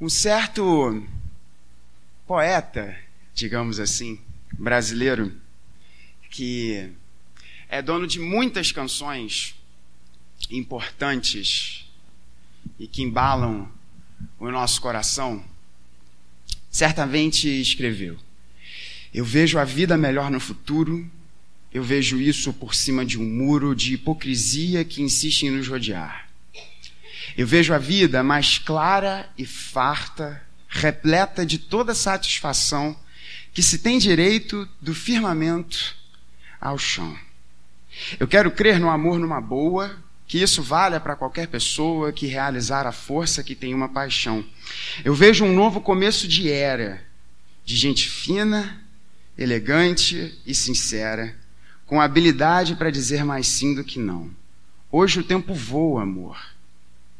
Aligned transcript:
Um 0.00 0.08
certo 0.08 1.04
poeta, 2.24 2.96
digamos 3.34 3.80
assim, 3.80 4.20
brasileiro, 4.52 5.32
que 6.30 6.88
é 7.68 7.82
dono 7.82 8.06
de 8.06 8.20
muitas 8.20 8.70
canções 8.70 9.56
importantes 10.48 11.84
e 12.78 12.86
que 12.86 13.02
embalam 13.02 13.68
o 14.38 14.48
nosso 14.52 14.80
coração, 14.80 15.44
certamente 16.70 17.48
escreveu: 17.48 18.16
Eu 19.12 19.24
vejo 19.24 19.58
a 19.58 19.64
vida 19.64 19.96
melhor 19.96 20.30
no 20.30 20.38
futuro, 20.38 21.10
eu 21.74 21.82
vejo 21.82 22.20
isso 22.20 22.52
por 22.52 22.72
cima 22.72 23.04
de 23.04 23.18
um 23.18 23.24
muro 23.24 23.74
de 23.74 23.94
hipocrisia 23.94 24.84
que 24.84 25.02
insiste 25.02 25.46
em 25.46 25.50
nos 25.50 25.66
rodear. 25.66 26.27
Eu 27.38 27.46
vejo 27.46 27.72
a 27.72 27.78
vida 27.78 28.20
mais 28.24 28.58
clara 28.58 29.30
e 29.38 29.46
farta, 29.46 30.42
repleta 30.68 31.46
de 31.46 31.56
toda 31.56 31.94
satisfação 31.94 32.98
que 33.54 33.62
se 33.62 33.78
tem 33.78 33.96
direito 33.96 34.68
do 34.80 34.92
firmamento 34.92 35.94
ao 36.60 36.76
chão. 36.76 37.16
Eu 38.18 38.26
quero 38.26 38.50
crer 38.50 38.80
no 38.80 38.90
amor 38.90 39.20
numa 39.20 39.40
boa, 39.40 39.96
que 40.26 40.42
isso 40.42 40.64
valha 40.64 40.98
para 40.98 41.14
qualquer 41.14 41.46
pessoa 41.46 42.12
que 42.12 42.26
realizar 42.26 42.88
a 42.88 42.92
força 42.92 43.44
que 43.44 43.54
tem 43.54 43.72
uma 43.72 43.88
paixão. 43.88 44.44
Eu 45.04 45.14
vejo 45.14 45.44
um 45.44 45.54
novo 45.54 45.80
começo 45.80 46.26
de 46.26 46.50
era, 46.50 47.04
de 47.64 47.76
gente 47.76 48.08
fina, 48.10 48.84
elegante 49.38 50.36
e 50.44 50.52
sincera, 50.52 51.36
com 51.86 52.00
habilidade 52.00 52.74
para 52.74 52.90
dizer 52.90 53.24
mais 53.24 53.46
sim 53.46 53.76
do 53.76 53.84
que 53.84 54.00
não. 54.00 54.28
Hoje 54.90 55.20
o 55.20 55.24
tempo 55.24 55.54
voa, 55.54 56.02
amor. 56.02 56.57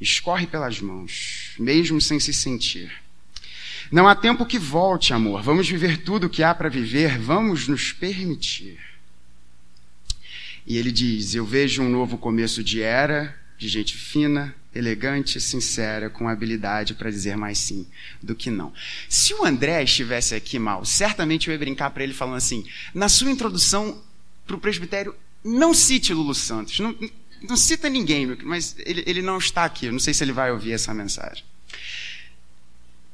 Escorre 0.01 0.47
pelas 0.47 0.81
mãos, 0.81 1.55
mesmo 1.59 2.01
sem 2.01 2.21
se 2.21 2.33
sentir. 2.33 2.93
Não 3.91 4.07
há 4.07 4.15
tempo 4.15 4.47
que 4.47 4.59
volte, 4.59 5.13
amor. 5.13 5.43
Vamos 5.43 5.69
viver 5.69 5.99
tudo 5.99 6.27
o 6.27 6.31
que 6.31 6.43
há 6.43 6.55
para 6.55 6.69
viver, 6.69 7.19
vamos 7.19 7.67
nos 7.67 7.93
permitir. 7.93 8.79
E 10.67 10.77
ele 10.77 10.93
diz: 10.93 11.35
Eu 11.35 11.47
vejo 11.47 11.83
um 11.83 11.89
novo 11.89 12.19
começo 12.19 12.63
de 12.63 12.83
era, 12.83 13.35
de 13.57 13.67
gente 13.67 13.97
fina, 13.97 14.55
elegante, 14.75 15.41
sincera, 15.41 16.11
com 16.11 16.29
habilidade 16.29 16.95
para 16.95 17.11
dizer 17.11 17.37
mais 17.37 17.59
sim 17.59 17.87
do 18.23 18.35
que 18.35 18.51
não. 18.51 18.73
Se 19.09 19.33
o 19.35 19.45
André 19.45 19.83
estivesse 19.83 20.35
aqui 20.35 20.59
mal, 20.59 20.85
certamente 20.85 21.49
eu 21.49 21.53
ia 21.53 21.59
brincar 21.59 21.91
para 21.91 22.05
ele 22.05 22.13
falando 22.13 22.37
assim: 22.37 22.67
na 22.95 23.09
sua 23.09 23.31
introdução 23.31 24.01
para 24.47 24.57
o 24.57 24.61
presbitério, 24.61 25.15
não 25.43 25.73
cite 25.73 26.13
Lulu 26.13 26.35
Santos, 26.35 26.79
não, 26.81 26.95
não 27.43 27.57
cita 27.57 27.89
ninguém, 27.89 28.27
mas 28.45 28.75
ele, 28.79 29.03
ele 29.07 29.23
não 29.23 29.39
está 29.39 29.65
aqui, 29.65 29.87
eu 29.87 29.93
não 29.93 29.99
sei 29.99 30.15
se 30.15 30.25
ele 30.25 30.33
vai 30.33 30.51
ouvir 30.51 30.73
essa 30.73 30.93
mensagem. 30.95 31.45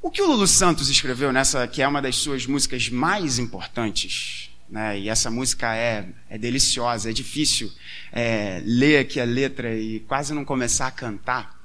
O 0.01 0.11
que 0.11 0.21
o 0.21 0.27
Lulu 0.27 0.47
Santos 0.47 0.89
escreveu 0.89 1.33
nessa, 1.33 1.67
que 1.67 1.81
é 1.81 1.89
uma 1.89 2.03
das 2.03 2.17
suas 2.17 2.47
músicas 2.47 2.89
mais 2.91 3.39
importantes, 3.39 4.51
né? 4.69 4.99
E 4.99 5.09
essa 5.09 5.31
música 5.31 5.75
é, 5.75 6.09
é 6.29 6.37
deliciosa, 6.37 7.11
é 7.11 7.13
difícil 7.13 7.73
é, 8.13 8.63
ler 8.65 8.99
aqui 8.99 9.19
a 9.19 9.25
letra 9.25 9.75
e 9.75 10.01
quase 10.01 10.35
não 10.35 10.45
começar 10.45 10.87
a 10.87 10.91
cantar. 10.91 11.59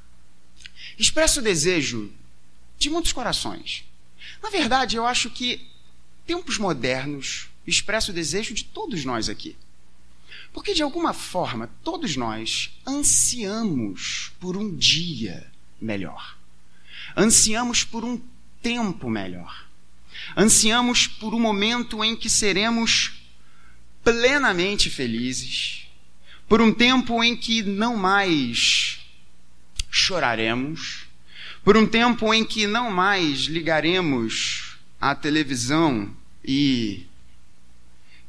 Expressa 0.98 1.40
o 1.40 1.44
desejo 1.44 2.12
de 2.78 2.90
muitos 2.90 3.12
corações. 3.12 3.84
Na 4.42 4.50
verdade, 4.50 4.96
eu 4.96 5.06
acho 5.06 5.30
que 5.30 5.68
tempos 6.26 6.58
modernos 6.58 7.50
expressa 7.68 8.12
o 8.12 8.16
desejo 8.16 8.54
de 8.54 8.64
todos 8.64 9.04
nós 9.04 9.30
aqui. 9.30 9.58
Porque, 10.54 10.74
de 10.74 10.82
alguma 10.82 11.14
forma, 11.14 11.70
todos 11.84 12.16
nós 12.16 12.72
ansiamos 12.86 14.32
por 14.40 14.58
um 14.58 14.76
dia 14.76 15.50
melhor. 15.80 16.38
Ansiamos 17.16 17.84
por 17.84 18.04
um 18.04 18.20
tempo 18.62 19.10
melhor. 19.10 19.68
Ansiamos 20.36 21.08
por 21.08 21.34
um 21.34 21.40
momento 21.40 22.04
em 22.04 22.16
que 22.16 22.30
seremos 22.30 23.14
plenamente 24.04 24.90
felizes, 24.90 25.88
por 26.48 26.62
um 26.62 26.74
tempo 26.74 27.24
em 27.24 27.36
que 27.36 27.62
não 27.62 27.96
mais 27.96 29.00
choraremos, 29.90 31.06
por 31.64 31.78
um 31.78 31.86
tempo 31.86 32.34
em 32.34 32.44
que 32.44 32.66
não 32.66 32.92
mais 32.92 33.42
ligaremos 33.42 34.78
à 35.00 35.14
televisão 35.14 36.16
e 36.44 37.06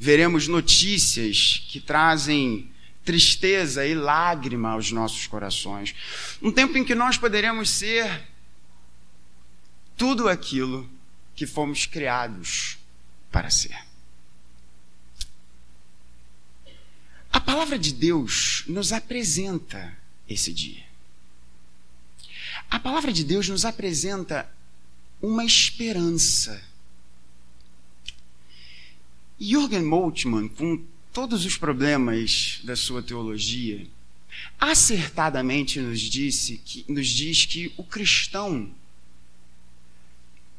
veremos 0.01 0.49
notícias 0.49 1.63
que 1.69 1.79
trazem 1.79 2.73
tristeza 3.05 3.87
e 3.87 3.95
lágrima 3.95 4.71
aos 4.71 4.91
nossos 4.91 5.27
corações. 5.27 5.95
Um 6.41 6.51
tempo 6.51 6.79
em 6.79 6.85
que 6.85 6.95
nós 6.95 7.19
poderemos 7.19 7.69
ser 7.69 8.27
tudo 9.99 10.27
aquilo 10.27 10.89
que 11.35 11.47
fomos 11.47 11.85
criados 11.85 12.79
para 13.31 13.51
ser. 13.51 13.77
A 17.31 17.39
palavra 17.39 17.79
de 17.79 17.93
Deus 17.93 18.65
nos 18.67 18.95
apresenta 18.95 19.95
esse 20.27 20.53
dia. 20.53 20.83
A 22.71 22.81
palavra 22.81 23.13
de 23.13 23.23
Deus 23.23 23.49
nos 23.51 23.67
apresenta 23.67 24.51
uma 25.21 25.45
esperança. 25.45 26.70
Jürgen 29.41 29.85
Moltmann, 29.85 30.49
com 30.49 30.85
todos 31.13 31.47
os 31.47 31.57
problemas 31.57 32.61
da 32.63 32.77
sua 32.77 33.03
teologia, 33.03 33.87
acertadamente 34.59 35.81
nos, 35.81 36.01
disse 36.01 36.59
que, 36.59 36.85
nos 36.87 37.09
diz 37.09 37.47
que 37.47 37.73
o 37.77 37.83
cristão 37.83 38.71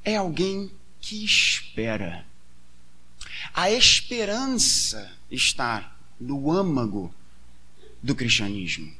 é 0.04 0.16
alguém 0.16 0.72
que 1.00 1.24
espera. 1.24 2.26
A 3.54 3.70
esperança 3.70 5.12
está 5.30 5.96
no 6.20 6.52
âmago 6.52 7.14
do 8.02 8.16
cristianismo. 8.16 8.92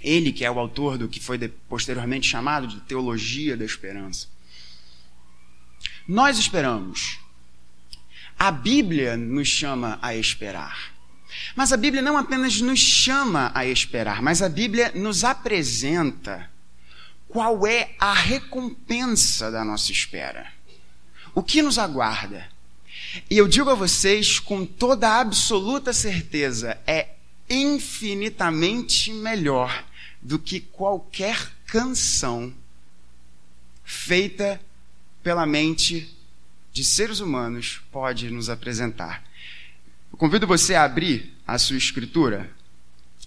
Ele, 0.00 0.32
que 0.32 0.44
é 0.44 0.50
o 0.50 0.58
autor 0.58 0.98
do 0.98 1.08
que 1.08 1.20
foi 1.20 1.38
posteriormente 1.68 2.28
chamado 2.28 2.66
de 2.66 2.80
teologia 2.80 3.56
da 3.56 3.64
esperança. 3.64 4.28
Nós 6.06 6.38
esperamos. 6.38 7.23
A 8.38 8.50
Bíblia 8.50 9.16
nos 9.16 9.48
chama 9.48 9.98
a 10.02 10.14
esperar. 10.14 10.92
Mas 11.56 11.72
a 11.72 11.76
Bíblia 11.76 12.02
não 12.02 12.16
apenas 12.16 12.60
nos 12.60 12.78
chama 12.78 13.50
a 13.54 13.64
esperar, 13.66 14.22
mas 14.22 14.42
a 14.42 14.48
Bíblia 14.48 14.92
nos 14.94 15.24
apresenta 15.24 16.50
qual 17.28 17.66
é 17.66 17.94
a 17.98 18.12
recompensa 18.12 19.50
da 19.50 19.64
nossa 19.64 19.90
espera. 19.90 20.52
O 21.34 21.42
que 21.42 21.62
nos 21.62 21.78
aguarda? 21.78 22.48
E 23.28 23.36
eu 23.36 23.48
digo 23.48 23.70
a 23.70 23.74
vocês 23.74 24.38
com 24.38 24.64
toda 24.64 25.08
a 25.08 25.20
absoluta 25.20 25.92
certeza: 25.92 26.78
é 26.86 27.08
infinitamente 27.48 29.12
melhor 29.12 29.84
do 30.22 30.38
que 30.38 30.60
qualquer 30.60 31.50
canção 31.66 32.52
feita 33.84 34.60
pela 35.22 35.44
mente 35.44 36.13
de 36.74 36.82
seres 36.82 37.20
humanos 37.20 37.80
pode 37.92 38.28
nos 38.32 38.50
apresentar. 38.50 39.22
Eu 40.10 40.18
convido 40.18 40.44
você 40.44 40.74
a 40.74 40.82
abrir 40.82 41.32
a 41.46 41.56
sua 41.56 41.76
escritura 41.76 42.50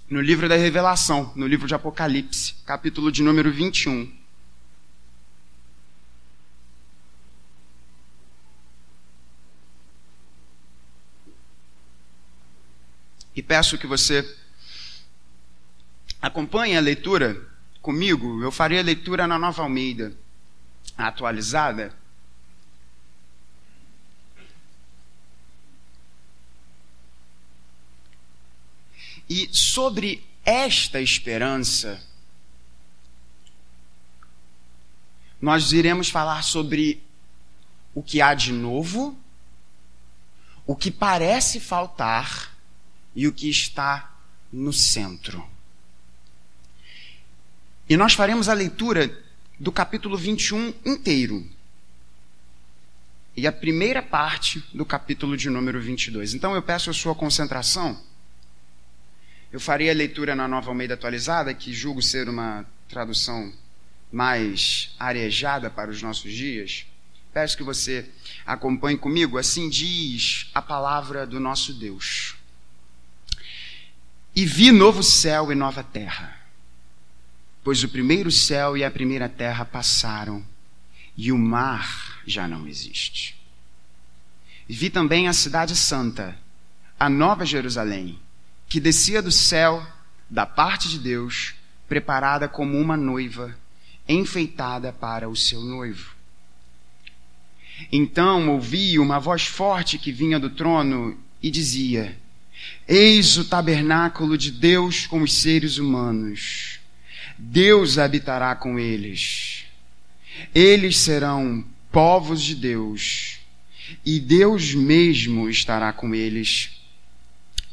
no 0.09 0.19
livro 0.19 0.50
da 0.50 0.58
Revelação, 0.58 1.31
no 1.34 1.47
livro 1.47 1.66
de 1.66 1.74
Apocalipse, 1.74 2.56
capítulo 2.66 3.09
de 3.09 3.24
número 3.24 3.50
21. 3.50 4.13
E 13.34 13.41
peço 13.41 13.78
que 13.78 13.88
você 13.88 14.30
acompanhe 16.22 16.75
a 16.75 16.81
leitura 16.81 17.41
comigo. 17.81 18.44
Eu 18.44 18.52
farei 18.52 18.80
a 18.80 18.84
leitura 18.84 19.25
na 19.25 19.40
Nova 19.40 19.63
Almeida, 19.63 20.12
atualizada. 20.98 21.95
E 29.29 29.50
sobre 29.51 30.24
esta 30.45 31.01
esperança, 31.01 32.01
nós 35.41 35.74
iremos 35.74 36.09
falar 36.09 36.44
sobre 36.44 37.03
o 37.94 38.01
que 38.01 38.21
há 38.21 38.33
de 38.33 38.53
novo, 38.53 39.18
o 40.65 40.75
que 40.75 40.89
parece 40.89 41.59
faltar 41.59 42.56
e 43.15 43.27
o 43.27 43.33
que 43.33 43.50
está 43.50 44.15
no 44.51 44.71
centro. 44.71 45.45
E 47.89 47.97
nós 47.97 48.13
faremos 48.13 48.50
a 48.50 48.53
leitura 48.53 49.23
do 49.59 49.71
capítulo 49.71 50.18
21 50.18 50.73
inteiro. 50.85 51.50
E 53.35 53.45
a 53.45 53.51
primeira 53.51 54.01
parte 54.01 54.63
do 54.73 54.85
capítulo 54.85 55.38
de 55.38 55.50
número 55.50 55.81
22. 55.81 56.33
Então 56.33 56.56
eu 56.56 56.62
peço 56.62 56.89
a 56.89 56.94
sua 56.94 57.13
concentração 57.13 58.01
eu 59.51 59.59
farei 59.59 59.89
a 59.89 59.94
leitura 59.94 60.35
na 60.35 60.47
Nova 60.47 60.69
Almeida 60.69 60.95
Atualizada, 60.95 61.53
que 61.53 61.73
julgo 61.73 62.01
ser 62.01 62.27
uma 62.27 62.65
tradução 62.89 63.53
mais 64.11 64.95
arejada 64.99 65.69
para 65.69 65.89
os 65.91 66.01
nossos 66.01 66.31
dias, 66.31 66.85
peço 67.33 67.57
que 67.57 67.63
você 67.63 68.09
acompanhe 68.45 68.97
comigo. 68.97 69.38
Assim 69.38 69.69
diz 69.69 70.49
a 70.53 70.61
palavra 70.61 71.25
do 71.25 71.39
nosso 71.39 71.73
Deus. 71.73 72.35
E 74.35 74.45
vi 74.45 74.71
novo 74.71 75.01
céu 75.01 75.51
e 75.51 75.55
nova 75.55 75.83
terra, 75.83 76.39
pois 77.63 77.83
o 77.83 77.89
primeiro 77.89 78.31
céu 78.31 78.77
e 78.77 78.83
a 78.83 78.91
primeira 78.91 79.27
terra 79.27 79.65
passaram, 79.65 80.45
e 81.15 81.31
o 81.31 81.38
mar 81.38 82.21
já 82.27 82.47
não 82.47 82.67
existe. 82.67 83.35
Vi 84.69 84.89
também 84.89 85.27
a 85.27 85.33
cidade 85.33 85.75
santa, 85.75 86.38
a 86.99 87.09
nova 87.09 87.45
Jerusalém, 87.45 88.19
que 88.68 88.80
descia 88.80 89.22
do 89.22 89.31
céu, 89.31 89.86
da 90.30 90.46
parte 90.46 90.90
de 90.90 91.00
Deus, 91.00 91.56
preparada 91.88 92.48
como 92.48 92.78
uma 92.80 92.98
noiva, 92.98 93.58
enfeitada 94.08 94.92
para 94.92 95.30
o 95.30 95.36
seu 95.36 95.62
noivo. 95.62 96.16
Então 97.92 98.50
ouvi 98.50 98.98
uma 98.98 99.19
voz 99.19 99.46
forte 99.46 99.98
que 99.98 100.12
vinha 100.12 100.40
do 100.40 100.50
trono 100.50 101.18
e 101.42 101.52
dizia: 101.52 102.18
Eis 102.88 103.38
o 103.38 103.46
tabernáculo 103.46 104.38
de 104.38 104.52
Deus 104.52 105.06
com 105.06 105.22
os 105.22 105.34
seres 105.34 105.78
humanos. 105.78 106.80
Deus 107.38 107.98
habitará 107.98 108.56
com 108.56 108.80
eles. 108.80 109.66
Eles 110.54 110.98
serão 110.98 111.64
povos 111.92 112.42
de 112.42 112.56
Deus, 112.56 113.40
e 114.06 114.19
Deus 114.19 114.74
mesmo 114.74 115.50
estará 115.50 115.94
com 115.94 116.14
eles, 116.14 116.76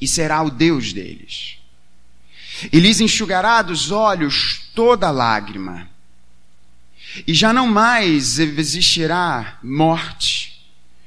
e 0.04 0.08
será 0.08 0.42
o 0.42 0.50
Deus 0.50 0.92
deles. 0.92 1.58
E 2.72 2.78
lhes 2.78 3.00
enxugará 3.00 3.62
dos 3.62 3.90
olhos 3.90 4.70
toda 4.74 5.10
lágrima 5.10 5.88
e 7.26 7.32
já 7.32 7.52
não 7.52 7.68
mais 7.68 8.38
existirá 8.38 9.58
morte, 9.62 10.60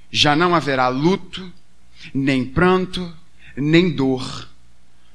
já 0.10 0.36
não 0.36 0.56
haverá 0.56 0.88
luto, 0.88 1.52
nem 2.14 2.46
pranto, 2.46 3.14
nem 3.58 3.90
dor, 3.90 4.48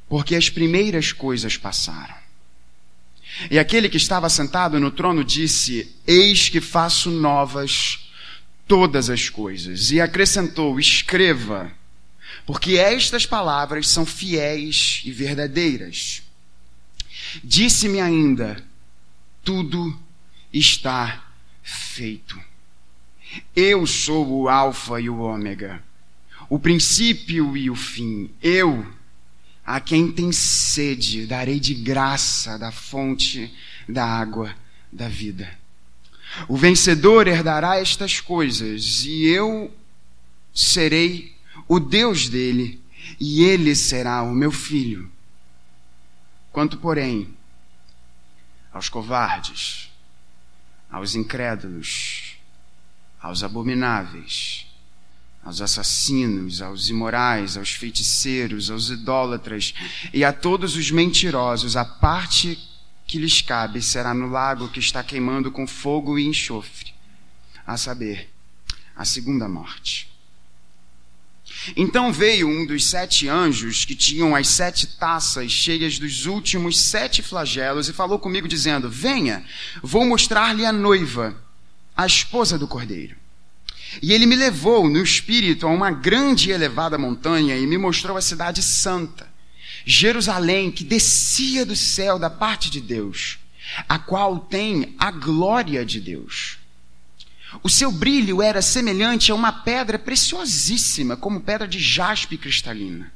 porque 0.09 0.35
as 0.35 0.51
primeiras 0.51 1.11
coisas 1.11 1.57
passaram. 1.57 2.15
E 3.51 3.59
aquele 3.59 3.89
que 3.89 3.97
estava 3.97 4.29
sentado 4.29 4.79
no 4.79 4.91
trono 4.91 5.25
disse: 5.25 5.91
Eis 6.07 6.51
que 6.51 6.61
faço 6.61 7.11
novas 7.11 8.11
todas 8.69 9.09
as 9.09 9.31
coisas. 9.31 9.91
E 9.91 10.01
acrescentou: 10.01 10.79
Escreva, 10.79 11.73
porque 12.47 12.77
estas 12.77 13.25
palavras 13.25 13.89
são 13.89 14.05
fiéis 14.05 15.03
e 15.05 15.13
verdadeiras. 15.13 16.23
Disse-me 17.43 18.01
ainda: 18.01 18.63
Tudo 19.45 19.99
está 20.53 21.25
feito. 21.63 22.39
Eu 23.57 23.87
sou 23.87 24.43
o 24.43 24.49
Alfa 24.49 25.01
e 25.01 25.09
o 25.09 25.21
Ômega, 25.21 25.83
o 26.49 26.59
princípio 26.59 27.57
e 27.57 27.71
o 27.71 27.75
fim. 27.75 28.31
Eu, 28.43 28.87
a 29.65 29.81
quem 29.81 30.13
tem 30.13 30.33
sede, 30.33 31.27
darei 31.27 31.59
de 31.59 31.75
graça 31.75 32.59
da 32.59 32.71
fonte 32.71 33.53
da 33.89 34.05
água 34.05 34.55
da 34.93 35.09
vida. 35.09 35.49
O 36.49 36.57
vencedor 36.57 37.27
herdará 37.27 37.79
estas 37.79 38.21
coisas, 38.21 39.05
e 39.05 39.25
eu 39.27 39.73
serei 40.55 41.35
o 41.69 41.79
Deus 41.81 42.29
dele, 42.29 42.83
e 43.19 43.43
ele 43.43 43.75
será 43.75 44.23
o 44.23 44.33
meu 44.33 44.53
filho. 44.53 45.11
Quanto, 46.53 46.77
porém, 46.79 47.35
aos 48.73 48.89
covardes, 48.89 49.91
aos 50.91 51.15
incrédulos, 51.15 52.37
aos 53.21 53.43
abomináveis, 53.43 54.67
aos 55.43 55.61
assassinos, 55.61 56.63
aos 56.63 56.89
imorais, 56.89 57.57
aos 57.57 57.71
feiticeiros, 57.71 58.71
aos 58.71 58.91
idólatras 58.91 59.75
e 60.13 60.25
a 60.25 60.33
todos 60.33 60.77
os 60.77 60.91
mentirosos, 60.91 61.77
a 61.77 61.85
parte 61.85 62.59
que 63.07 63.19
lhes 63.19 63.41
cabe 63.41 63.83
será 63.83 64.15
no 64.15 64.29
lago 64.29 64.69
que 64.69 64.79
está 64.79 65.03
queimando 65.03 65.51
com 65.51 65.67
fogo 65.67 66.19
e 66.19 66.27
enxofre, 66.27 66.95
a 67.67 67.77
saber, 67.77 68.31
a 68.95 69.05
segunda 69.05 69.49
morte. 69.49 70.12
Então 71.77 72.13
veio 72.13 72.49
um 72.49 72.67
dos 72.67 72.87
sete 72.87 73.29
anjos 73.29 73.85
que 73.85 73.95
tinham 73.95 74.35
as 74.35 74.49
sete 74.49 74.87
taças 74.87 75.51
cheias 75.51 75.99
dos 75.99 76.27
últimos 76.27 76.79
sete 76.79 77.23
flagelos 77.23 77.89
e 77.89 77.93
falou 77.93 78.19
comigo, 78.19 78.49
dizendo: 78.49 78.91
Venha, 78.91 79.45
vou 79.83 80.05
mostrar-lhe 80.05 80.67
a 80.67 80.73
noiva, 80.73 81.37
a 81.97 82.07
esposa 82.07 82.59
do 82.59 82.67
cordeiro. 82.67 83.17
E 84.01 84.13
ele 84.13 84.27
me 84.27 84.37
levou 84.37 84.89
no 84.89 85.03
espírito 85.03 85.67
a 85.67 85.71
uma 85.71 85.91
grande 85.91 86.49
e 86.49 86.53
elevada 86.53 86.97
montanha 86.97 87.57
e 87.57 87.67
me 87.67 87.77
mostrou 87.77 88.17
a 88.17 88.23
cidade 88.23 88.63
santa, 88.63 89.29
Jerusalém, 89.85 90.71
que 90.71 90.85
descia 90.85 91.67
do 91.67 91.77
céu 91.77 92.19
da 92.19 92.31
parte 92.31 92.71
de 92.71 92.81
Deus, 92.81 93.39
a 93.89 93.99
qual 93.99 94.39
tem 94.39 94.95
a 94.99 95.11
glória 95.11 95.85
de 95.85 96.01
Deus. 96.01 96.62
O 97.63 97.69
seu 97.69 97.91
brilho 97.91 98.41
era 98.41 98.63
semelhante 98.63 99.31
a 99.31 99.35
uma 99.35 99.53
pedra 99.53 99.99
preciosíssima, 99.99 101.17
como 101.17 101.41
pedra 101.41 101.67
de 101.67 101.79
jaspe 101.79 102.39
cristalina. 102.39 103.13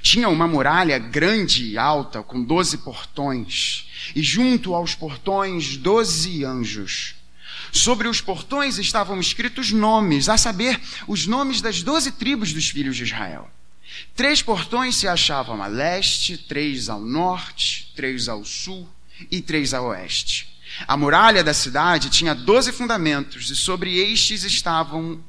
Tinha 0.00 0.28
uma 0.28 0.46
muralha 0.46 0.98
grande 0.98 1.64
e 1.64 1.78
alta, 1.78 2.22
com 2.22 2.42
doze 2.42 2.78
portões, 2.78 3.88
e 4.14 4.22
junto 4.22 4.74
aos 4.74 4.94
portões, 4.94 5.76
doze 5.76 6.44
anjos. 6.44 7.14
Sobre 7.70 8.08
os 8.08 8.20
portões 8.20 8.78
estavam 8.78 9.18
escritos 9.18 9.72
nomes, 9.72 10.28
a 10.28 10.36
saber, 10.36 10.80
os 11.06 11.26
nomes 11.26 11.60
das 11.60 11.82
doze 11.82 12.12
tribos 12.12 12.52
dos 12.52 12.68
filhos 12.68 12.96
de 12.96 13.04
Israel. 13.04 13.50
Três 14.14 14.42
portões 14.42 14.96
se 14.96 15.08
achavam 15.08 15.62
a 15.62 15.66
leste, 15.66 16.36
três 16.36 16.88
ao 16.88 17.00
norte, 17.00 17.92
três 17.94 18.28
ao 18.28 18.44
sul 18.44 18.88
e 19.30 19.40
três 19.40 19.74
a 19.74 19.82
oeste. 19.82 20.51
A 20.86 20.96
muralha 20.96 21.44
da 21.44 21.54
cidade 21.54 22.10
tinha 22.10 22.34
doze 22.34 22.72
fundamentos, 22.72 23.50
e 23.50 23.56
sobre 23.56 23.98
estes 23.98 24.44
estavam 24.44 25.22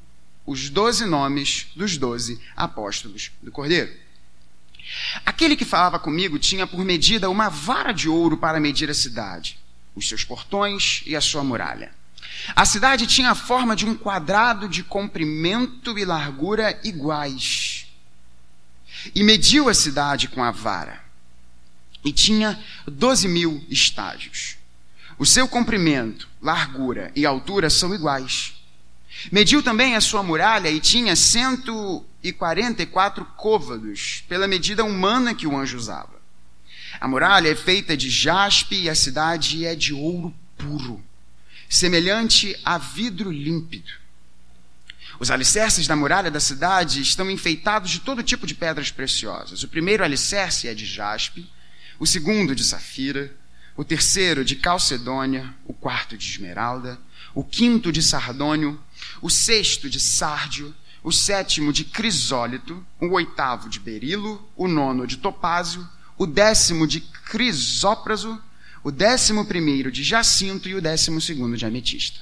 os 0.46 0.70
doze 0.70 1.06
nomes 1.06 1.68
dos 1.76 1.98
doze 1.98 2.40
apóstolos 2.56 3.32
do 3.42 3.52
Cordeiro. 3.52 3.92
Aquele 5.26 5.56
que 5.56 5.66
falava 5.66 6.00
comigo 6.00 6.38
tinha 6.38 6.68
por 6.68 6.84
medida 6.84 7.30
uma 7.30 7.50
vara 7.50 7.92
de 7.92 8.10
ouro 8.10 8.38
para 8.38 8.60
medir 8.60 8.90
a 8.90 8.94
cidade, 8.94 9.58
os 9.96 10.08
seus 10.08 10.24
portões 10.24 11.02
e 11.06 11.16
a 11.16 11.22
sua 11.22 11.44
muralha. 11.44 11.94
A 12.56 12.66
cidade 12.66 13.08
tinha 13.08 13.32
a 13.32 13.36
forma 13.36 13.76
de 13.76 13.86
um 13.86 13.96
quadrado 13.96 14.68
de 14.68 14.84
comprimento 14.84 15.98
e 15.98 16.04
largura 16.04 16.80
iguais. 16.84 17.88
E 19.14 19.24
mediu 19.24 19.70
a 19.70 19.74
cidade 19.74 20.28
com 20.28 20.44
a 20.44 20.52
vara. 20.52 21.04
E 22.04 22.12
tinha 22.12 22.62
doze 22.86 23.28
mil 23.28 23.64
estádios. 23.70 24.58
O 25.18 25.26
seu 25.26 25.48
comprimento, 25.48 26.28
largura 26.42 27.12
e 27.16 27.26
altura 27.26 27.70
são 27.70 27.94
iguais. 27.94 28.56
Mediu 29.32 29.64
também 29.64 29.96
a 29.96 30.02
sua 30.02 30.24
muralha 30.24 30.70
e 30.70 30.80
tinha 30.80 31.16
144 31.16 33.26
côvados, 33.38 34.24
pela 34.28 34.48
medida 34.48 34.84
humana 34.84 35.36
que 35.36 35.48
o 35.48 35.58
anjo 35.58 35.78
usava. 35.78 36.22
A 37.00 37.08
muralha 37.08 37.50
é 37.50 37.56
feita 37.56 37.96
de 37.96 38.10
jaspe 38.10 38.76
e 38.76 38.90
a 38.90 38.96
cidade 38.96 39.66
é 39.66 39.76
de 39.76 39.94
ouro 39.94 40.34
puro, 40.58 41.02
semelhante 41.70 42.60
a 42.64 42.78
vidro 42.78 43.32
límpido. 43.32 43.92
Os 45.20 45.32
alicerces 45.32 45.88
da 45.88 45.96
muralha 45.96 46.32
da 46.32 46.40
cidade 46.40 47.02
estão 47.02 47.30
enfeitados 47.30 47.92
de 47.92 48.00
todo 48.00 48.24
tipo 48.24 48.48
de 48.48 48.56
pedras 48.56 48.92
preciosas. 48.92 49.64
O 49.64 49.68
primeiro 49.68 50.04
alicerce 50.04 50.68
é 50.68 50.74
de 50.74 50.86
jaspe, 50.86 51.50
o 52.00 52.06
segundo 52.06 52.56
de 52.56 52.64
safira, 52.64 53.36
o 53.76 53.84
terceiro 53.84 54.46
de 54.46 54.56
calcedônia, 54.56 55.54
o 55.66 55.74
quarto 55.74 56.18
de 56.18 56.26
esmeralda, 56.26 57.00
o 57.34 57.44
quinto 57.44 57.92
de 57.92 58.02
sardônio, 58.02 58.80
o 59.22 59.30
sexto 59.30 59.90
de 59.90 60.00
sárdio, 60.00 60.74
o 61.04 61.12
sétimo 61.12 61.74
de 61.74 61.84
crisólito, 61.84 62.86
o 63.00 63.10
oitavo 63.10 63.68
de 63.68 63.80
berilo, 63.80 64.48
o 64.56 64.68
nono 64.68 65.06
de 65.06 65.18
topázio, 65.18 65.88
o 66.18 66.26
décimo 66.26 66.88
de 66.88 67.02
crisópraso, 67.02 68.42
o 68.84 68.92
décimo 68.92 69.46
primeiro 69.46 69.92
de 69.92 70.04
jacinto 70.04 70.70
e 70.70 70.76
o 70.76 70.82
décimo 70.82 71.20
segundo 71.20 71.58
de 71.58 71.66
ametista. 71.66 72.20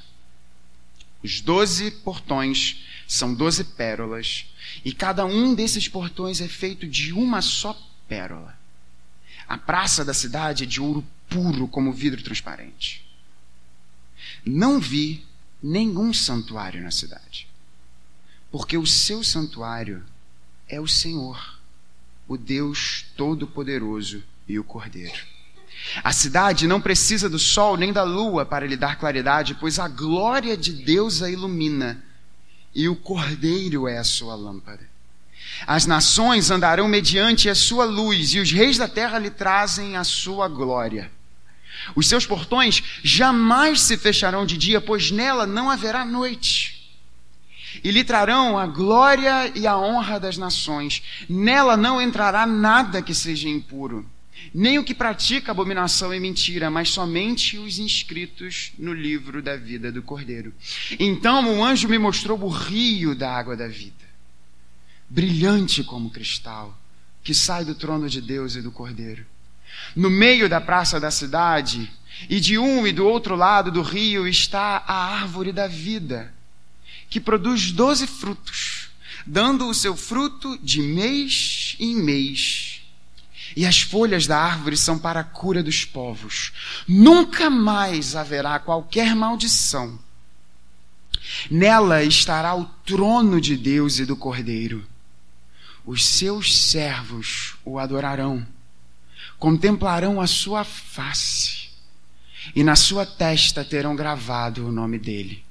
Os 1.24 1.42
doze 1.42 1.92
portões 1.92 2.84
são 3.08 3.34
doze 3.34 3.64
pérolas, 3.64 4.46
e 4.86 4.94
cada 4.94 5.26
um 5.26 5.54
desses 5.54 5.88
portões 5.88 6.40
é 6.40 6.48
feito 6.48 6.88
de 6.88 7.14
uma 7.14 7.42
só 7.42 7.78
pérola. 8.08 8.58
A 9.48 9.58
praça 9.58 10.06
da 10.06 10.14
cidade 10.14 10.64
é 10.64 10.66
de 10.66 10.80
ouro 10.80 11.06
puro 11.32 11.66
como 11.66 11.94
vidro 11.94 12.22
transparente. 12.22 13.08
Não 14.46 14.80
vi 14.82 15.26
nenhum 15.64 16.14
santuário 16.14 16.84
na 16.84 16.92
cidade, 16.92 17.48
porque 18.52 18.78
o 18.78 18.86
seu 18.86 19.24
santuário 19.24 20.04
é 20.68 20.80
o 20.80 20.88
Senhor, 20.88 21.58
o 22.28 22.38
Deus 22.38 23.06
Todo-Poderoso 23.16 24.22
e 24.48 24.60
o 24.60 24.64
Cordeiro. 24.64 25.32
A 26.04 26.12
cidade 26.12 26.68
não 26.68 26.82
precisa 26.82 27.30
do 27.30 27.40
sol 27.40 27.78
nem 27.78 27.94
da 27.94 28.04
lua 28.04 28.46
para 28.46 28.68
lhe 28.68 28.76
dar 28.76 29.00
claridade, 29.00 29.56
pois 29.56 29.80
a 29.80 29.88
glória 29.88 30.56
de 30.58 30.74
Deus 30.74 31.24
a 31.24 31.30
ilumina 31.30 32.04
e 32.74 32.88
o 32.88 32.96
cordeiro 32.96 33.88
é 33.88 33.98
a 33.98 34.04
sua 34.04 34.36
lâmpada. 34.36 34.90
As 35.66 35.86
nações 35.86 36.52
andarão 36.52 36.88
mediante 36.88 37.50
a 37.50 37.56
sua 37.56 37.86
luz, 37.86 38.34
e 38.34 38.40
os 38.40 38.52
reis 38.52 38.78
da 38.78 38.88
terra 38.88 39.18
lhe 39.18 39.30
trazem 39.30 39.98
a 39.98 40.04
sua 40.04 40.48
glória. 40.48 41.12
Os 41.96 42.08
seus 42.08 42.26
portões 42.26 42.84
jamais 43.04 43.82
se 43.82 43.98
fecharão 43.98 44.46
de 44.46 44.58
dia, 44.58 44.80
pois 44.80 45.12
nela 45.12 45.46
não 45.46 45.70
haverá 45.70 46.06
noite. 46.06 46.80
E 47.84 47.90
lhe 47.92 48.04
trarão 48.04 48.58
a 48.58 48.68
glória 48.68 49.52
e 49.56 49.66
a 49.66 49.78
honra 49.78 50.20
das 50.20 50.38
nações. 50.38 51.02
Nela 51.30 51.78
não 51.78 52.02
entrará 52.02 52.46
nada 52.46 53.02
que 53.02 53.14
seja 53.14 53.48
impuro, 53.48 54.06
nem 54.54 54.78
o 54.78 54.84
que 54.84 54.94
pratica 54.94 55.52
abominação 55.52 56.14
e 56.14 56.20
mentira, 56.20 56.70
mas 56.70 56.90
somente 56.90 57.58
os 57.58 57.80
inscritos 57.80 58.74
no 58.78 58.94
livro 58.94 59.42
da 59.42 59.56
vida 59.56 59.92
do 59.92 60.02
Cordeiro. 60.02 60.54
Então 61.00 61.58
o 61.58 61.64
anjo 61.64 61.88
me 61.88 61.98
mostrou 61.98 62.40
o 62.42 62.50
rio 62.50 63.16
da 63.16 63.32
água 63.34 63.56
da 63.56 63.68
vida 63.68 64.12
brilhante 65.12 65.84
como 65.84 66.10
cristal, 66.10 66.80
que 67.22 67.34
sai 67.34 67.66
do 67.66 67.76
trono 67.76 68.08
de 68.08 68.22
Deus 68.22 68.56
e 68.56 68.62
do 68.62 68.72
Cordeiro. 68.72 69.26
No 69.96 70.10
meio 70.10 70.48
da 70.48 70.62
praça 70.62 71.00
da 71.00 71.12
cidade, 71.12 71.92
e 72.30 72.40
de 72.40 72.58
um 72.58 72.86
e 72.86 72.92
do 72.92 73.06
outro 73.06 73.36
lado 73.36 73.72
do 73.72 73.82
rio, 73.82 74.28
está 74.28 74.84
a 74.88 74.94
árvore 75.14 75.52
da 75.52 75.68
vida, 75.68 76.34
que 77.10 77.20
produz 77.20 77.72
doze 77.72 78.08
frutos, 78.08 78.90
dando 79.26 79.68
o 79.68 79.74
seu 79.74 79.96
fruto 79.96 80.58
de 80.62 80.82
mês 80.82 81.76
em 81.80 81.96
mês. 81.96 82.82
E 83.56 83.66
as 83.66 83.82
folhas 83.82 84.28
da 84.28 84.40
árvore 84.40 84.78
são 84.78 84.98
para 84.98 85.20
a 85.20 85.26
cura 85.26 85.62
dos 85.62 85.84
povos. 85.84 86.54
Nunca 86.88 87.50
mais 87.50 88.16
haverá 88.16 88.58
qualquer 88.60 89.14
maldição. 89.14 90.00
Nela 91.50 92.04
estará 92.04 92.56
o 92.56 92.66
trono 92.86 93.42
de 93.42 93.58
Deus 93.58 94.00
e 94.00 94.06
do 94.06 94.16
Cordeiro 94.16 94.88
os 95.86 96.06
seus 96.06 96.56
servos 96.56 97.56
o 97.66 97.80
adorarão, 97.80 98.46
contemplarão 99.42 100.22
a 100.22 100.28
sua 100.28 100.64
face, 100.64 101.70
e 102.56 102.64
na 102.64 102.76
sua 102.76 103.08
testa 103.08 103.66
terão 103.66 103.96
gravado 103.96 104.68
o 104.68 104.72
nome 104.72 105.00
dele. 105.00 105.44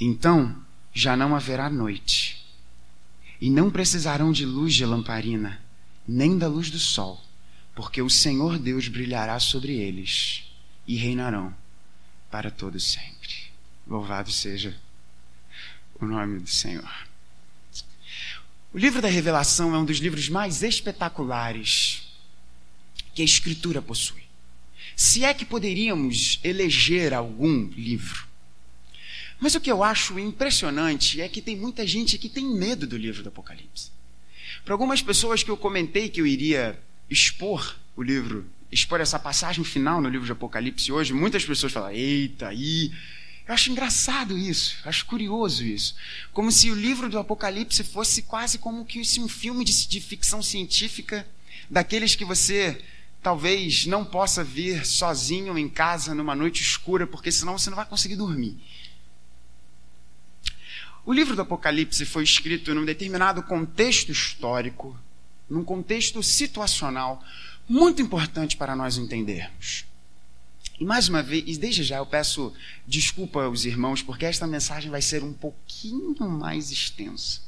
Então 0.00 0.56
já 0.94 1.16
não 1.16 1.34
haverá 1.34 1.68
noite, 1.68 2.40
e 3.40 3.50
não 3.50 3.68
precisarão 3.68 4.30
de 4.30 4.46
luz 4.46 4.74
de 4.74 4.86
lamparina, 4.86 5.60
nem 6.06 6.38
da 6.38 6.46
luz 6.46 6.70
do 6.70 6.78
sol, 6.78 7.20
porque 7.74 8.00
o 8.00 8.08
Senhor 8.08 8.60
Deus 8.60 8.86
brilhará 8.86 9.40
sobre 9.40 9.72
eles 9.72 10.44
e 10.86 10.94
reinarão 10.94 11.52
para 12.30 12.48
todo 12.48 12.78
sempre. 12.78 13.50
Louvado 13.88 14.30
seja 14.30 14.78
o 16.00 16.06
nome 16.06 16.38
do 16.38 16.48
Senhor. 16.48 17.08
O 18.72 18.78
livro 18.78 19.02
da 19.02 19.08
Revelação 19.08 19.74
é 19.74 19.78
um 19.78 19.84
dos 19.84 19.98
livros 19.98 20.28
mais 20.28 20.62
espetaculares 20.62 22.08
que 23.20 23.22
a 23.22 23.24
Escritura 23.24 23.82
possui. 23.82 24.22
Se 24.96 25.24
é 25.24 25.34
que 25.34 25.44
poderíamos 25.44 26.40
eleger 26.42 27.12
algum 27.12 27.68
livro. 27.68 28.26
Mas 29.38 29.54
o 29.54 29.60
que 29.60 29.70
eu 29.70 29.84
acho 29.84 30.18
impressionante 30.18 31.20
é 31.20 31.28
que 31.28 31.42
tem 31.42 31.54
muita 31.54 31.86
gente 31.86 32.16
que 32.16 32.30
tem 32.30 32.46
medo 32.46 32.86
do 32.86 32.96
livro 32.96 33.22
do 33.22 33.28
Apocalipse. 33.28 33.90
Para 34.64 34.72
algumas 34.72 35.02
pessoas 35.02 35.42
que 35.42 35.50
eu 35.50 35.56
comentei 35.56 36.08
que 36.08 36.20
eu 36.20 36.26
iria 36.26 36.78
expor 37.10 37.76
o 37.94 38.02
livro, 38.02 38.46
expor 38.72 39.00
essa 39.00 39.18
passagem 39.18 39.64
final 39.64 40.00
no 40.00 40.08
livro 40.08 40.24
de 40.26 40.32
Apocalipse 40.32 40.90
hoje, 40.90 41.12
muitas 41.12 41.44
pessoas 41.44 41.72
falam: 41.72 41.90
eita, 41.90 42.48
aí. 42.48 42.90
Eu 43.46 43.54
acho 43.54 43.70
engraçado 43.70 44.38
isso, 44.38 44.78
acho 44.84 45.04
curioso 45.04 45.64
isso. 45.64 45.94
Como 46.32 46.52
se 46.52 46.70
o 46.70 46.74
livro 46.74 47.08
do 47.08 47.18
Apocalipse 47.18 47.82
fosse 47.82 48.22
quase 48.22 48.58
como 48.58 48.84
que 48.84 49.02
um 49.18 49.28
filme 49.28 49.64
de, 49.64 49.88
de 49.88 50.00
ficção 50.00 50.42
científica, 50.42 51.26
daqueles 51.68 52.14
que 52.14 52.24
você 52.24 52.80
talvez 53.22 53.86
não 53.86 54.04
possa 54.04 54.42
ver 54.42 54.86
sozinho 54.86 55.58
em 55.58 55.68
casa 55.68 56.14
numa 56.14 56.34
noite 56.34 56.62
escura, 56.62 57.06
porque 57.06 57.30
senão 57.30 57.58
você 57.58 57.70
não 57.70 57.76
vai 57.76 57.86
conseguir 57.86 58.16
dormir. 58.16 58.56
O 61.04 61.12
livro 61.12 61.34
do 61.34 61.42
Apocalipse 61.42 62.04
foi 62.04 62.24
escrito 62.24 62.74
num 62.74 62.84
determinado 62.84 63.42
contexto 63.42 64.12
histórico, 64.12 64.98
num 65.48 65.64
contexto 65.64 66.22
situacional 66.22 67.22
muito 67.68 68.02
importante 68.02 68.56
para 68.56 68.76
nós 68.76 68.96
entendermos. 68.96 69.84
E 70.78 70.84
mais 70.84 71.08
uma 71.08 71.22
vez, 71.22 71.44
e 71.46 71.58
desde 71.58 71.82
já 71.82 71.98
eu 71.98 72.06
peço 72.06 72.54
desculpa 72.86 73.44
aos 73.44 73.64
irmãos, 73.64 74.02
porque 74.02 74.24
esta 74.24 74.46
mensagem 74.46 74.90
vai 74.90 75.02
ser 75.02 75.22
um 75.22 75.32
pouquinho 75.32 76.16
mais 76.28 76.70
extensa. 76.70 77.40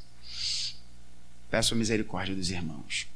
Peço 1.49 1.73
a 1.73 1.77
misericórdia 1.77 2.35
dos 2.35 2.51
irmãos. 2.51 3.07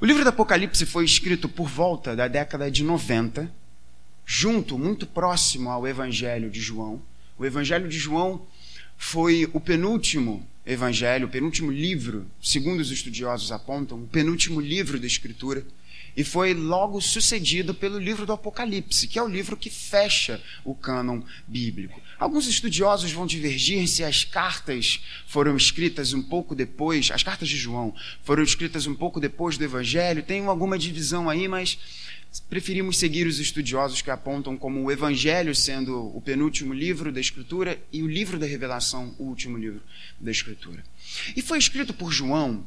O 0.00 0.06
livro 0.06 0.24
do 0.24 0.30
Apocalipse 0.30 0.86
foi 0.86 1.04
escrito 1.04 1.46
por 1.46 1.68
volta 1.68 2.16
da 2.16 2.26
década 2.26 2.70
de 2.70 2.82
90, 2.82 3.52
junto, 4.24 4.78
muito 4.78 5.06
próximo 5.06 5.68
ao 5.68 5.86
Evangelho 5.86 6.48
de 6.48 6.58
João. 6.58 7.02
O 7.38 7.44
Evangelho 7.44 7.86
de 7.86 7.98
João 7.98 8.46
foi 8.96 9.50
o 9.52 9.60
penúltimo 9.60 10.42
evangelho, 10.64 11.26
o 11.26 11.30
penúltimo 11.30 11.70
livro, 11.70 12.26
segundo 12.42 12.80
os 12.80 12.90
estudiosos 12.90 13.52
apontam, 13.52 13.98
o 13.98 14.06
penúltimo 14.06 14.58
livro 14.58 14.98
da 14.98 15.06
Escritura 15.06 15.66
e 16.16 16.24
foi 16.24 16.54
logo 16.54 17.00
sucedido 17.00 17.74
pelo 17.74 17.98
livro 17.98 18.26
do 18.26 18.32
Apocalipse, 18.32 19.06
que 19.06 19.18
é 19.18 19.22
o 19.22 19.28
livro 19.28 19.56
que 19.56 19.70
fecha 19.70 20.40
o 20.64 20.74
cânon 20.74 21.22
bíblico. 21.46 22.00
Alguns 22.18 22.46
estudiosos 22.46 23.12
vão 23.12 23.26
divergir 23.26 23.86
se 23.88 24.04
as 24.04 24.24
cartas 24.24 25.00
foram 25.26 25.56
escritas 25.56 26.12
um 26.12 26.22
pouco 26.22 26.54
depois, 26.54 27.10
as 27.10 27.22
cartas 27.22 27.48
de 27.48 27.56
João 27.56 27.94
foram 28.22 28.42
escritas 28.42 28.86
um 28.86 28.94
pouco 28.94 29.18
depois 29.18 29.56
do 29.56 29.64
Evangelho. 29.64 30.22
Tem 30.22 30.44
alguma 30.46 30.78
divisão 30.78 31.30
aí, 31.30 31.48
mas 31.48 31.78
preferimos 32.48 32.98
seguir 32.98 33.26
os 33.26 33.40
estudiosos 33.40 34.02
que 34.02 34.10
apontam 34.10 34.56
como 34.56 34.82
o 34.82 34.92
Evangelho 34.92 35.54
sendo 35.54 36.14
o 36.14 36.20
penúltimo 36.20 36.72
livro 36.72 37.10
da 37.10 37.20
Escritura 37.20 37.80
e 37.92 38.02
o 38.02 38.06
livro 38.06 38.38
da 38.38 38.46
Revelação 38.46 39.14
o 39.18 39.24
último 39.24 39.56
livro 39.56 39.82
da 40.20 40.30
Escritura. 40.30 40.84
E 41.34 41.42
foi 41.42 41.58
escrito 41.58 41.94
por 41.94 42.12
João. 42.12 42.64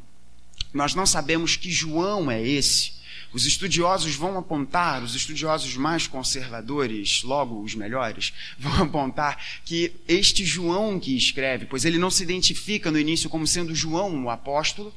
Nós 0.74 0.96
não 0.96 1.06
sabemos 1.06 1.56
que 1.56 1.72
João 1.72 2.30
é 2.32 2.42
esse 2.42 3.03
os 3.34 3.46
estudiosos 3.46 4.16
vão 4.16 4.38
apontar, 4.38 5.04
os 5.04 5.16
estudiosos 5.16 5.76
mais 5.76 6.08
conservadores, 6.08 7.24
logo 7.24 7.62
os 7.62 7.76
melhores, 7.76 8.34
vão 8.58 8.84
apontar 8.84 9.44
que 9.66 9.92
este 10.08 10.46
João 10.46 11.00
que 11.00 11.18
escreve, 11.18 11.66
pois 11.66 11.84
ele 11.84 11.98
não 11.98 12.12
se 12.12 12.24
identifica 12.24 12.92
no 12.92 13.00
início 13.00 13.30
como 13.30 13.48
sendo 13.48 13.74
João 13.74 14.26
o 14.26 14.30
apóstolo, 14.30 14.94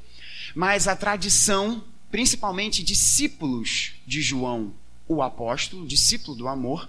mas 0.55 0.87
a 0.87 0.95
tradição, 0.95 1.83
principalmente 2.11 2.83
discípulos 2.83 3.93
de 4.07 4.21
João 4.21 4.73
o 5.09 5.23
apóstolo, 5.23 5.87
discípulo 5.87 6.37
do 6.37 6.49
amor, 6.49 6.89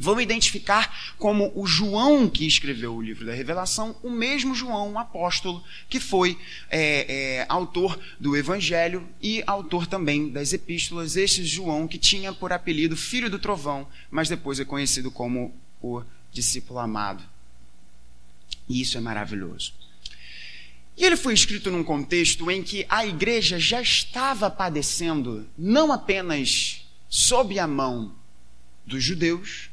vão 0.00 0.20
identificar 0.20 1.14
como 1.18 1.52
o 1.54 1.66
João 1.66 2.28
que 2.28 2.46
escreveu 2.46 2.94
o 2.96 3.02
livro 3.02 3.26
da 3.26 3.34
Revelação, 3.34 3.94
o 4.02 4.10
mesmo 4.10 4.54
João, 4.54 4.94
o 4.94 4.98
apóstolo, 4.98 5.62
que 5.88 6.00
foi 6.00 6.38
é, 6.70 7.40
é, 7.40 7.46
autor 7.48 8.00
do 8.18 8.34
Evangelho 8.34 9.06
e 9.22 9.44
autor 9.46 9.86
também 9.86 10.30
das 10.30 10.54
epístolas. 10.54 11.16
Este 11.16 11.44
João 11.44 11.86
que 11.86 11.98
tinha 11.98 12.32
por 12.32 12.52
apelido 12.52 12.96
Filho 12.96 13.28
do 13.28 13.38
Trovão, 13.38 13.86
mas 14.10 14.28
depois 14.28 14.58
é 14.58 14.64
conhecido 14.64 15.10
como 15.10 15.54
o 15.82 16.02
discípulo 16.32 16.78
amado. 16.78 17.22
E 18.68 18.80
isso 18.80 18.96
é 18.96 19.00
maravilhoso. 19.00 19.74
E 20.96 21.04
ele 21.04 21.16
foi 21.16 21.34
escrito 21.34 21.70
num 21.70 21.84
contexto 21.84 22.50
em 22.50 22.62
que 22.62 22.86
a 22.88 23.06
igreja 23.06 23.58
já 23.58 23.80
estava 23.80 24.50
padecendo 24.50 25.48
não 25.56 25.92
apenas 25.92 26.86
sob 27.08 27.58
a 27.58 27.66
mão 27.66 28.14
dos 28.86 29.02
judeus, 29.02 29.70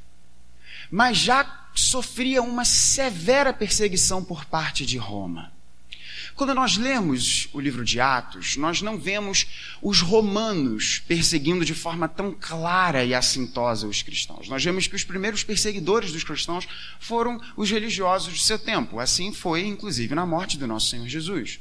mas 0.92 1.18
já 1.18 1.68
sofria 1.74 2.42
uma 2.42 2.66
severa 2.66 3.54
perseguição 3.54 4.24
por 4.24 4.46
parte 4.46 4.86
de 4.86 4.98
Roma. 4.98 5.52
Quando 6.38 6.54
nós 6.54 6.78
lemos 6.78 7.50
o 7.52 7.60
livro 7.60 7.84
de 7.84 8.00
Atos, 8.00 8.58
nós 8.58 8.80
não 8.80 8.96
vemos 9.00 9.48
os 9.82 10.02
romanos 10.02 11.00
perseguindo 11.08 11.66
de 11.66 11.74
forma 11.74 12.08
tão 12.08 12.32
clara 12.32 13.04
e 13.04 13.16
assintosa 13.16 13.88
os 13.88 14.04
cristãos. 14.04 14.48
Nós 14.48 14.64
vemos 14.64 14.86
que 14.86 14.96
os 14.96 15.04
primeiros 15.04 15.44
perseguidores 15.44 16.12
dos 16.12 16.24
cristãos 16.24 16.68
foram 17.00 17.42
os 17.56 17.72
religiosos 17.72 18.34
do 18.34 18.40
seu 18.40 18.60
tempo. 18.60 19.00
Assim 19.00 19.34
foi, 19.34 19.66
inclusive, 19.66 20.14
na 20.14 20.28
morte 20.28 20.60
do 20.60 20.68
nosso 20.68 20.92
Senhor 20.92 21.08
Jesus. 21.08 21.60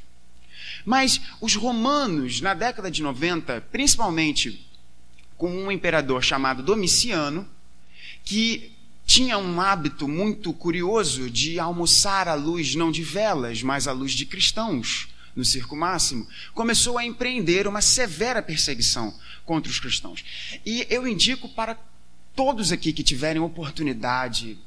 Mas 0.85 1.19
os 1.41 1.55
romanos, 1.55 2.39
na 2.39 2.53
década 2.53 2.91
de 2.91 3.01
90, 3.01 3.61
principalmente 3.71 4.63
com 5.35 5.49
um 5.49 5.71
imperador 5.71 6.23
chamado 6.23 6.61
Domiciano, 6.61 7.49
que 8.23 8.76
tinha 9.07 9.37
um 9.37 9.59
hábito 9.61 10.05
muito 10.05 10.51
curioso 10.51 11.29
de 11.29 11.57
almoçar 11.57 12.27
à 12.27 12.33
luz 12.33 12.75
não 12.75 12.91
de 12.91 13.01
velas, 13.01 13.63
mas 13.63 13.87
à 13.87 13.93
luz 13.93 14.11
de 14.11 14.25
cristãos 14.25 15.07
no 15.33 15.45
Circo 15.45 15.75
Máximo, 15.77 16.27
começou 16.53 16.97
a 16.97 17.05
empreender 17.05 17.67
uma 17.67 17.81
severa 17.81 18.41
perseguição 18.41 19.13
contra 19.45 19.71
os 19.71 19.79
cristãos. 19.79 20.25
E 20.65 20.85
eu 20.89 21.07
indico 21.07 21.47
para 21.47 21.79
todos 22.35 22.71
aqui 22.71 22.91
que 22.91 23.03
tiverem 23.03 23.41
oportunidade 23.41 24.57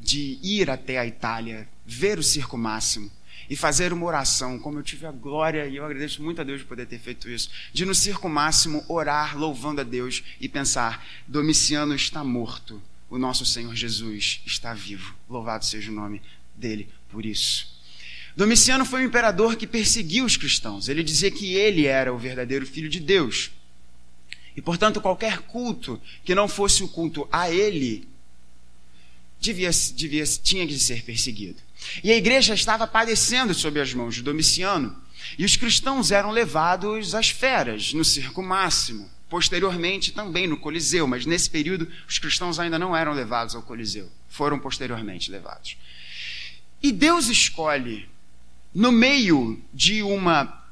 de 0.00 0.38
ir 0.42 0.68
até 0.68 0.98
a 0.98 1.06
Itália, 1.06 1.68
ver 1.86 2.18
o 2.18 2.22
Circo 2.22 2.58
Máximo 2.58 3.10
e 3.48 3.54
fazer 3.54 3.92
uma 3.92 4.06
oração, 4.06 4.58
como 4.58 4.78
eu 4.78 4.82
tive 4.82 5.06
a 5.06 5.12
glória, 5.12 5.66
e 5.66 5.76
eu 5.76 5.84
agradeço 5.84 6.22
muito 6.22 6.40
a 6.40 6.44
Deus 6.44 6.60
de 6.60 6.66
poder 6.66 6.86
ter 6.86 6.98
feito 6.98 7.30
isso, 7.30 7.50
de 7.72 7.84
no 7.84 7.94
Circo 7.94 8.28
Máximo 8.28 8.84
orar 8.88 9.38
louvando 9.38 9.80
a 9.80 9.84
Deus 9.84 10.24
e 10.40 10.48
pensar: 10.48 11.06
Domiciano 11.28 11.94
está 11.94 12.24
morto, 12.24 12.82
o 13.08 13.18
nosso 13.18 13.44
Senhor 13.46 13.74
Jesus 13.74 14.40
está 14.46 14.74
vivo. 14.74 15.14
Louvado 15.28 15.64
seja 15.64 15.90
o 15.90 15.94
nome 15.94 16.20
dele 16.54 16.88
por 17.08 17.24
isso. 17.24 17.76
Domiciano 18.36 18.84
foi 18.84 19.02
um 19.02 19.06
imperador 19.06 19.56
que 19.56 19.66
perseguiu 19.66 20.24
os 20.24 20.36
cristãos. 20.36 20.88
Ele 20.88 21.02
dizia 21.02 21.30
que 21.30 21.54
ele 21.54 21.86
era 21.86 22.12
o 22.12 22.18
verdadeiro 22.18 22.66
filho 22.66 22.88
de 22.88 23.00
Deus. 23.00 23.50
E, 24.54 24.60
portanto, 24.60 25.00
qualquer 25.00 25.38
culto 25.38 26.00
que 26.24 26.34
não 26.34 26.48
fosse 26.48 26.82
o 26.82 26.88
culto 26.88 27.26
a 27.32 27.50
ele 27.50 28.06
devia, 29.40 29.70
devia, 29.94 30.24
tinha 30.24 30.66
que 30.66 30.78
ser 30.78 31.02
perseguido. 31.02 31.62
E 32.02 32.10
a 32.10 32.16
igreja 32.16 32.54
estava 32.54 32.86
padecendo 32.86 33.54
sob 33.54 33.80
as 33.80 33.92
mãos 33.94 34.14
de 34.14 34.22
Domiciano. 34.22 34.96
E 35.38 35.44
os 35.44 35.56
cristãos 35.56 36.10
eram 36.10 36.30
levados 36.30 37.14
às 37.14 37.30
feras, 37.30 37.92
no 37.92 38.04
circo 38.04 38.42
máximo. 38.42 39.10
Posteriormente, 39.28 40.12
também 40.12 40.46
no 40.46 40.56
Coliseu, 40.56 41.06
mas 41.06 41.26
nesse 41.26 41.50
período 41.50 41.90
os 42.08 42.18
cristãos 42.18 42.58
ainda 42.58 42.78
não 42.78 42.96
eram 42.96 43.12
levados 43.12 43.54
ao 43.54 43.62
Coliseu. 43.62 44.10
Foram 44.28 44.58
posteriormente 44.58 45.30
levados. 45.30 45.76
E 46.82 46.92
Deus 46.92 47.28
escolhe, 47.28 48.08
no 48.74 48.92
meio 48.92 49.60
de 49.72 50.02
uma 50.02 50.64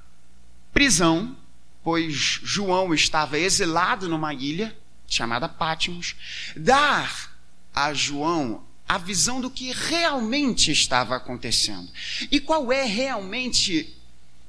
prisão, 0.73 1.37
pois 1.83 2.15
João 2.15 2.95
estava 2.95 3.39
exilado 3.39 4.09
numa 4.09 4.33
ilha 4.33 4.77
chamada 5.07 5.49
Pátimos, 5.49 6.15
dar 6.57 7.33
a 7.75 7.93
João 7.93 8.65
a 8.87 8.99
visão 8.99 9.41
do 9.41 9.51
que 9.51 9.73
realmente 9.73 10.71
estava 10.71 11.17
acontecendo. 11.17 11.91
E 12.31 12.39
qual 12.39 12.71
é 12.71 12.85
realmente 12.85 13.97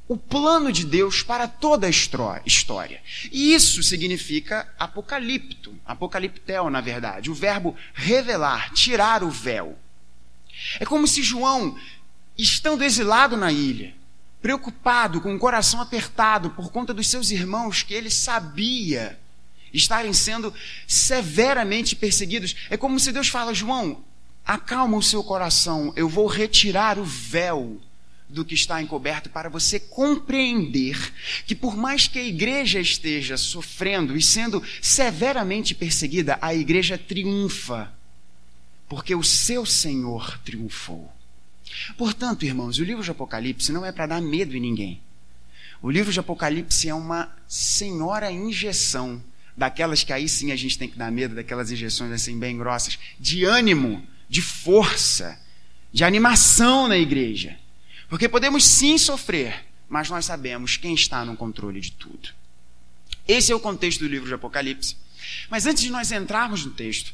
o 0.08 0.16
plano 0.16 0.72
de 0.72 0.86
Deus 0.86 1.24
para 1.24 1.48
toda 1.48 1.88
a 1.88 1.90
história. 1.90 3.02
E 3.32 3.54
isso 3.54 3.82
significa 3.82 4.72
apocalipto, 4.78 5.76
apocaliptel, 5.86 6.70
na 6.70 6.82
verdade, 6.82 7.32
o 7.32 7.34
verbo 7.34 7.76
revelar, 7.94 8.72
tirar 8.74 9.24
o 9.24 9.30
véu. 9.30 9.78
É 10.80 10.86
como 10.86 11.08
se 11.08 11.24
João, 11.24 11.78
estando 12.38 12.84
exilado 12.84 13.36
na 13.36 13.52
ilha, 13.52 13.96
preocupado, 14.42 15.20
com 15.22 15.34
o 15.34 15.40
coração 15.40 15.82
apertado 15.82 16.52
por 16.52 16.72
conta 16.72 16.94
dos 16.94 17.10
seus 17.10 17.32
irmãos 17.32 17.82
que 17.82 17.94
ele 17.94 18.12
sabia 18.12 19.20
estarem 19.74 20.14
sendo 20.14 20.54
severamente 20.88 21.96
perseguidos, 21.96 22.56
é 22.70 22.78
como 22.78 23.00
se 23.00 23.12
Deus 23.12 23.28
fala: 23.28 23.54
João, 23.54 24.04
acalma 24.46 24.98
o 24.98 25.04
seu 25.04 25.24
coração, 25.24 25.92
eu 25.96 26.08
vou 26.08 26.28
retirar 26.28 27.00
o 27.00 27.04
véu 27.04 27.82
do 28.28 28.44
que 28.44 28.56
está 28.56 28.82
encoberto 28.82 29.30
para 29.30 29.50
você 29.50 29.80
compreender 29.80 30.98
que, 31.46 31.56
por 31.56 31.78
mais 31.78 32.08
que 32.08 32.20
a 32.20 32.24
igreja 32.24 32.80
esteja 32.80 33.38
sofrendo 33.38 34.18
e 34.18 34.22
sendo 34.22 34.64
severamente 34.82 35.76
perseguida, 35.76 36.38
a 36.42 36.54
igreja 36.54 36.98
triunfa, 36.98 37.94
porque 38.88 39.14
o 39.14 39.24
seu 39.24 39.66
Senhor 39.66 40.40
triunfou. 40.40 41.12
Portanto, 41.98 42.46
irmãos, 42.46 42.78
o 42.78 42.84
livro 42.84 43.04
de 43.04 43.12
Apocalipse 43.12 43.72
não 43.72 43.86
é 43.86 43.92
para 43.92 44.08
dar 44.08 44.22
medo 44.22 44.56
em 44.56 44.60
ninguém. 44.60 45.02
O 45.82 45.92
livro 45.92 46.12
de 46.12 46.20
Apocalipse 46.20 46.90
é 46.90 46.94
uma 46.94 47.32
senhora 47.48 48.32
injeção, 48.32 49.22
daquelas 49.56 50.04
que 50.04 50.14
aí 50.14 50.28
sim 50.28 50.52
a 50.52 50.56
gente 50.56 50.78
tem 50.78 50.90
que 50.90 50.98
dar 50.98 51.12
medo, 51.12 51.36
daquelas 51.36 51.72
injeções 51.72 52.12
assim 52.12 52.38
bem 52.38 52.58
grossas, 52.58 52.98
de 53.20 53.46
ânimo, 53.46 54.06
de 54.28 54.42
força, 54.42 55.40
de 55.92 56.04
animação 56.04 56.88
na 56.88 56.98
igreja. 56.98 57.58
Porque 58.10 58.30
podemos 58.30 58.64
sim 58.64 58.98
sofrer, 58.98 59.66
mas 59.90 60.10
nós 60.10 60.26
sabemos 60.26 60.78
quem 60.78 60.94
está 60.94 61.26
no 61.26 61.36
controle 61.36 61.80
de 61.80 61.92
tudo. 61.92 62.30
Esse 63.28 63.52
é 63.52 63.56
o 63.56 63.60
contexto 63.60 64.00
do 64.00 64.08
livro 64.08 64.28
de 64.28 64.34
Apocalipse. 64.34 64.96
Mas 65.50 65.66
antes 65.66 65.84
de 65.84 65.90
nós 65.90 66.12
entrarmos 66.12 66.66
no 66.66 66.72
texto, 66.72 67.14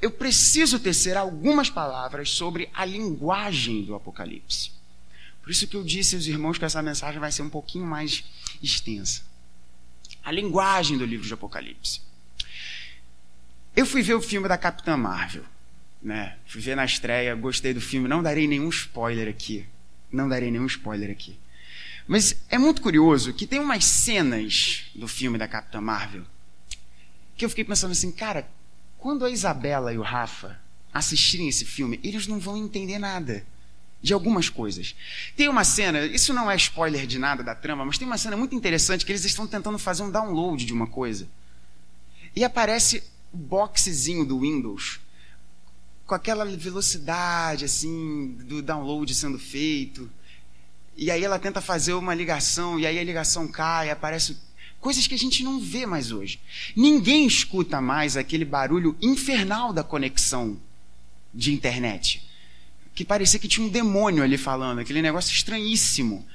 eu 0.00 0.10
preciso 0.10 0.78
tecer 0.78 1.16
algumas 1.16 1.68
palavras 1.70 2.30
sobre 2.30 2.68
a 2.74 2.84
linguagem 2.84 3.84
do 3.84 3.94
Apocalipse. 3.94 4.72
Por 5.42 5.50
isso 5.50 5.66
que 5.66 5.76
eu 5.76 5.84
disse 5.84 6.14
aos 6.14 6.26
irmãos 6.26 6.58
que 6.58 6.64
essa 6.64 6.82
mensagem 6.82 7.20
vai 7.20 7.30
ser 7.30 7.42
um 7.42 7.50
pouquinho 7.50 7.84
mais 7.84 8.24
extensa. 8.62 9.22
A 10.24 10.30
linguagem 10.30 10.96
do 10.96 11.04
livro 11.04 11.26
de 11.26 11.34
Apocalipse. 11.34 12.00
Eu 13.74 13.86
fui 13.86 14.02
ver 14.02 14.14
o 14.14 14.22
filme 14.22 14.48
da 14.48 14.56
Capitã 14.56 14.96
Marvel. 14.96 15.44
Né? 16.00 16.36
Fui 16.46 16.60
ver 16.60 16.76
na 16.76 16.84
estreia, 16.84 17.34
gostei 17.34 17.74
do 17.74 17.80
filme. 17.80 18.08
Não 18.08 18.22
darei 18.22 18.46
nenhum 18.46 18.68
spoiler 18.68 19.28
aqui. 19.28 19.66
Não 20.12 20.28
darei 20.28 20.50
nenhum 20.50 20.66
spoiler 20.66 21.10
aqui. 21.10 21.38
Mas 22.06 22.36
é 22.48 22.58
muito 22.58 22.82
curioso 22.82 23.32
que 23.32 23.46
tem 23.46 23.58
umas 23.58 23.84
cenas 23.84 24.84
do 24.94 25.08
filme 25.08 25.38
da 25.38 25.48
Capitã 25.48 25.80
Marvel 25.80 26.24
que 27.36 27.44
eu 27.44 27.48
fiquei 27.48 27.64
pensando 27.64 27.92
assim, 27.92 28.12
cara, 28.12 28.48
quando 28.98 29.24
a 29.24 29.30
Isabela 29.30 29.92
e 29.92 29.98
o 29.98 30.02
Rafa 30.02 30.60
assistirem 30.92 31.48
esse 31.48 31.64
filme, 31.64 31.98
eles 32.04 32.26
não 32.26 32.38
vão 32.38 32.56
entender 32.56 32.98
nada 32.98 33.44
de 34.00 34.12
algumas 34.12 34.48
coisas. 34.48 34.94
Tem 35.36 35.48
uma 35.48 35.64
cena, 35.64 36.04
isso 36.06 36.32
não 36.32 36.50
é 36.50 36.56
spoiler 36.56 37.06
de 37.06 37.18
nada 37.18 37.42
da 37.42 37.54
trama, 37.54 37.84
mas 37.84 37.98
tem 37.98 38.06
uma 38.06 38.18
cena 38.18 38.36
muito 38.36 38.54
interessante 38.54 39.04
que 39.04 39.12
eles 39.12 39.24
estão 39.24 39.46
tentando 39.46 39.78
fazer 39.78 40.02
um 40.02 40.10
download 40.10 40.64
de 40.64 40.72
uma 40.72 40.86
coisa. 40.86 41.28
E 42.34 42.44
aparece 42.44 43.02
o 43.32 43.36
boxezinho 43.36 44.24
do 44.24 44.40
Windows 44.40 45.00
com 46.06 46.14
aquela 46.14 46.44
velocidade 46.44 47.64
assim 47.64 48.36
do 48.44 48.62
download 48.62 49.14
sendo 49.14 49.38
feito. 49.38 50.10
E 50.96 51.10
aí 51.10 51.24
ela 51.24 51.38
tenta 51.38 51.60
fazer 51.60 51.94
uma 51.94 52.14
ligação 52.14 52.78
e 52.78 52.86
aí 52.86 52.98
a 52.98 53.04
ligação 53.04 53.48
cai, 53.48 53.90
aparece 53.90 54.36
coisas 54.80 55.06
que 55.06 55.14
a 55.14 55.18
gente 55.18 55.42
não 55.42 55.60
vê 55.60 55.86
mais 55.86 56.10
hoje. 56.10 56.40
Ninguém 56.76 57.26
escuta 57.26 57.80
mais 57.80 58.16
aquele 58.16 58.44
barulho 58.44 58.96
infernal 59.00 59.72
da 59.72 59.82
conexão 59.82 60.60
de 61.32 61.52
internet. 61.52 62.28
Que 62.94 63.04
parecia 63.04 63.38
que 63.38 63.48
tinha 63.48 63.66
um 63.66 63.70
demônio 63.70 64.22
ali 64.22 64.36
falando, 64.36 64.80
aquele 64.80 65.00
negócio 65.00 65.32
estranhíssimo. 65.32 66.26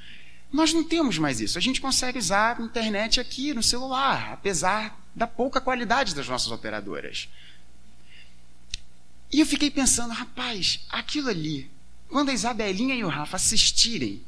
Nós 0.52 0.72
não 0.72 0.82
temos 0.82 1.18
mais 1.18 1.40
isso. 1.40 1.58
A 1.58 1.60
gente 1.60 1.80
consegue 1.80 2.18
usar 2.18 2.58
a 2.58 2.62
internet 2.62 3.20
aqui 3.20 3.52
no 3.52 3.62
celular, 3.62 4.32
apesar 4.32 4.98
da 5.14 5.26
pouca 5.26 5.60
qualidade 5.60 6.14
das 6.14 6.26
nossas 6.26 6.50
operadoras. 6.50 7.28
E 9.30 9.40
eu 9.40 9.46
fiquei 9.46 9.70
pensando, 9.70 10.12
rapaz, 10.12 10.80
aquilo 10.88 11.28
ali, 11.28 11.70
quando 12.08 12.30
a 12.30 12.34
Isabelinha 12.34 12.94
e 12.94 13.04
o 13.04 13.08
Rafa 13.08 13.36
assistirem, 13.36 14.22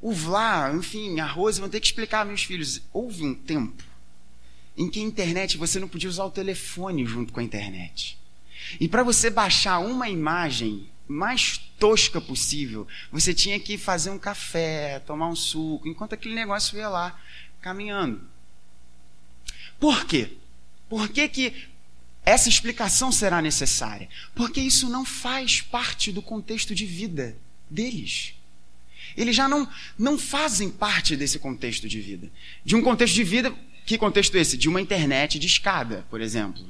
o 0.00 0.12
Vlá, 0.12 0.72
enfim, 0.74 1.20
a 1.20 1.26
Rose 1.26 1.60
vão 1.60 1.68
ter 1.68 1.78
que 1.78 1.86
explicar 1.86 2.20
aos 2.20 2.28
meus 2.28 2.42
filhos. 2.42 2.82
Houve 2.92 3.24
um 3.24 3.34
tempo 3.34 3.84
em 4.76 4.90
que 4.90 4.98
a 4.98 5.02
internet 5.02 5.56
você 5.56 5.78
não 5.78 5.86
podia 5.86 6.08
usar 6.08 6.24
o 6.24 6.30
telefone 6.30 7.04
junto 7.04 7.32
com 7.32 7.40
a 7.40 7.42
internet. 7.44 8.18
E 8.80 8.88
para 8.88 9.02
você 9.02 9.28
baixar 9.28 9.78
uma 9.78 10.08
imagem 10.08 10.88
mais 11.06 11.58
tosca 11.78 12.20
possível, 12.20 12.86
você 13.10 13.34
tinha 13.34 13.60
que 13.60 13.76
fazer 13.76 14.10
um 14.10 14.18
café, 14.18 15.00
tomar 15.00 15.28
um 15.28 15.36
suco, 15.36 15.86
enquanto 15.86 16.14
aquele 16.14 16.34
negócio 16.34 16.78
ia 16.78 16.88
lá 16.88 17.20
caminhando. 17.60 18.20
Por 19.78 20.04
quê? 20.06 20.32
Por 20.88 21.08
que, 21.08 21.28
que 21.28 21.68
essa 22.24 22.48
explicação 22.48 23.10
será 23.10 23.42
necessária, 23.42 24.08
porque 24.34 24.60
isso 24.60 24.88
não 24.88 25.04
faz 25.04 25.60
parte 25.60 26.12
do 26.12 26.22
contexto 26.22 26.74
de 26.74 26.86
vida 26.86 27.36
deles. 27.68 28.34
Eles 29.16 29.34
já 29.34 29.48
não, 29.48 29.68
não 29.98 30.16
fazem 30.16 30.70
parte 30.70 31.16
desse 31.16 31.38
contexto 31.38 31.88
de 31.88 32.00
vida. 32.00 32.30
De 32.64 32.76
um 32.76 32.82
contexto 32.82 33.14
de 33.14 33.24
vida, 33.24 33.54
que 33.84 33.98
contexto 33.98 34.36
é 34.36 34.40
esse? 34.40 34.56
De 34.56 34.68
uma 34.68 34.80
internet 34.80 35.38
de 35.38 35.46
escada, 35.46 36.06
por 36.08 36.20
exemplo. 36.20 36.64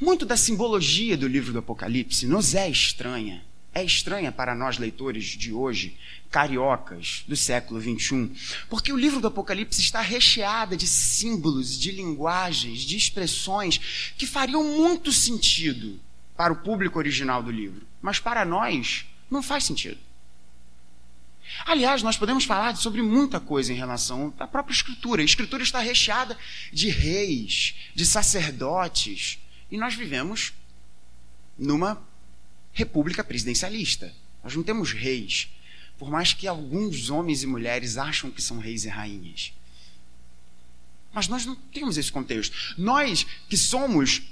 Muito 0.00 0.26
da 0.26 0.36
simbologia 0.36 1.16
do 1.16 1.28
livro 1.28 1.52
do 1.52 1.60
Apocalipse 1.60 2.26
nos 2.26 2.54
é 2.54 2.68
estranha 2.68 3.42
é 3.72 3.84
estranha 3.84 4.32
para 4.32 4.54
nós 4.54 4.78
leitores 4.78 5.24
de 5.24 5.52
hoje, 5.52 5.96
cariocas 6.30 7.24
do 7.26 7.36
século 7.36 7.80
XXI, 7.80 8.30
porque 8.68 8.92
o 8.92 8.96
livro 8.96 9.20
do 9.20 9.28
Apocalipse 9.28 9.80
está 9.80 10.00
recheado 10.00 10.76
de 10.76 10.86
símbolos, 10.86 11.78
de 11.78 11.92
linguagens, 11.92 12.80
de 12.80 12.96
expressões 12.96 14.12
que 14.16 14.26
fariam 14.26 14.62
muito 14.62 15.12
sentido 15.12 16.00
para 16.36 16.52
o 16.52 16.56
público 16.56 16.98
original 16.98 17.42
do 17.42 17.50
livro, 17.50 17.86
mas 18.00 18.18
para 18.18 18.44
nós 18.44 19.06
não 19.30 19.42
faz 19.42 19.64
sentido. 19.64 19.98
Aliás, 21.64 22.02
nós 22.02 22.16
podemos 22.16 22.44
falar 22.44 22.76
sobre 22.76 23.02
muita 23.02 23.40
coisa 23.40 23.72
em 23.72 23.76
relação 23.76 24.32
à 24.38 24.46
própria 24.46 24.72
Escritura. 24.72 25.20
A 25.20 25.24
Escritura 25.24 25.62
está 25.62 25.80
recheada 25.80 26.38
de 26.72 26.88
reis, 26.88 27.74
de 27.94 28.06
sacerdotes, 28.06 29.38
e 29.70 29.76
nós 29.76 29.94
vivemos 29.94 30.52
numa 31.58 32.02
república 32.72 33.24
presidencialista. 33.24 34.12
Nós 34.42 34.54
não 34.54 34.62
temos 34.62 34.92
reis. 34.92 35.48
por 35.98 36.10
mais 36.10 36.32
que 36.32 36.48
alguns 36.48 37.10
homens 37.10 37.42
e 37.42 37.46
mulheres 37.46 37.98
acham 37.98 38.30
que 38.30 38.40
são 38.40 38.58
reis 38.58 38.86
e 38.86 38.88
rainhas. 38.88 39.52
Mas 41.12 41.28
nós 41.28 41.44
não 41.44 41.54
temos 41.54 41.98
esse 41.98 42.10
contexto. 42.10 42.56
Nós 42.78 43.26
que 43.50 43.56
somos 43.56 44.22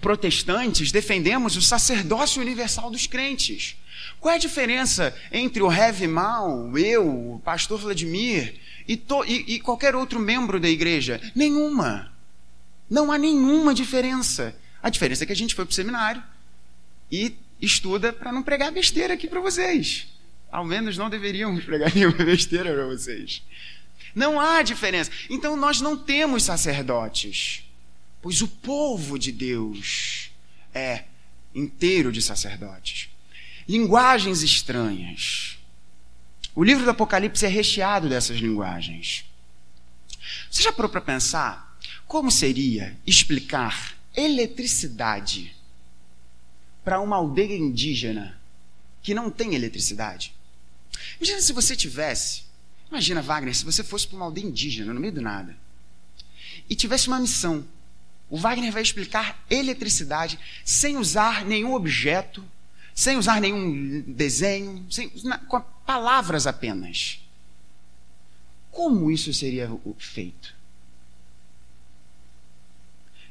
protestantes 0.00 0.90
defendemos 0.90 1.56
o 1.56 1.62
sacerdócio 1.62 2.42
universal 2.42 2.90
dos 2.90 3.06
crentes. 3.06 3.76
Qual 4.18 4.32
é 4.32 4.36
a 4.36 4.40
diferença 4.40 5.16
entre 5.30 5.62
o 5.62 5.72
Heavy 5.72 6.08
Mal, 6.08 6.76
eu, 6.76 7.34
o 7.34 7.38
pastor 7.38 7.78
Vladimir 7.78 8.56
e, 8.88 8.96
to, 8.96 9.24
e, 9.24 9.54
e 9.54 9.60
qualquer 9.60 9.94
outro 9.94 10.18
membro 10.18 10.58
da 10.58 10.68
igreja? 10.68 11.20
Nenhuma. 11.34 12.12
Não 12.90 13.12
há 13.12 13.18
nenhuma 13.18 13.72
diferença. 13.72 14.56
A 14.82 14.90
diferença 14.90 15.24
é 15.24 15.26
que 15.26 15.32
a 15.32 15.36
gente 15.36 15.54
foi 15.54 15.64
para 15.64 15.72
o 15.72 15.74
seminário 15.74 16.22
e 17.10 17.36
estuda 17.60 18.12
para 18.12 18.32
não 18.32 18.42
pregar 18.42 18.70
besteira 18.70 19.14
aqui 19.14 19.26
para 19.26 19.40
vocês. 19.40 20.06
Ao 20.50 20.64
menos 20.64 20.96
não 20.96 21.10
deveríamos 21.10 21.64
pregar 21.64 21.92
nenhuma 21.94 22.24
besteira 22.24 22.72
para 22.72 22.86
vocês. 22.86 23.42
Não 24.14 24.40
há 24.40 24.62
diferença. 24.62 25.10
Então 25.28 25.56
nós 25.56 25.80
não 25.80 25.96
temos 25.96 26.42
sacerdotes, 26.42 27.64
pois 28.22 28.40
o 28.42 28.48
povo 28.48 29.18
de 29.18 29.32
Deus 29.32 30.30
é 30.74 31.04
inteiro 31.54 32.12
de 32.12 32.20
sacerdotes. 32.20 33.08
Linguagens 33.68 34.42
estranhas. 34.42 35.58
O 36.54 36.62
livro 36.62 36.84
do 36.84 36.90
Apocalipse 36.90 37.44
é 37.44 37.48
recheado 37.48 38.08
dessas 38.08 38.38
linguagens. 38.38 39.24
Você 40.50 40.62
já 40.62 40.72
parou 40.72 40.90
para 40.90 41.00
pensar 41.00 41.76
como 42.06 42.30
seria 42.30 42.96
explicar 43.06 43.94
eletricidade 44.14 45.55
para 46.86 47.00
uma 47.00 47.16
aldeia 47.16 47.58
indígena 47.58 48.40
que 49.02 49.12
não 49.12 49.28
tem 49.28 49.56
eletricidade? 49.56 50.32
Imagina 51.18 51.40
se 51.40 51.52
você 51.52 51.74
tivesse 51.74 52.46
Imagina, 52.90 53.20
Wagner, 53.20 53.54
se 53.54 53.64
você 53.64 53.82
fosse 53.82 54.06
para 54.06 54.16
uma 54.16 54.26
aldeia 54.26 54.46
indígena, 54.46 54.94
no 54.94 55.00
meio 55.00 55.12
do 55.12 55.20
nada, 55.20 55.56
e 56.68 56.74
tivesse 56.74 57.08
uma 57.08 57.18
missão. 57.18 57.66
O 58.28 58.36
Wagner 58.36 58.72
vai 58.72 58.82
explicar 58.82 59.44
eletricidade 59.50 60.38
sem 60.64 60.96
usar 60.96 61.44
nenhum 61.44 61.74
objeto, 61.74 62.44
sem 62.94 63.16
usar 63.16 63.40
nenhum 63.40 64.02
desenho, 64.02 64.86
sem, 64.90 65.08
com 65.48 65.60
palavras 65.84 66.46
apenas. 66.46 67.20
Como 68.70 69.10
isso 69.10 69.32
seria 69.32 69.70
feito? 69.98 70.54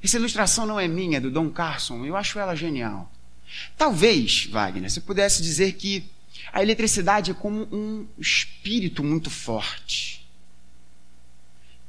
Essa 0.04 0.18
ilustração 0.18 0.66
não 0.66 0.80
é 0.80 0.88
minha, 0.88 1.18
é 1.18 1.22
do 1.22 1.32
Dom 1.32 1.50
Carson, 1.50 2.06
eu 2.06 2.16
acho 2.16 2.38
ela 2.38 2.56
genial. 2.56 3.12
Talvez, 3.78 4.46
Wagner, 4.46 4.90
você 4.90 5.02
pudesse 5.02 5.42
dizer 5.42 5.74
que 5.74 6.10
a 6.52 6.62
eletricidade 6.62 7.32
é 7.32 7.34
como 7.34 7.68
um 7.72 8.08
espírito 8.18 9.04
muito 9.04 9.30
forte 9.30 10.26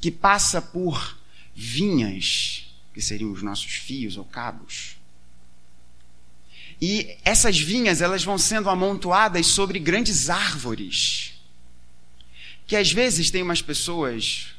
que 0.00 0.10
passa 0.10 0.60
por 0.60 1.18
vinhas, 1.54 2.66
que 2.92 3.00
seriam 3.00 3.32
os 3.32 3.42
nossos 3.42 3.72
fios 3.72 4.16
ou 4.16 4.24
cabos. 4.24 4.96
E 6.80 7.16
essas 7.24 7.58
vinhas, 7.58 8.00
elas 8.00 8.22
vão 8.22 8.38
sendo 8.38 8.68
amontoadas 8.68 9.46
sobre 9.46 9.78
grandes 9.78 10.28
árvores. 10.28 11.32
Que 12.66 12.76
às 12.76 12.92
vezes 12.92 13.30
tem 13.30 13.42
umas 13.42 13.62
pessoas 13.62 14.54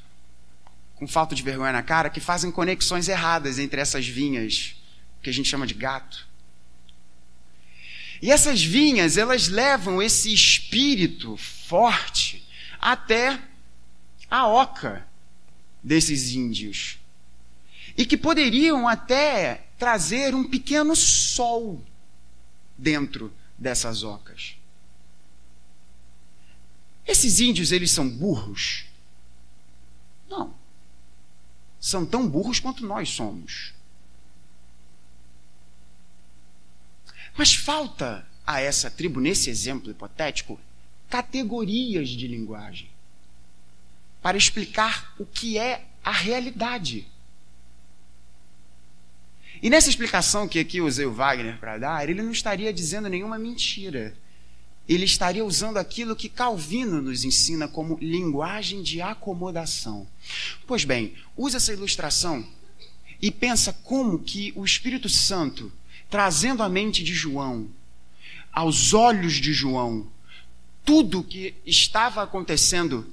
com 0.95 1.07
falta 1.07 1.35
de 1.35 1.43
vergonha 1.43 1.71
na 1.71 1.83
cara 1.83 2.09
que 2.09 2.19
fazem 2.19 2.51
conexões 2.51 3.07
erradas 3.07 3.59
entre 3.59 3.79
essas 3.79 4.07
vinhas, 4.07 4.75
que 5.21 5.29
a 5.29 5.33
gente 5.33 5.47
chama 5.47 5.67
de 5.67 5.75
gato. 5.75 6.26
E 8.21 8.31
essas 8.31 8.63
vinhas, 8.63 9.17
elas 9.17 9.47
levam 9.47 10.01
esse 10.01 10.33
espírito 10.33 11.37
forte 11.37 12.43
até 12.79 13.39
a 14.29 14.47
oca 14.47 15.07
desses 15.83 16.31
índios. 16.31 16.97
E 17.95 18.05
que 18.05 18.17
poderiam 18.17 18.87
até 18.87 19.67
trazer 19.77 20.33
um 20.33 20.43
pequeno 20.43 20.95
sol 20.95 21.83
dentro 22.77 23.33
dessas 23.57 24.03
ocas. 24.03 24.55
Esses 27.05 27.39
índios, 27.39 27.71
eles 27.71 27.91
são 27.91 28.07
burros? 28.07 28.85
Não. 30.29 30.53
São 31.79 32.05
tão 32.05 32.27
burros 32.27 32.59
quanto 32.59 32.85
nós 32.85 33.09
somos. 33.09 33.73
Mas 37.37 37.53
falta 37.53 38.27
a 38.45 38.59
essa 38.59 38.89
tribo, 38.89 39.19
nesse 39.19 39.49
exemplo 39.49 39.91
hipotético, 39.91 40.59
categorias 41.09 42.09
de 42.09 42.27
linguagem 42.27 42.89
para 44.21 44.37
explicar 44.37 45.13
o 45.19 45.25
que 45.25 45.57
é 45.57 45.85
a 46.03 46.11
realidade. 46.11 47.07
E 49.61 49.69
nessa 49.69 49.89
explicação 49.89 50.47
que 50.47 50.59
aqui 50.59 50.81
usei 50.81 51.05
o 51.05 51.13
Wagner 51.13 51.57
para 51.59 51.77
dar, 51.77 52.09
ele 52.09 52.21
não 52.21 52.31
estaria 52.31 52.73
dizendo 52.73 53.07
nenhuma 53.07 53.39
mentira. 53.39 54.15
Ele 54.87 55.05
estaria 55.05 55.43
usando 55.43 55.77
aquilo 55.77 56.15
que 56.15 56.29
Calvino 56.29 57.01
nos 57.01 57.23
ensina 57.23 57.67
como 57.67 57.97
linguagem 58.01 58.81
de 58.81 59.01
acomodação. 59.01 60.07
Pois 60.65 60.85
bem, 60.85 61.15
usa 61.35 61.57
essa 61.57 61.73
ilustração 61.73 62.47
e 63.21 63.31
pensa 63.31 63.73
como 63.83 64.19
que 64.19 64.53
o 64.55 64.63
Espírito 64.63 65.09
Santo 65.09 65.71
trazendo 66.09 66.63
à 66.63 66.69
mente 66.69 67.03
de 67.03 67.13
João, 67.13 67.69
aos 68.51 68.93
olhos 68.93 69.33
de 69.33 69.53
João, 69.53 70.07
tudo 70.83 71.19
o 71.19 71.23
que 71.23 71.53
estava 71.65 72.23
acontecendo. 72.23 73.05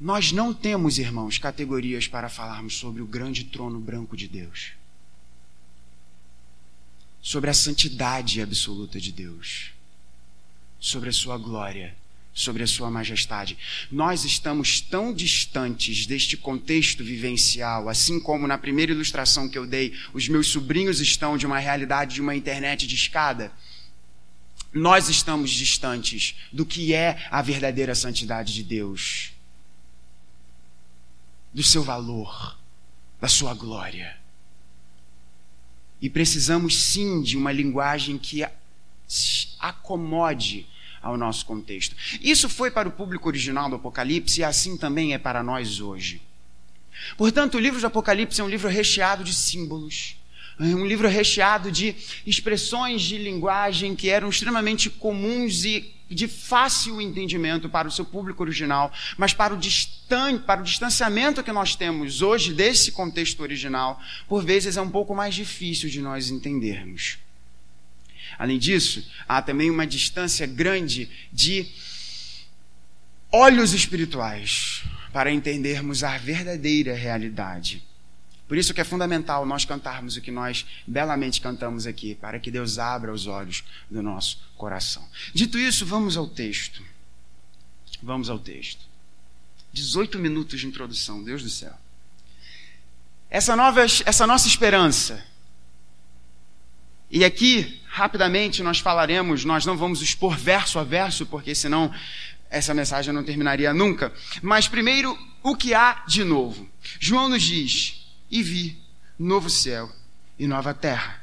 Nós 0.00 0.30
não 0.30 0.54
temos, 0.54 0.98
irmãos, 0.98 1.38
categorias 1.38 2.06
para 2.06 2.28
falarmos 2.28 2.76
sobre 2.76 3.02
o 3.02 3.06
grande 3.06 3.44
trono 3.44 3.80
branco 3.80 4.16
de 4.16 4.28
Deus, 4.28 4.72
sobre 7.20 7.50
a 7.50 7.54
santidade 7.54 8.40
absoluta 8.40 9.00
de 9.00 9.10
Deus, 9.10 9.72
sobre 10.78 11.08
a 11.08 11.12
sua 11.12 11.36
glória 11.36 11.96
sobre 12.38 12.62
a 12.62 12.66
sua 12.68 12.88
majestade. 12.88 13.58
Nós 13.90 14.24
estamos 14.24 14.80
tão 14.80 15.12
distantes 15.12 16.06
deste 16.06 16.36
contexto 16.36 17.02
vivencial, 17.02 17.88
assim 17.88 18.20
como 18.20 18.46
na 18.46 18.56
primeira 18.56 18.92
ilustração 18.92 19.48
que 19.48 19.58
eu 19.58 19.66
dei, 19.66 19.92
os 20.14 20.28
meus 20.28 20.46
sobrinhos 20.46 21.00
estão 21.00 21.36
de 21.36 21.44
uma 21.44 21.58
realidade 21.58 22.14
de 22.14 22.20
uma 22.20 22.36
internet 22.36 22.86
de 22.86 22.94
escada. 22.94 23.52
Nós 24.72 25.08
estamos 25.08 25.50
distantes 25.50 26.36
do 26.52 26.64
que 26.64 26.94
é 26.94 27.26
a 27.28 27.42
verdadeira 27.42 27.92
santidade 27.92 28.54
de 28.54 28.62
Deus, 28.62 29.32
do 31.52 31.64
seu 31.64 31.82
valor, 31.82 32.56
da 33.20 33.26
sua 33.26 33.52
glória. 33.52 34.16
E 36.00 36.08
precisamos 36.08 36.80
sim 36.80 37.20
de 37.20 37.36
uma 37.36 37.50
linguagem 37.50 38.16
que 38.16 38.46
acomode 39.58 40.68
ao 41.02 41.16
nosso 41.16 41.44
contexto. 41.46 41.96
Isso 42.20 42.48
foi 42.48 42.70
para 42.70 42.88
o 42.88 42.92
público 42.92 43.28
original 43.28 43.68
do 43.68 43.76
Apocalipse 43.76 44.40
e 44.40 44.44
assim 44.44 44.76
também 44.76 45.14
é 45.14 45.18
para 45.18 45.42
nós 45.42 45.80
hoje. 45.80 46.20
Portanto, 47.16 47.56
o 47.56 47.60
livro 47.60 47.78
de 47.78 47.86
Apocalipse 47.86 48.40
é 48.40 48.44
um 48.44 48.48
livro 48.48 48.68
recheado 48.68 49.22
de 49.22 49.34
símbolos, 49.34 50.16
um 50.58 50.86
livro 50.86 51.06
recheado 51.08 51.70
de 51.70 51.94
expressões 52.26 53.02
de 53.02 53.16
linguagem 53.16 53.94
que 53.94 54.08
eram 54.08 54.28
extremamente 54.28 54.90
comuns 54.90 55.64
e 55.64 55.94
de 56.10 56.26
fácil 56.26 57.00
entendimento 57.00 57.68
para 57.68 57.86
o 57.86 57.90
seu 57.90 58.04
público 58.04 58.42
original, 58.42 58.90
mas 59.16 59.34
para 59.34 59.54
o, 59.54 59.58
distan 59.58 60.38
para 60.38 60.60
o 60.60 60.64
distanciamento 60.64 61.42
que 61.42 61.52
nós 61.52 61.76
temos 61.76 62.22
hoje 62.22 62.52
desse 62.52 62.90
contexto 62.92 63.40
original, 63.40 64.00
por 64.26 64.42
vezes 64.42 64.76
é 64.76 64.80
um 64.80 64.90
pouco 64.90 65.14
mais 65.14 65.34
difícil 65.34 65.88
de 65.88 66.00
nós 66.00 66.30
entendermos. 66.30 67.18
Além 68.38 68.58
disso, 68.58 69.04
há 69.28 69.42
também 69.42 69.70
uma 69.70 69.86
distância 69.86 70.46
grande 70.46 71.10
de 71.32 71.66
olhos 73.32 73.72
espirituais 73.72 74.84
para 75.12 75.32
entendermos 75.32 76.04
a 76.04 76.16
verdadeira 76.16 76.94
realidade. 76.94 77.82
Por 78.46 78.56
isso 78.56 78.72
que 78.72 78.80
é 78.80 78.84
fundamental 78.84 79.44
nós 79.44 79.66
cantarmos 79.66 80.16
o 80.16 80.22
que 80.22 80.30
nós 80.30 80.64
belamente 80.86 81.40
cantamos 81.40 81.86
aqui, 81.86 82.14
para 82.14 82.38
que 82.38 82.50
Deus 82.50 82.78
abra 82.78 83.12
os 83.12 83.26
olhos 83.26 83.62
do 83.90 84.02
nosso 84.02 84.38
coração. 84.56 85.06
Dito 85.34 85.58
isso, 85.58 85.84
vamos 85.84 86.16
ao 86.16 86.26
texto. 86.26 86.82
Vamos 88.02 88.30
ao 88.30 88.38
texto. 88.38 88.86
18 89.72 90.18
minutos 90.18 90.60
de 90.60 90.66
introdução, 90.66 91.22
Deus 91.22 91.42
do 91.42 91.50
céu. 91.50 91.74
Essa, 93.28 93.54
nova, 93.54 93.82
essa 93.82 94.26
nossa 94.26 94.48
esperança. 94.48 95.22
E 97.10 97.24
aqui 97.24 97.80
rapidamente 97.86 98.62
nós 98.62 98.78
falaremos, 98.78 99.44
nós 99.44 99.64
não 99.64 99.76
vamos 99.76 100.02
expor 100.02 100.36
verso 100.36 100.78
a 100.78 100.84
verso, 100.84 101.24
porque 101.26 101.54
senão 101.54 101.92
essa 102.50 102.74
mensagem 102.74 103.12
não 103.12 103.24
terminaria 103.24 103.72
nunca. 103.72 104.12
Mas 104.42 104.68
primeiro, 104.68 105.18
o 105.42 105.56
que 105.56 105.74
há 105.74 106.04
de 106.06 106.24
novo? 106.24 106.68
João 107.00 107.28
nos 107.28 107.42
diz: 107.42 108.06
E 108.30 108.42
vi 108.42 108.78
novo 109.18 109.48
céu 109.50 109.90
e 110.38 110.46
nova 110.46 110.72
terra, 110.74 111.22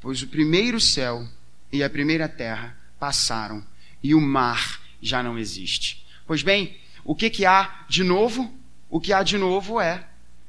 pois 0.00 0.22
o 0.22 0.26
primeiro 0.26 0.80
céu 0.80 1.26
e 1.72 1.82
a 1.82 1.90
primeira 1.90 2.28
terra 2.28 2.76
passaram 2.98 3.64
e 4.02 4.14
o 4.14 4.20
mar 4.20 4.80
já 5.00 5.22
não 5.22 5.38
existe. 5.38 6.04
Pois 6.26 6.42
bem, 6.42 6.76
o 7.04 7.14
que, 7.14 7.30
que 7.30 7.46
há 7.46 7.84
de 7.88 8.02
novo? 8.02 8.52
O 8.90 9.00
que 9.00 9.12
há 9.12 9.22
de 9.22 9.38
novo 9.38 9.80
é 9.80 10.06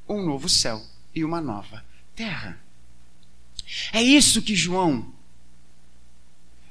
um 0.07 0.25
novo 0.25 0.49
céu 0.49 0.81
e 1.13 1.23
uma 1.23 1.41
nova 1.41 1.83
terra. 2.15 2.59
É 3.93 4.01
isso 4.01 4.41
que 4.41 4.55
João, 4.55 5.13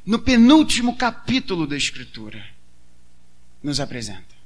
no 0.04 0.18
penúltimo 0.18 0.96
capítulo 0.96 1.66
da 1.66 1.76
Escritura, 1.76 2.44
nos 3.62 3.80
apresenta. 3.80 4.36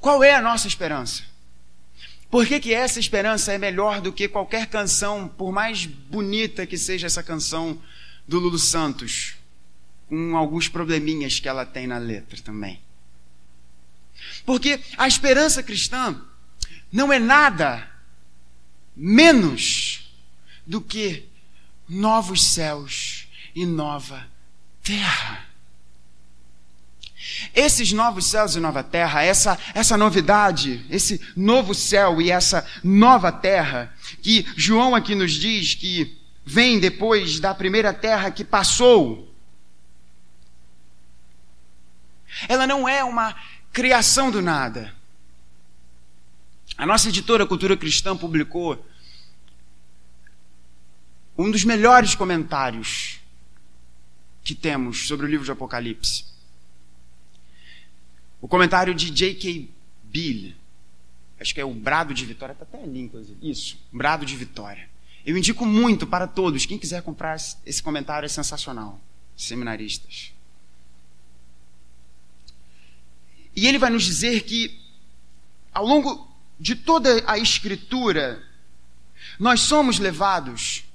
Qual 0.00 0.22
é 0.22 0.34
a 0.34 0.40
nossa 0.40 0.68
esperança? 0.68 1.24
Por 2.30 2.46
que, 2.46 2.60
que 2.60 2.74
essa 2.74 3.00
esperança 3.00 3.52
é 3.52 3.58
melhor 3.58 4.00
do 4.00 4.12
que 4.12 4.28
qualquer 4.28 4.66
canção, 4.66 5.28
por 5.28 5.50
mais 5.50 5.86
bonita 5.86 6.66
que 6.66 6.76
seja 6.76 7.06
essa 7.06 7.22
canção 7.22 7.80
do 8.26 8.38
Lulu 8.38 8.58
Santos, 8.58 9.36
com 10.08 10.36
alguns 10.36 10.68
probleminhas 10.68 11.40
que 11.40 11.48
ela 11.48 11.64
tem 11.64 11.86
na 11.86 11.98
letra 11.98 12.40
também? 12.42 12.80
Porque 14.44 14.80
a 14.96 15.08
esperança 15.08 15.62
cristã 15.62 16.20
não 16.92 17.12
é 17.12 17.18
nada 17.18 17.90
menos 18.94 20.07
do 20.68 20.82
que 20.82 21.26
novos 21.88 22.44
céus 22.44 23.26
e 23.54 23.64
nova 23.64 24.28
terra. 24.82 25.46
Esses 27.54 27.90
novos 27.92 28.26
céus 28.26 28.54
e 28.54 28.60
nova 28.60 28.84
terra, 28.84 29.22
essa, 29.22 29.58
essa 29.74 29.96
novidade, 29.96 30.84
esse 30.90 31.20
novo 31.34 31.74
céu 31.74 32.20
e 32.20 32.30
essa 32.30 32.66
nova 32.84 33.32
terra, 33.32 33.94
que 34.22 34.46
João 34.56 34.94
aqui 34.94 35.14
nos 35.14 35.32
diz 35.32 35.74
que 35.74 36.18
vem 36.44 36.78
depois 36.78 37.40
da 37.40 37.54
primeira 37.54 37.92
terra 37.94 38.30
que 38.30 38.44
passou, 38.44 39.34
ela 42.46 42.66
não 42.66 42.86
é 42.86 43.02
uma 43.02 43.34
criação 43.72 44.30
do 44.30 44.42
nada. 44.42 44.94
A 46.76 46.86
nossa 46.86 47.08
editora 47.08 47.46
Cultura 47.46 47.76
Cristã 47.76 48.16
publicou 48.16 48.86
um 51.38 51.52
dos 51.52 51.64
melhores 51.64 52.16
comentários 52.16 53.20
que 54.42 54.56
temos 54.56 55.06
sobre 55.06 55.24
o 55.24 55.28
livro 55.28 55.44
de 55.44 55.52
Apocalipse. 55.52 56.24
O 58.40 58.48
comentário 58.48 58.92
de 58.92 59.10
J.K. 59.10 59.70
Bill, 60.02 60.54
acho 61.38 61.54
que 61.54 61.60
é 61.60 61.64
o 61.64 61.72
Brado 61.72 62.12
de 62.12 62.26
Vitória, 62.26 62.52
está 62.52 62.64
até 62.64 62.82
ali, 62.82 63.00
inclusive. 63.00 63.38
Isso, 63.40 63.78
Brado 63.92 64.26
de 64.26 64.34
Vitória. 64.34 64.88
Eu 65.24 65.36
indico 65.36 65.64
muito 65.64 66.06
para 66.06 66.26
todos. 66.26 66.66
Quem 66.66 66.78
quiser 66.78 67.02
comprar 67.02 67.36
esse 67.64 67.82
comentário 67.82 68.26
é 68.26 68.28
sensacional. 68.28 69.00
Seminaristas. 69.36 70.32
E 73.54 73.66
ele 73.66 73.78
vai 73.78 73.90
nos 73.90 74.04
dizer 74.04 74.42
que, 74.42 74.76
ao 75.72 75.86
longo 75.86 76.28
de 76.58 76.74
toda 76.74 77.22
a 77.26 77.38
Escritura, 77.38 78.42
nós 79.38 79.60
somos 79.60 79.98
levados 79.98 80.87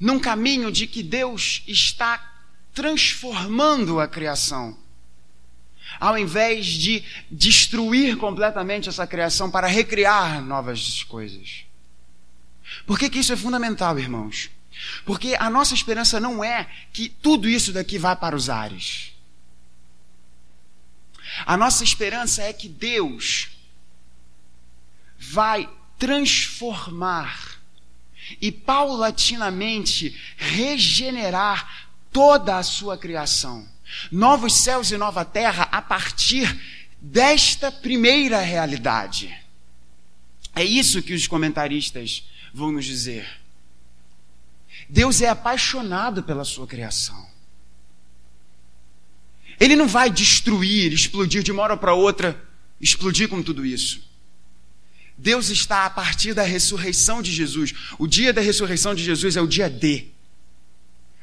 num 0.00 0.18
caminho 0.18 0.72
de 0.72 0.86
que 0.86 1.02
Deus 1.02 1.62
está 1.68 2.42
transformando 2.72 4.00
a 4.00 4.08
criação 4.08 4.76
ao 5.98 6.16
invés 6.16 6.66
de 6.66 7.04
destruir 7.30 8.16
completamente 8.16 8.88
essa 8.88 9.06
criação 9.06 9.50
para 9.50 9.66
recriar 9.66 10.42
novas 10.42 11.02
coisas. 11.02 11.64
Por 12.86 12.98
que, 12.98 13.10
que 13.10 13.18
isso 13.18 13.32
é 13.32 13.36
fundamental, 13.36 13.98
irmãos? 13.98 14.50
Porque 15.04 15.36
a 15.38 15.50
nossa 15.50 15.74
esperança 15.74 16.20
não 16.20 16.44
é 16.44 16.70
que 16.92 17.08
tudo 17.08 17.48
isso 17.48 17.72
daqui 17.72 17.98
vá 17.98 18.14
para 18.14 18.36
os 18.36 18.48
ares. 18.48 19.12
A 21.44 21.56
nossa 21.56 21.84
esperança 21.84 22.42
é 22.42 22.52
que 22.52 22.68
Deus 22.68 23.48
vai 25.18 25.68
transformar 25.98 27.49
e 28.40 28.52
paulatinamente 28.52 30.14
regenerar 30.36 31.88
toda 32.12 32.58
a 32.58 32.62
sua 32.62 32.98
criação 32.98 33.66
novos 34.10 34.54
céus 34.54 34.90
e 34.90 34.96
nova 34.96 35.24
terra 35.24 35.68
a 35.70 35.82
partir 35.82 36.58
desta 37.00 37.72
primeira 37.72 38.40
realidade. 38.40 39.36
É 40.54 40.64
isso 40.64 41.02
que 41.02 41.14
os 41.14 41.26
comentaristas 41.26 42.24
vão 42.52 42.72
nos 42.72 42.84
dizer. 42.84 43.28
Deus 44.88 45.20
é 45.20 45.28
apaixonado 45.28 46.22
pela 46.22 46.44
sua 46.44 46.66
criação. 46.66 47.28
Ele 49.58 49.76
não 49.76 49.86
vai 49.86 50.10
destruir, 50.10 50.92
explodir 50.92 51.42
de 51.42 51.52
uma 51.52 51.62
hora 51.62 51.76
para 51.76 51.94
outra, 51.94 52.42
explodir 52.80 53.28
com 53.28 53.42
tudo 53.42 53.64
isso. 53.64 54.09
Deus 55.20 55.50
está 55.50 55.84
a 55.84 55.90
partir 55.90 56.32
da 56.32 56.42
ressurreição 56.42 57.20
de 57.20 57.30
Jesus. 57.30 57.74
O 57.98 58.06
dia 58.06 58.32
da 58.32 58.40
ressurreição 58.40 58.94
de 58.94 59.04
Jesus 59.04 59.36
é 59.36 59.40
o 59.42 59.46
dia 59.46 59.68
D. 59.68 60.06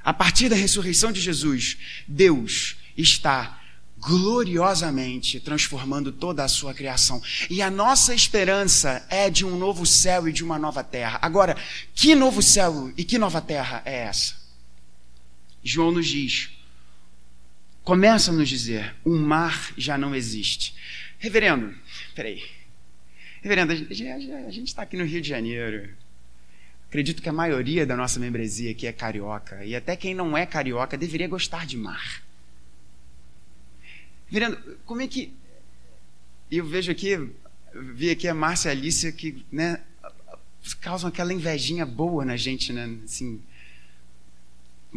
A 0.04 0.14
partir 0.14 0.50
da 0.50 0.56
ressurreição 0.56 1.12
de 1.12 1.20
Jesus, 1.20 1.78
Deus 2.08 2.76
está 2.96 3.60
gloriosamente 3.98 5.40
transformando 5.40 6.12
toda 6.12 6.44
a 6.44 6.48
sua 6.48 6.76
criação. 6.76 7.20
E 7.50 7.60
a 7.60 7.72
nossa 7.72 8.14
esperança 8.14 9.04
é 9.10 9.32
de 9.32 9.44
um 9.44 9.58
novo 9.58 9.84
céu 9.84 10.28
e 10.28 10.32
de 10.32 10.44
uma 10.44 10.60
nova 10.60 10.84
terra. 10.84 11.18
Agora, 11.20 11.58
que 11.96 12.14
novo 12.14 12.44
céu 12.44 12.94
e 12.96 13.04
que 13.04 13.18
nova 13.18 13.42
terra 13.42 13.82
é 13.84 14.04
essa? 14.04 14.36
João 15.64 15.92
nos 15.92 16.06
diz, 16.06 16.52
começa 17.84 18.30
a 18.30 18.34
nos 18.34 18.48
dizer: 18.48 18.96
o 19.04 19.16
mar 19.16 19.74
já 19.76 19.98
não 19.98 20.14
existe. 20.14 20.76
Reverendo, 21.18 21.74
peraí. 22.14 22.57
Reverendo, 23.42 23.74
a 23.74 24.52
gente 24.52 24.68
está 24.68 24.82
aqui 24.82 24.98
no 24.98 25.06
Rio 25.06 25.22
de 25.22 25.30
Janeiro. 25.30 25.90
Acredito 26.88 27.22
que 27.22 27.30
a 27.30 27.34
maioria 27.34 27.86
da 27.86 27.96
nossa 27.96 28.20
membresia 28.20 28.72
aqui 28.72 28.88
é 28.88 28.94
carioca. 28.94 29.64
E 29.64 29.76
até 29.76 29.96
quem 29.96 30.16
não 30.16 30.38
é 30.38 30.46
carioca 30.46 30.98
deveria 30.98 31.28
gostar 31.28 31.66
de 31.66 31.78
mar. 31.78 32.24
Virando, 34.30 34.58
como 34.86 35.02
é 35.02 35.08
que. 35.08 35.34
Eu 36.50 36.66
vejo 36.66 36.92
aqui, 36.92 37.30
vi 37.94 38.10
aqui 38.10 38.28
a 38.28 38.34
Márcia 38.34 38.70
e 38.70 38.72
a 38.72 38.72
Alicia 38.72 39.12
que 39.12 39.46
né, 39.52 39.82
causam 40.82 41.10
aquela 41.10 41.34
invejinha 41.34 41.86
boa 41.86 42.24
na 42.24 42.38
gente, 42.38 42.72
né? 42.72 42.98
Assim, 43.04 43.42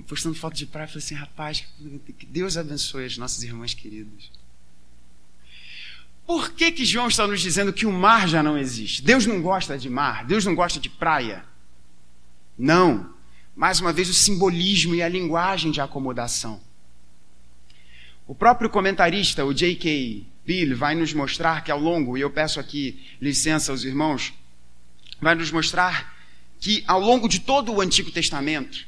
postando 0.07 0.37
foto 0.37 0.55
de 0.55 0.66
praia, 0.66 0.87
falei 0.87 1.05
assim, 1.05 1.14
rapaz, 1.14 1.66
que 2.18 2.26
Deus 2.26 2.57
abençoe 2.57 3.05
as 3.05 3.18
nossas 3.18 3.42
irmãs 3.42 3.74
queridas. 3.74 4.31
Por 6.27 6.53
que, 6.53 6.71
que 6.71 6.85
João 6.85 7.09
está 7.09 7.27
nos 7.27 7.41
dizendo 7.41 7.73
que 7.73 7.87
o 7.87 7.93
mar 7.93 8.29
já 8.29 8.43
não 8.43 8.57
existe? 8.57 9.03
Deus 9.03 9.27
não 9.27 9.43
gosta 9.43 9.77
de 9.77 9.91
mar, 9.91 10.25
Deus 10.25 10.45
não 10.45 10.55
gosta 10.55 10.79
de 10.79 10.89
praia. 10.89 11.45
Não. 12.57 13.15
Mais 13.57 13.81
uma 13.81 13.93
vez, 13.93 14.09
o 14.09 14.15
simbolismo 14.15 14.95
e 14.95 15.03
a 15.03 15.09
linguagem 15.09 15.71
de 15.71 15.81
acomodação. 15.81 16.61
O 18.27 18.35
próprio 18.35 18.71
comentarista, 18.71 19.45
o 19.45 19.53
J.K. 19.53 20.25
Bill, 20.47 20.77
vai 20.77 20.95
nos 20.95 21.13
mostrar 21.13 21.65
que 21.65 21.71
ao 21.71 21.81
longo, 21.81 22.17
e 22.17 22.21
eu 22.21 22.31
peço 22.31 22.61
aqui 22.61 23.05
licença 23.21 23.73
aos 23.73 23.83
irmãos, 23.83 24.33
vai 25.21 25.35
nos 25.35 25.51
mostrar 25.51 26.17
que 26.61 26.85
ao 26.87 27.01
longo 27.01 27.29
de 27.29 27.41
todo 27.41 27.73
o 27.73 27.81
Antigo 27.81 28.11
Testamento, 28.11 28.87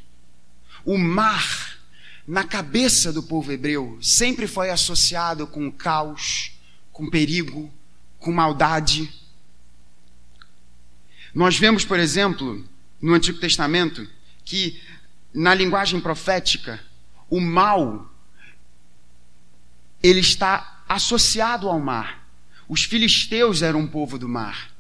o 0.85 0.97
mar, 0.97 1.79
na 2.27 2.45
cabeça 2.45 3.13
do 3.13 3.23
povo 3.23 3.51
hebreu, 3.51 3.99
sempre 4.01 4.47
foi 4.47 4.71
associado 4.71 5.47
com 5.47 5.73
caos, 5.73 6.53
com 6.93 7.09
perigo, 7.09 7.73
com 8.19 8.33
maldade. 8.33 9.11
Nós 11.35 11.59
vemos, 11.59 11.85
por 11.85 11.99
exemplo, 11.99 12.65
no 13.01 13.15
Antigo 13.15 13.41
Testamento 13.41 14.07
que, 14.45 14.81
na 15.35 15.55
linguagem 15.55 16.01
profética, 16.01 16.81
o 17.31 17.41
mal 17.41 18.11
ele 20.03 20.21
está 20.21 20.85
associado 20.89 21.69
ao 21.69 21.81
mar. 21.81 22.27
Os 22.69 22.85
filisteus 22.85 23.63
eram 23.63 23.81
um 23.81 23.87
povo 23.87 24.19
do 24.19 24.29
mar. 24.29 24.71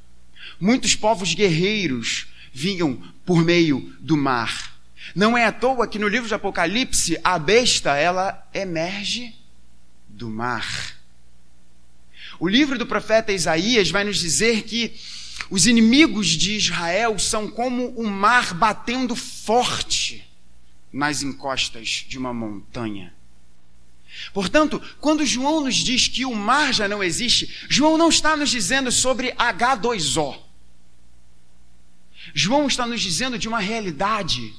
Muitos 0.61 0.94
povos 0.94 1.35
guerreiros 1.35 2.27
vinham 2.53 2.96
por 3.25 3.42
meio 3.42 3.94
do 4.01 4.16
mar. 4.16 4.72
Não 5.14 5.37
é 5.37 5.44
à 5.44 5.53
toa 5.53 5.87
que 5.87 5.98
no 5.98 6.09
livro 6.09 6.29
de 6.29 6.35
Apocalipse 6.35 7.18
a 7.22 7.38
besta 7.38 7.96
ela 7.96 8.48
emerge 8.53 9.35
do 10.09 10.29
mar. 10.29 10.96
O 12.42 12.48
livro 12.48 12.76
do 12.76 12.85
profeta 12.85 13.31
Isaías 13.31 13.88
vai 13.88 14.02
nos 14.02 14.18
dizer 14.18 14.64
que 14.64 14.92
os 15.48 15.68
inimigos 15.68 16.26
de 16.26 16.57
Israel 16.57 17.16
são 17.16 17.48
como 17.48 17.90
o 17.90 18.05
mar 18.05 18.52
batendo 18.52 19.14
forte 19.14 20.28
nas 20.92 21.22
encostas 21.22 22.05
de 22.09 22.18
uma 22.18 22.35
montanha. 22.35 23.14
Portanto, 24.35 24.83
quando 25.00 25.24
João 25.24 25.61
nos 25.61 25.76
diz 25.76 26.09
que 26.09 26.24
o 26.24 26.35
mar 26.35 26.74
já 26.74 26.88
não 26.88 27.00
existe, 27.00 27.64
João 27.68 27.96
não 27.96 28.09
está 28.09 28.37
nos 28.37 28.50
dizendo 28.50 28.90
sobre 28.90 29.31
H2O. 29.35 30.37
João 32.35 32.66
está 32.66 32.85
nos 32.88 33.00
dizendo 33.00 33.38
de 33.38 33.46
uma 33.46 33.61
realidade 33.61 34.52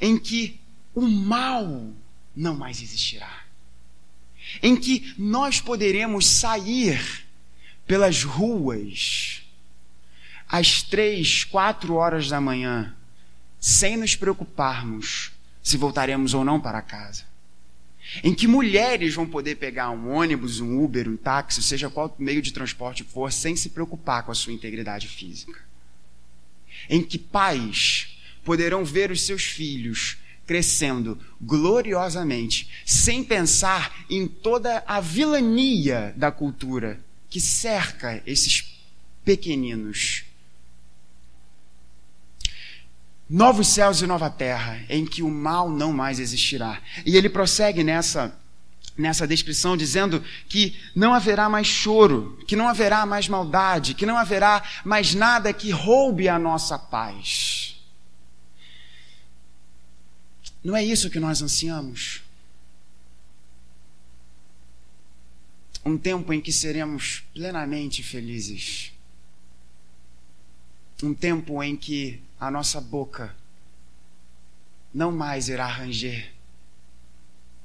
em 0.00 0.16
que 0.16 0.60
o 0.94 1.08
mal 1.08 1.92
não 2.36 2.54
mais 2.54 2.80
existirá. 2.80 3.49
Em 4.62 4.76
que 4.76 5.14
nós 5.16 5.60
poderemos 5.60 6.26
sair 6.26 7.26
pelas 7.86 8.22
ruas 8.22 9.42
às 10.48 10.82
três, 10.82 11.44
quatro 11.44 11.94
horas 11.94 12.28
da 12.28 12.40
manhã, 12.40 12.94
sem 13.58 13.96
nos 13.96 14.16
preocuparmos 14.16 15.32
se 15.62 15.76
voltaremos 15.76 16.34
ou 16.34 16.44
não 16.44 16.60
para 16.60 16.82
casa. 16.82 17.24
Em 18.24 18.34
que 18.34 18.48
mulheres 18.48 19.14
vão 19.14 19.26
poder 19.26 19.56
pegar 19.56 19.90
um 19.90 20.10
ônibus, 20.10 20.58
um 20.58 20.82
Uber, 20.82 21.08
um 21.08 21.16
táxi, 21.16 21.62
seja 21.62 21.88
qual 21.88 22.14
meio 22.18 22.42
de 22.42 22.52
transporte 22.52 23.04
for, 23.04 23.32
sem 23.32 23.54
se 23.54 23.70
preocupar 23.70 24.24
com 24.24 24.32
a 24.32 24.34
sua 24.34 24.52
integridade 24.52 25.06
física. 25.06 25.60
Em 26.88 27.02
que 27.02 27.18
pais 27.18 28.18
poderão 28.44 28.84
ver 28.84 29.10
os 29.10 29.22
seus 29.22 29.44
filhos 29.44 30.16
crescendo 30.50 31.16
gloriosamente, 31.40 32.68
sem 32.84 33.22
pensar 33.22 33.94
em 34.10 34.26
toda 34.26 34.82
a 34.84 35.00
vilania 35.00 36.12
da 36.16 36.32
cultura 36.32 36.98
que 37.28 37.40
cerca 37.40 38.20
esses 38.26 38.76
pequeninos. 39.24 40.24
Novos 43.28 43.68
céus 43.68 44.02
e 44.02 44.08
nova 44.08 44.28
terra, 44.28 44.84
em 44.88 45.06
que 45.06 45.22
o 45.22 45.30
mal 45.30 45.70
não 45.70 45.92
mais 45.92 46.18
existirá. 46.18 46.82
E 47.06 47.16
ele 47.16 47.28
prossegue 47.28 47.84
nessa 47.84 48.36
nessa 48.98 49.28
descrição 49.28 49.76
dizendo 49.76 50.22
que 50.48 50.76
não 50.96 51.14
haverá 51.14 51.48
mais 51.48 51.68
choro, 51.68 52.36
que 52.48 52.56
não 52.56 52.66
haverá 52.66 53.06
mais 53.06 53.28
maldade, 53.28 53.94
que 53.94 54.04
não 54.04 54.18
haverá 54.18 54.64
mais 54.84 55.14
nada 55.14 55.52
que 55.52 55.70
roube 55.70 56.28
a 56.28 56.40
nossa 56.40 56.76
paz. 56.76 57.79
Não 60.62 60.76
é 60.76 60.84
isso 60.84 61.08
que 61.08 61.18
nós 61.18 61.40
ansiamos? 61.40 62.22
Um 65.84 65.96
tempo 65.96 66.32
em 66.32 66.40
que 66.40 66.52
seremos 66.52 67.20
plenamente 67.32 68.02
felizes. 68.02 68.92
Um 71.02 71.14
tempo 71.14 71.62
em 71.62 71.74
que 71.74 72.22
a 72.38 72.50
nossa 72.50 72.78
boca 72.80 73.34
não 74.92 75.10
mais 75.10 75.48
irá 75.48 75.66
ranger 75.66 76.32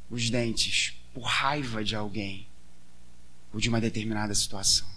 os 0.10 0.30
dentes 0.30 0.94
por 1.14 1.24
raiva 1.24 1.84
de 1.84 1.96
alguém 1.96 2.48
ou 3.52 3.60
de 3.60 3.68
uma 3.68 3.82
determinada 3.82 4.34
situação. 4.34 4.88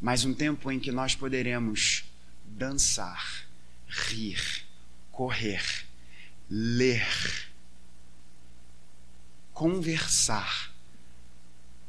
Mas 0.00 0.24
um 0.24 0.34
tempo 0.34 0.70
em 0.70 0.78
que 0.78 0.92
nós 0.92 1.14
poderemos 1.14 2.04
dançar, 2.44 3.46
rir, 3.86 4.66
correr, 5.12 5.86
ler, 6.50 7.06
conversar 9.52 10.72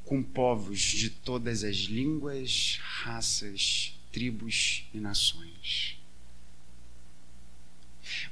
com 0.05 0.21
povos 0.21 0.79
de 0.79 1.09
todas 1.09 1.63
as 1.63 1.77
línguas, 1.77 2.79
raças, 2.81 3.97
tribos 4.11 4.85
e 4.93 4.99
nações. 4.99 5.97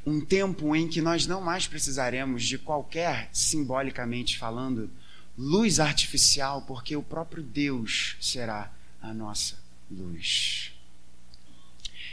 Um 0.06 0.20
tempo 0.20 0.76
em 0.76 0.88
que 0.88 1.02
nós 1.02 1.26
não 1.26 1.42
mais 1.42 1.66
precisaremos 1.66 2.44
de 2.44 2.58
qualquer, 2.58 3.30
simbolicamente 3.32 4.38
falando, 4.38 4.92
luz 5.38 5.80
artificial, 5.80 6.64
porque 6.64 6.96
o 6.96 7.02
próprio 7.02 7.42
Deus 7.42 8.18
será 8.20 8.72
a 9.02 9.14
nossa 9.14 9.58
luz. 9.90 10.74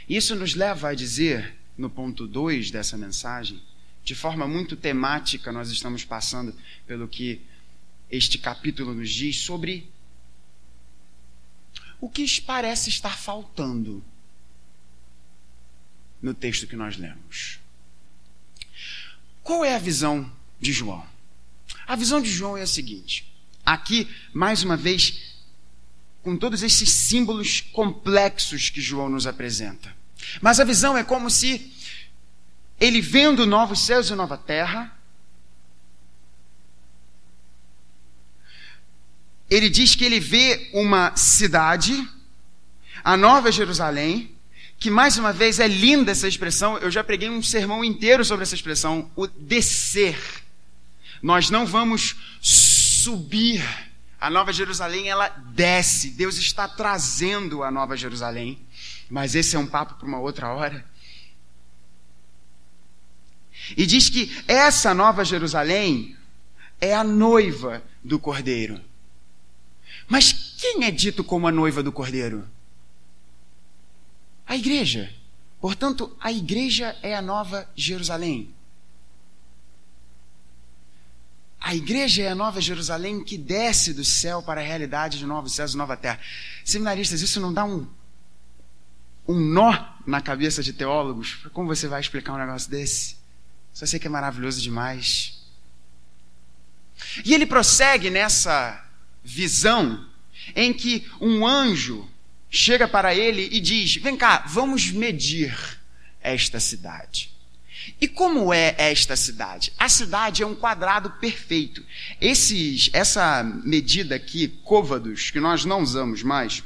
Isso 0.07 0.35
nos 0.35 0.55
leva 0.55 0.89
a 0.89 0.95
dizer 0.95 1.58
no 1.79 1.89
ponto 1.89 2.27
2 2.27 2.71
dessa 2.71 2.97
mensagem, 2.97 3.61
de 4.03 4.13
forma 4.13 4.45
muito 4.45 4.75
temática, 4.75 5.49
nós 5.49 5.71
estamos 5.71 6.03
passando 6.03 6.53
pelo 6.85 7.07
que 7.07 7.41
este 8.11 8.37
capítulo 8.37 8.93
nos 8.93 9.09
diz 9.09 9.37
sobre 9.37 9.89
o 12.01 12.09
que 12.09 12.25
parece 12.41 12.89
estar 12.89 13.17
faltando 13.17 14.03
no 16.21 16.33
texto 16.33 16.67
que 16.67 16.75
nós 16.75 16.97
lemos. 16.97 17.59
Qual 19.41 19.63
é 19.63 19.73
a 19.73 19.79
visão 19.79 20.29
de 20.59 20.73
João? 20.73 21.07
A 21.87 21.95
visão 21.95 22.21
de 22.21 22.29
João 22.29 22.57
é 22.57 22.63
a 22.63 22.67
seguinte: 22.67 23.31
aqui, 23.65 24.05
mais 24.33 24.63
uma 24.63 24.75
vez, 24.75 25.37
com 26.21 26.35
todos 26.35 26.61
esses 26.61 26.91
símbolos 26.91 27.61
complexos 27.61 28.69
que 28.69 28.81
João 28.81 29.07
nos 29.07 29.25
apresenta. 29.25 29.97
Mas 30.41 30.59
a 30.59 30.63
visão 30.63 30.97
é 30.97 31.03
como 31.03 31.29
se 31.29 31.73
ele 32.79 33.01
vendo 33.01 33.45
novos 33.45 33.79
céus 33.81 34.09
e 34.09 34.15
nova 34.15 34.37
terra, 34.37 34.95
ele 39.49 39.69
diz 39.69 39.95
que 39.95 40.05
ele 40.05 40.19
vê 40.19 40.69
uma 40.73 41.15
cidade, 41.15 42.07
a 43.03 43.17
Nova 43.17 43.51
Jerusalém, 43.51 44.35
que 44.77 44.89
mais 44.89 45.17
uma 45.17 45.33
vez 45.33 45.59
é 45.59 45.67
linda 45.67 46.11
essa 46.11 46.27
expressão, 46.27 46.77
eu 46.77 46.91
já 46.91 47.03
preguei 47.03 47.29
um 47.29 47.41
sermão 47.41 47.83
inteiro 47.83 48.23
sobre 48.23 48.43
essa 48.43 48.55
expressão, 48.55 49.11
o 49.15 49.27
descer. 49.27 50.17
Nós 51.21 51.49
não 51.49 51.65
vamos 51.65 52.15
subir. 52.39 53.61
A 54.21 54.29
Nova 54.29 54.53
Jerusalém, 54.53 55.09
ela 55.09 55.29
desce. 55.29 56.11
Deus 56.11 56.37
está 56.37 56.67
trazendo 56.67 57.63
a 57.63 57.71
Nova 57.71 57.97
Jerusalém. 57.97 58.59
Mas 59.09 59.33
esse 59.35 59.55
é 59.55 59.59
um 59.59 59.65
papo 59.65 59.95
para 59.95 60.07
uma 60.07 60.19
outra 60.19 60.53
hora. 60.53 60.85
E 63.75 63.85
diz 63.85 64.09
que 64.09 64.43
essa 64.47 64.93
nova 64.93 65.25
Jerusalém 65.25 66.15
é 66.79 66.93
a 66.93 67.03
noiva 67.03 67.83
do 68.03 68.19
cordeiro. 68.19 68.79
Mas 70.07 70.31
quem 70.31 70.85
é 70.85 70.91
dito 70.91 71.23
como 71.23 71.47
a 71.47 71.51
noiva 71.51 71.83
do 71.83 71.91
cordeiro? 71.91 72.47
A 74.45 74.55
igreja. 74.55 75.13
Portanto, 75.59 76.15
a 76.19 76.31
igreja 76.31 76.97
é 77.01 77.15
a 77.15 77.21
nova 77.21 77.69
Jerusalém. 77.75 78.53
A 81.59 81.75
igreja 81.75 82.23
é 82.23 82.29
a 82.29 82.35
nova 82.35 82.61
Jerusalém 82.61 83.23
que 83.23 83.37
desce 83.37 83.93
do 83.93 84.05
céu 84.05 84.41
para 84.41 84.61
a 84.61 84.63
realidade 84.63 85.19
de 85.19 85.25
novos 85.25 85.53
céus 85.53 85.73
e 85.73 85.77
nova 85.77 85.97
terra. 85.97 86.19
Seminaristas, 86.63 87.21
isso 87.21 87.39
não 87.39 87.53
dá 87.53 87.65
um, 87.65 87.85
um 89.29 89.39
nó 89.39 89.71
na 90.07 90.19
cabeça 90.19 90.63
de 90.63 90.73
teólogos? 90.73 91.45
Como 91.53 91.67
você 91.67 91.87
vai 91.87 92.01
explicar 92.01 92.33
um 92.33 92.39
negócio 92.39 92.69
desse? 92.69 93.15
Só 93.71 93.85
sei 93.85 93.99
que 93.99 94.07
é 94.07 94.09
maravilhoso 94.09 94.59
demais. 94.59 95.39
E 97.23 97.33
ele 97.33 97.45
prossegue 97.45 98.09
nessa 98.09 98.83
visão 99.23 100.05
em 100.55 100.73
que 100.73 101.07
um 101.21 101.45
anjo 101.45 102.09
chega 102.49 102.87
para 102.87 103.13
ele 103.13 103.47
e 103.51 103.59
diz: 103.59 103.97
Vem 103.97 104.17
cá, 104.17 104.45
vamos 104.47 104.91
medir 104.91 105.55
esta 106.19 106.59
cidade. 106.59 107.31
E 108.01 108.07
como 108.07 108.53
é 108.53 108.75
esta 108.77 109.15
cidade? 109.15 109.71
A 109.77 109.87
cidade 109.87 110.41
é 110.43 110.47
um 110.47 110.55
quadrado 110.55 111.11
perfeito. 111.11 111.85
Esses, 112.19 112.89
essa 112.93 113.43
medida 113.43 114.15
aqui, 114.15 114.47
côvados, 114.63 115.31
que 115.31 115.39
nós 115.39 115.65
não 115.65 115.81
usamos 115.81 116.23
mais, 116.23 116.63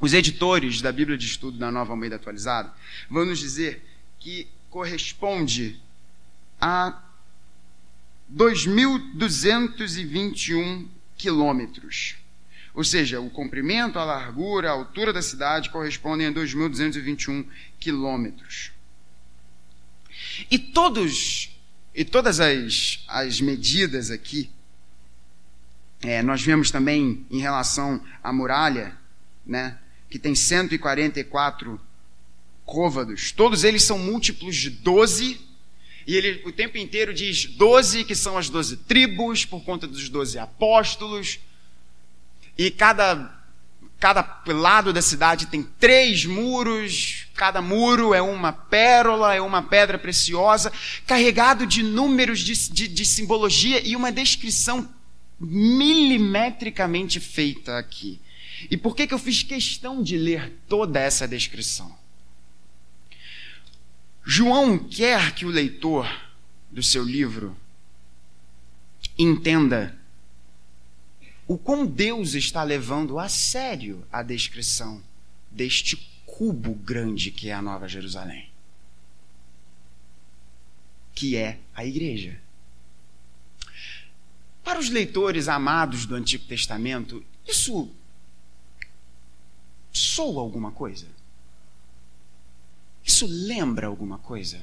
os 0.00 0.12
editores 0.12 0.82
da 0.82 0.92
Bíblia 0.92 1.16
de 1.16 1.26
Estudo 1.26 1.58
da 1.58 1.70
Nova 1.70 1.92
Almeida 1.92 2.16
Atualizada 2.16 2.72
vão 3.08 3.24
nos 3.24 3.38
dizer 3.38 3.84
que 4.18 4.48
corresponde 4.70 5.80
a 6.60 7.00
2.221 8.34 10.88
quilômetros. 11.16 12.16
Ou 12.74 12.82
seja, 12.82 13.20
o 13.20 13.30
comprimento, 13.30 13.96
a 13.98 14.04
largura, 14.04 14.68
a 14.68 14.72
altura 14.72 15.12
da 15.12 15.22
cidade 15.22 15.70
correspondem 15.70 16.26
a 16.26 16.32
2.221 16.32 17.46
quilômetros. 17.78 18.72
E 20.50 20.58
todos 20.58 21.54
e 21.94 22.04
todas 22.04 22.40
as, 22.40 23.04
as 23.06 23.40
medidas 23.40 24.10
aqui, 24.10 24.50
é, 26.02 26.22
nós 26.22 26.42
vemos 26.42 26.70
também 26.70 27.24
em 27.30 27.38
relação 27.38 28.04
à 28.22 28.32
muralha, 28.32 28.98
né, 29.46 29.78
que 30.08 30.18
tem 30.18 30.34
144 30.34 31.80
côvados, 32.64 33.32
todos 33.32 33.64
eles 33.64 33.82
são 33.82 33.98
múltiplos 33.98 34.56
de 34.56 34.70
12 34.70 35.40
e 36.06 36.16
ele 36.16 36.42
o 36.44 36.52
tempo 36.52 36.76
inteiro 36.76 37.14
diz 37.14 37.46
doze, 37.46 38.04
que 38.04 38.14
são 38.14 38.36
as 38.36 38.48
doze 38.48 38.76
tribos, 38.76 39.44
por 39.44 39.62
conta 39.64 39.86
dos 39.86 40.08
doze 40.08 40.38
apóstolos. 40.38 41.40
E 42.56 42.70
cada, 42.70 43.42
cada 43.98 44.42
lado 44.46 44.92
da 44.92 45.00
cidade 45.00 45.46
tem 45.46 45.62
três 45.62 46.24
muros, 46.26 47.26
cada 47.34 47.62
muro 47.62 48.12
é 48.12 48.20
uma 48.20 48.52
pérola, 48.52 49.34
é 49.34 49.40
uma 49.40 49.62
pedra 49.62 49.98
preciosa, 49.98 50.70
carregado 51.06 51.66
de 51.66 51.82
números 51.82 52.40
de, 52.40 52.54
de, 52.70 52.88
de 52.88 53.06
simbologia 53.06 53.80
e 53.84 53.96
uma 53.96 54.12
descrição 54.12 54.88
milimetricamente 55.40 57.18
feita 57.18 57.78
aqui. 57.78 58.20
E 58.70 58.76
por 58.76 58.94
que, 58.94 59.06
que 59.06 59.14
eu 59.14 59.18
fiz 59.18 59.42
questão 59.42 60.02
de 60.02 60.16
ler 60.16 60.52
toda 60.68 61.00
essa 61.00 61.26
descrição? 61.28 61.96
João 64.24 64.78
quer 64.78 65.34
que 65.34 65.44
o 65.44 65.50
leitor 65.50 66.08
do 66.70 66.82
seu 66.82 67.04
livro 67.04 67.56
entenda 69.18 69.96
o 71.46 71.58
quão 71.58 71.86
Deus 71.86 72.34
está 72.34 72.62
levando 72.62 73.18
a 73.18 73.28
sério 73.28 74.06
a 74.10 74.22
descrição 74.22 75.02
deste 75.50 75.96
cubo 76.24 76.74
grande 76.74 77.30
que 77.30 77.50
é 77.50 77.52
a 77.52 77.62
Nova 77.62 77.86
Jerusalém, 77.86 78.50
que 81.14 81.36
é 81.36 81.58
a 81.74 81.84
igreja. 81.84 82.40
Para 84.64 84.80
os 84.80 84.88
leitores 84.88 85.48
amados 85.48 86.06
do 86.06 86.14
Antigo 86.14 86.46
Testamento, 86.46 87.22
isso 87.46 87.90
soa 89.94 90.42
alguma 90.42 90.72
coisa? 90.72 91.06
Isso 93.04 93.26
lembra 93.26 93.86
alguma 93.86 94.18
coisa? 94.18 94.60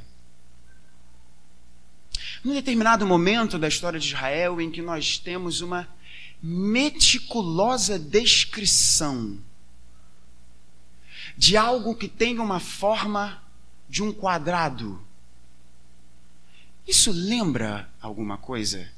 Num 2.44 2.54
determinado 2.54 3.06
momento 3.06 3.58
da 3.58 3.68
história 3.68 4.00
de 4.00 4.08
Israel 4.08 4.60
em 4.60 4.70
que 4.70 4.82
nós 4.82 5.18
temos 5.18 5.62
uma 5.62 5.88
meticulosa 6.42 7.98
descrição 7.98 9.40
de 11.38 11.56
algo 11.56 11.96
que 11.96 12.08
tem 12.08 12.40
uma 12.40 12.60
forma 12.60 13.42
de 13.88 14.04
um 14.04 14.12
quadrado. 14.12 15.02
Isso 16.88 17.12
lembra 17.12 17.90
alguma 18.02 18.38
coisa? 18.38 18.92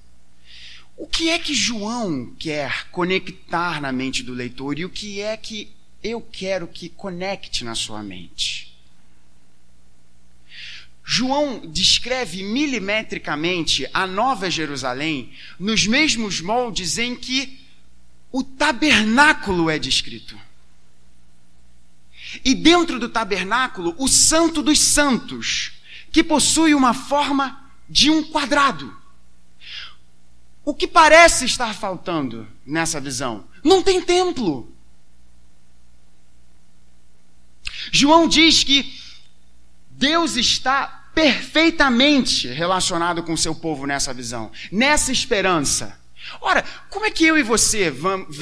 O 0.96 1.06
que 1.06 1.30
é 1.30 1.38
que 1.38 1.54
João 1.54 2.34
quer 2.40 2.90
conectar 2.92 3.82
na 3.82 3.92
mente 3.92 4.24
do 4.24 4.34
leitor 4.34 4.80
e 4.80 4.86
o 4.86 4.90
que 4.90 5.20
é 5.20 5.36
que 5.36 5.72
eu 6.04 6.22
quero 6.22 6.68
que 6.68 6.90
conecte 6.90 7.64
na 7.64 7.76
sua 7.76 8.04
mente? 8.04 8.74
João 11.06 11.60
descreve 11.68 12.44
milimetricamente 12.44 13.90
a 13.94 14.08
Nova 14.08 14.50
Jerusalém 14.50 15.34
nos 15.60 15.86
mesmos 15.86 16.40
moldes 16.40 16.98
em 16.98 17.16
que 17.16 17.60
o 18.32 18.44
tabernáculo 18.44 19.70
é 19.70 19.78
descrito. 19.78 20.40
E 22.44 22.56
dentro 22.56 23.00
do 23.00 23.10
tabernáculo, 23.10 23.94
o 23.98 24.08
Santo 24.08 24.64
dos 24.64 24.80
Santos, 24.80 25.74
que 26.12 26.24
possui 26.24 26.74
uma 26.74 26.94
forma 26.94 27.70
de 27.88 28.10
um 28.10 28.24
quadrado. 28.24 28.96
O 30.66 30.74
que 30.74 30.88
parece 30.88 31.46
estar 31.46 31.76
faltando 31.76 32.48
nessa 32.66 33.00
visão? 33.00 33.46
Não 33.64 33.84
tem 33.84 34.02
templo. 34.02 34.73
João 37.92 38.28
diz 38.28 38.64
que 38.64 38.94
Deus 39.92 40.36
está 40.36 41.10
perfeitamente 41.14 42.48
relacionado 42.48 43.24
com 43.24 43.34
o 43.34 43.38
seu 43.38 43.54
povo 43.54 43.86
nessa 43.86 44.14
visão, 44.14 44.52
nessa 44.72 45.12
esperança. 45.12 46.00
Ora, 46.42 46.64
como 46.90 47.06
é 47.06 47.12
que 47.12 47.26
eu 47.26 47.38
e 47.38 47.44
você 47.44 47.92
vamos, 47.92 48.38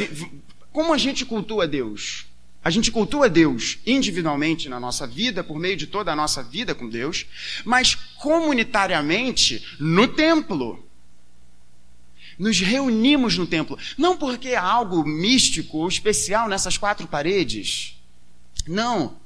como 0.72 0.94
a 0.94 0.98
gente 0.98 1.26
cultua 1.26 1.68
Deus? 1.68 2.26
A 2.64 2.70
gente 2.70 2.92
cultua 2.92 3.28
Deus 3.28 3.80
individualmente 3.88 4.70
na 4.70 4.80
nossa 4.80 5.08
vida, 5.08 5.44
por 5.44 5.58
meio 5.58 5.76
de 5.76 5.88
toda 5.88 6.12
a 6.12 6.16
nossa 6.16 6.44
vida 6.44 6.76
com 6.76 6.88
Deus, 6.88 7.26
mas 7.66 7.96
comunitariamente 7.96 9.66
no 9.80 10.08
templo. 10.08 10.88
Nos 12.38 12.60
reunimos 12.60 13.38
no 13.38 13.48
templo. 13.48 13.78
Não 13.98 14.16
porque 14.16 14.50
há 14.50 14.64
algo 14.64 15.04
místico 15.04 15.80
ou 15.80 15.88
especial 15.88 16.48
nessas 16.48 16.78
quatro 16.78 17.08
paredes. 17.08 18.00
Não. 18.68 19.20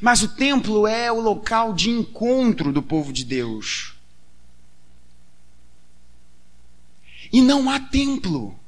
Mas 0.00 0.22
o 0.22 0.28
templo 0.28 0.86
é 0.86 1.10
o 1.10 1.20
local 1.20 1.72
de 1.72 1.90
encontro 1.90 2.72
do 2.72 2.82
povo 2.82 3.12
de 3.12 3.24
Deus. 3.24 3.94
E 7.32 7.40
não 7.40 7.70
há 7.70 7.78
templo. 7.78 8.58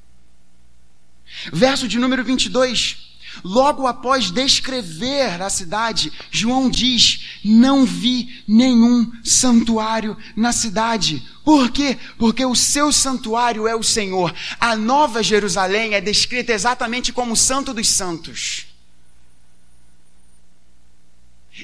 Verso 1.52 1.88
de 1.88 1.98
número 1.98 2.22
22. 2.22 3.12
Logo 3.42 3.86
após 3.86 4.30
descrever 4.30 5.40
a 5.40 5.48
cidade, 5.48 6.12
João 6.30 6.68
diz: 6.68 7.40
Não 7.44 7.84
vi 7.84 8.42
nenhum 8.46 9.10
santuário 9.24 10.16
na 10.36 10.52
cidade. 10.52 11.22
Por 11.42 11.70
quê? 11.70 11.98
Porque 12.18 12.44
o 12.44 12.54
seu 12.54 12.92
santuário 12.92 13.66
é 13.66 13.74
o 13.74 13.82
Senhor. 13.82 14.34
A 14.60 14.76
nova 14.76 15.22
Jerusalém 15.22 15.94
é 15.94 16.00
descrita 16.00 16.52
exatamente 16.52 17.12
como 17.12 17.32
o 17.32 17.36
Santo 17.36 17.72
dos 17.72 17.88
Santos. 17.88 18.66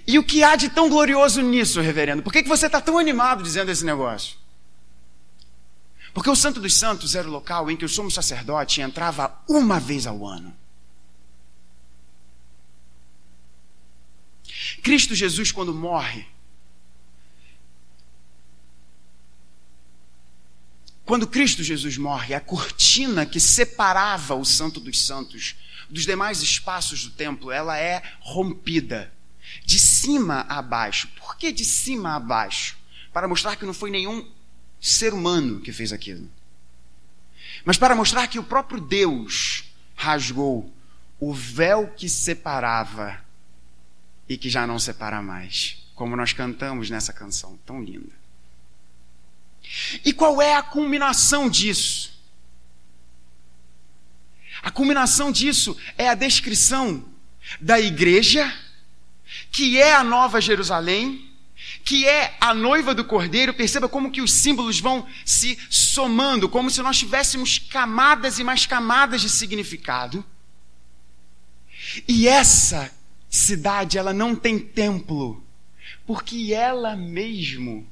E 0.07 0.19
o 0.19 0.25
que 0.25 0.43
há 0.43 0.57
de 0.57 0.69
tão 0.69 0.89
glorioso 0.89 1.41
nisso, 1.41 1.81
reverendo? 1.81 2.23
Por 2.23 2.33
que, 2.33 2.43
que 2.43 2.49
você 2.49 2.67
está 2.67 2.81
tão 2.81 2.99
animado 2.99 3.43
dizendo 3.43 3.71
esse 3.71 3.85
negócio? 3.85 4.37
Porque 6.13 6.31
o 6.31 6.37
Santo 6.37 6.61
dos 6.61 6.75
Santos 6.75 7.15
era 7.15 7.29
o 7.29 7.31
local 7.31 7.71
em 7.71 7.77
que 7.77 7.85
o 7.85 7.89
sumo 7.89 8.11
sacerdote 8.11 8.81
entrava 8.81 9.41
uma 9.49 9.79
vez 9.79 10.07
ao 10.07 10.27
ano. 10.27 10.57
Cristo 14.83 15.15
Jesus, 15.15 15.53
quando 15.53 15.75
morre, 15.75 16.27
quando 21.05 21.27
Cristo 21.27 21.63
Jesus 21.63 21.97
morre, 21.97 22.35
a 22.35 22.41
cortina 22.41 23.25
que 23.25 23.41
separava 23.41 24.35
o 24.35 24.45
Santo 24.45 24.81
dos 24.81 25.05
Santos 25.05 25.57
dos 25.89 26.05
demais 26.05 26.43
espaços 26.43 27.05
do 27.05 27.11
templo, 27.11 27.51
ela 27.51 27.79
é 27.79 28.03
rompida 28.21 29.13
de 29.65 29.79
cima 29.79 30.47
a 30.49 30.61
baixo. 30.63 31.09
Por 31.19 31.37
que 31.37 31.53
de 31.53 31.65
cima 31.65 32.15
a 32.15 32.21
baixo? 32.21 32.77
Para 33.13 33.29
mostrar 33.29 33.57
que 33.57 33.65
não 33.65 33.75
foi 33.75 33.91
nenhum 33.91 34.29
ser 34.81 35.13
humano 35.13 35.61
que 35.61 35.73
fez 35.73 35.93
aquilo. 35.93 36.29
Mas 37.65 37.77
para 37.77 37.95
mostrar 37.95 38.27
que 38.29 38.39
o 38.39 38.45
próprio 38.45 38.81
Deus 38.81 39.65
rasgou 39.95 40.73
o 41.19 41.35
véu 41.35 41.89
que 41.97 42.09
separava 42.09 43.21
e 44.29 44.37
que 44.37 44.49
já 44.49 44.67
não 44.67 44.79
separa 44.79 45.21
mais, 45.21 45.85
como 45.95 46.17
nós 46.17 46.33
cantamos 46.33 46.91
nessa 46.91 47.13
canção 47.13 47.59
tão 47.67 47.83
linda. 47.83 48.13
E 50.05 50.13
qual 50.13 50.41
é 50.41 50.55
a 50.55 50.63
culminação 50.63 51.49
disso? 51.49 52.17
A 54.63 54.71
culminação 54.71 55.31
disso 55.31 55.77
é 55.97 56.09
a 56.09 56.15
descrição 56.15 57.05
da 57.61 57.81
igreja 57.81 58.53
que 59.51 59.81
é 59.81 59.95
a 59.95 60.05
Nova 60.05 60.41
Jerusalém, 60.41 61.29
que 61.85 62.07
é 62.07 62.37
a 62.41 62.55
noiva 62.55 62.95
do 62.95 63.05
Cordeiro. 63.05 63.55
Perceba 63.55 63.89
como 63.89 64.11
que 64.11 64.21
os 64.21 64.33
símbolos 64.33 64.81
vão 64.81 65.07
se 65.25 65.59
somando, 65.71 66.49
como 66.49 66.71
se 66.71 66.83
nós 66.83 66.99
tivéssemos 66.99 67.59
camadas 67.59 68.39
e 68.39 68.45
mais 68.45 68.67
camadas 68.67 69.21
de 69.21 69.31
significado. 69.31 70.25
E 72.07 72.29
essa 72.29 72.93
cidade, 73.29 73.99
ela 73.99 74.13
não 74.13 74.35
tem 74.35 74.59
templo, 74.59 75.43
porque 76.07 76.53
ela 76.53 76.97
mesmo 76.97 77.87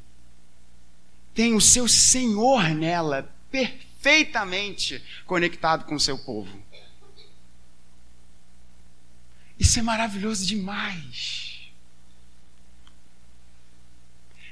tem 1.35 1.55
o 1.55 1.61
seu 1.61 1.87
Senhor 1.87 2.71
nela, 2.71 3.35
perfeitamente 3.51 5.03
conectado 5.27 5.85
com 5.85 5.95
o 5.95 6.01
seu 6.01 6.19
povo. 6.19 6.67
Isso 9.59 9.79
é 9.79 9.83
maravilhoso 9.83 10.47
demais. 10.47 11.46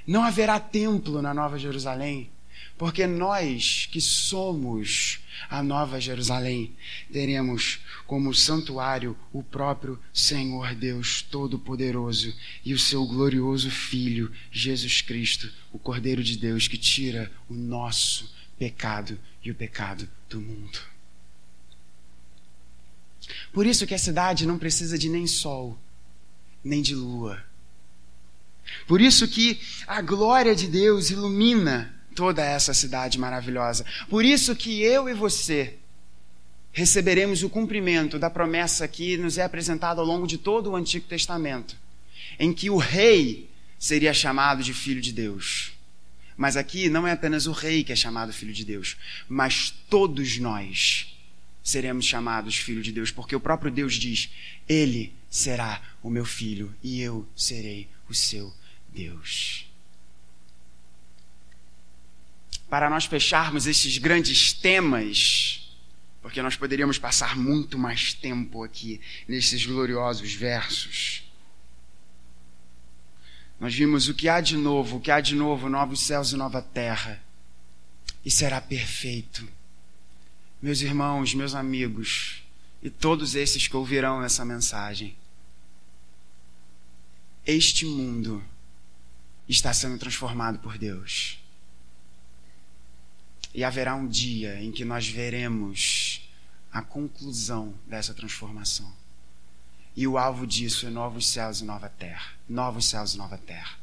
Não 0.06 0.22
haverá 0.22 0.60
templo 0.60 1.22
na 1.22 1.32
Nova 1.32 1.58
Jerusalém, 1.58 2.30
porque 2.76 3.06
nós 3.06 3.88
que 3.90 4.00
somos 4.00 5.20
a 5.48 5.62
Nova 5.62 6.00
Jerusalém 6.00 6.74
teremos 7.12 7.80
como 8.06 8.34
santuário 8.34 9.16
o 9.32 9.42
próprio 9.42 9.98
Senhor 10.12 10.74
Deus 10.74 11.22
Todo-Poderoso 11.22 12.34
e 12.64 12.74
o 12.74 12.78
seu 12.78 13.06
glorioso 13.06 13.70
Filho, 13.70 14.30
Jesus 14.50 15.00
Cristo, 15.00 15.50
o 15.72 15.78
Cordeiro 15.78 16.22
de 16.22 16.36
Deus 16.36 16.68
que 16.68 16.76
tira 16.76 17.32
o 17.48 17.54
nosso 17.54 18.34
pecado 18.58 19.18
e 19.42 19.50
o 19.50 19.54
pecado 19.54 20.08
do 20.28 20.40
mundo. 20.40 20.78
Por 23.52 23.66
isso 23.66 23.86
que 23.86 23.94
a 23.94 23.98
cidade 23.98 24.46
não 24.46 24.58
precisa 24.58 24.98
de 24.98 25.08
nem 25.08 25.26
sol, 25.26 25.78
nem 26.62 26.82
de 26.82 26.94
lua 26.94 27.42
por 28.86 29.00
isso 29.00 29.28
que 29.28 29.60
a 29.86 30.00
glória 30.00 30.54
de 30.54 30.66
Deus 30.66 31.10
ilumina 31.10 31.94
toda 32.14 32.44
essa 32.44 32.72
cidade 32.72 33.18
maravilhosa. 33.18 33.84
Por 34.08 34.24
isso 34.24 34.54
que 34.54 34.82
eu 34.82 35.08
e 35.08 35.14
você 35.14 35.74
receberemos 36.72 37.42
o 37.42 37.50
cumprimento 37.50 38.18
da 38.18 38.28
promessa 38.28 38.86
que 38.88 39.16
nos 39.16 39.38
é 39.38 39.44
apresentada 39.44 40.00
ao 40.00 40.06
longo 40.06 40.26
de 40.26 40.38
todo 40.38 40.70
o 40.70 40.76
Antigo 40.76 41.06
Testamento, 41.06 41.76
em 42.38 42.52
que 42.52 42.68
o 42.68 42.78
rei 42.78 43.48
seria 43.78 44.12
chamado 44.12 44.62
de 44.62 44.74
filho 44.74 45.00
de 45.00 45.12
Deus. 45.12 45.72
Mas 46.36 46.56
aqui 46.56 46.88
não 46.88 47.06
é 47.06 47.12
apenas 47.12 47.46
o 47.46 47.52
rei 47.52 47.84
que 47.84 47.92
é 47.92 47.96
chamado 47.96 48.32
filho 48.32 48.52
de 48.52 48.64
Deus, 48.64 48.96
mas 49.28 49.72
todos 49.88 50.36
nós 50.38 51.16
seremos 51.62 52.04
chamados 52.04 52.56
filho 52.56 52.82
de 52.82 52.90
Deus, 52.90 53.10
porque 53.10 53.36
o 53.36 53.40
próprio 53.40 53.70
Deus 53.70 53.94
diz: 53.94 54.30
Ele 54.68 55.12
será 55.30 55.80
o 56.02 56.10
meu 56.10 56.24
filho 56.24 56.74
e 56.82 57.00
eu 57.00 57.26
serei 57.36 57.88
o 58.08 58.14
seu 58.14 58.52
Deus. 58.88 59.66
para 62.74 62.90
nós 62.90 63.04
fecharmos 63.04 63.68
esses 63.68 63.98
grandes 63.98 64.52
temas, 64.52 65.72
porque 66.20 66.42
nós 66.42 66.56
poderíamos 66.56 66.98
passar 66.98 67.36
muito 67.36 67.78
mais 67.78 68.12
tempo 68.12 68.64
aqui 68.64 69.00
nesses 69.28 69.64
gloriosos 69.64 70.34
versos. 70.34 71.22
Nós 73.60 73.72
vimos 73.72 74.08
o 74.08 74.14
que 74.14 74.28
há 74.28 74.40
de 74.40 74.56
novo, 74.56 74.96
o 74.96 75.00
que 75.00 75.12
há 75.12 75.20
de 75.20 75.36
novo, 75.36 75.68
novos 75.68 76.00
céus 76.00 76.32
e 76.32 76.36
nova 76.36 76.60
terra, 76.60 77.22
e 78.24 78.30
será 78.30 78.60
perfeito. 78.60 79.48
Meus 80.60 80.80
irmãos, 80.80 81.32
meus 81.32 81.54
amigos, 81.54 82.42
e 82.82 82.90
todos 82.90 83.36
esses 83.36 83.68
que 83.68 83.76
ouvirão 83.76 84.20
essa 84.20 84.44
mensagem, 84.44 85.14
este 87.46 87.84
mundo 87.84 88.42
está 89.46 89.72
sendo 89.72 89.98
transformado 89.98 90.58
por 90.58 90.78
Deus. 90.78 91.38
E 93.52 93.62
haverá 93.62 93.94
um 93.94 94.08
dia 94.08 94.60
em 94.62 94.72
que 94.72 94.84
nós 94.84 95.06
veremos 95.06 96.28
a 96.72 96.82
conclusão 96.82 97.74
dessa 97.86 98.14
transformação. 98.14 98.90
E 99.94 100.06
o 100.08 100.18
alvo 100.18 100.46
disso 100.46 100.86
é 100.86 100.90
novos 100.90 101.28
céus 101.28 101.60
e 101.60 101.64
nova 101.64 101.88
terra. 101.88 102.32
Novos 102.48 102.86
céus 102.86 103.14
e 103.14 103.18
nova 103.18 103.38
terra. 103.38 103.78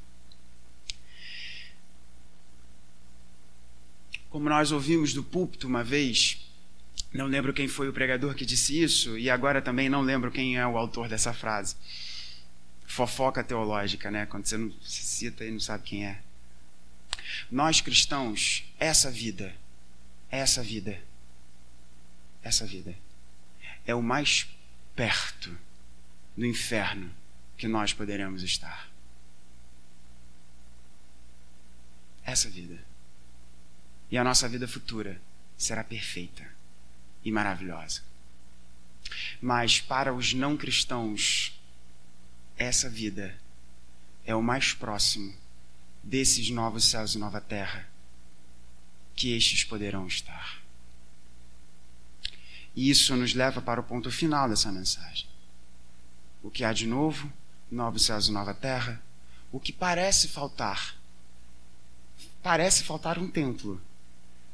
Como 4.29 4.49
nós 4.49 4.71
ouvimos 4.71 5.13
do 5.13 5.23
púlpito 5.23 5.67
uma 5.67 5.83
vez, 5.83 6.45
não 7.13 7.27
lembro 7.27 7.53
quem 7.53 7.67
foi 7.67 7.87
o 7.87 7.93
pregador 7.93 8.33
que 8.33 8.45
disse 8.45 8.81
isso, 8.81 9.17
e 9.17 9.29
agora 9.29 9.61
também 9.61 9.87
não 9.87 10.01
lembro 10.01 10.31
quem 10.31 10.57
é 10.57 10.65
o 10.65 10.77
autor 10.77 11.07
dessa 11.07 11.31
frase 11.31 11.75
fofoca 12.91 13.41
teológica, 13.41 14.11
né? 14.11 14.25
Quando 14.25 14.45
você 14.45 14.57
não 14.57 14.69
se 14.81 15.01
cita 15.03 15.45
e 15.45 15.51
não 15.51 15.61
sabe 15.61 15.83
quem 15.85 16.05
é. 16.05 16.21
Nós 17.49 17.79
cristãos, 17.79 18.65
essa 18.77 19.09
vida, 19.09 19.55
essa 20.29 20.61
vida, 20.61 21.01
essa 22.43 22.65
vida 22.65 22.93
é 23.85 23.95
o 23.95 24.03
mais 24.03 24.49
perto 24.93 25.57
do 26.35 26.45
inferno 26.45 27.09
que 27.57 27.65
nós 27.65 27.93
poderemos 27.93 28.43
estar. 28.43 28.89
Essa 32.25 32.49
vida. 32.49 32.77
E 34.09 34.17
a 34.17 34.23
nossa 34.23 34.49
vida 34.49 34.67
futura 34.67 35.21
será 35.57 35.81
perfeita 35.81 36.45
e 37.23 37.31
maravilhosa. 37.31 38.01
Mas 39.41 39.79
para 39.79 40.13
os 40.13 40.33
não 40.33 40.57
cristãos, 40.57 41.57
essa 42.61 42.89
vida 42.89 43.35
é 44.25 44.35
o 44.35 44.41
mais 44.41 44.73
próximo 44.73 45.33
desses 46.03 46.49
novos 46.49 46.85
céus 46.85 47.15
e 47.15 47.17
nova 47.17 47.41
terra 47.41 47.89
que 49.15 49.35
estes 49.35 49.63
poderão 49.63 50.05
estar. 50.05 50.61
E 52.75 52.89
isso 52.89 53.15
nos 53.15 53.33
leva 53.33 53.61
para 53.61 53.81
o 53.81 53.83
ponto 53.83 54.11
final 54.11 54.47
dessa 54.47 54.71
mensagem. 54.71 55.27
O 56.41 56.49
que 56.49 56.63
há 56.63 56.71
de 56.71 56.87
novo, 56.87 57.31
novos 57.69 58.05
céus 58.05 58.27
e 58.27 58.31
nova 58.31 58.53
terra, 58.53 59.01
o 59.51 59.59
que 59.59 59.73
parece 59.73 60.27
faltar. 60.27 60.95
Parece 62.41 62.83
faltar 62.83 63.17
um 63.17 63.29
templo, 63.29 63.81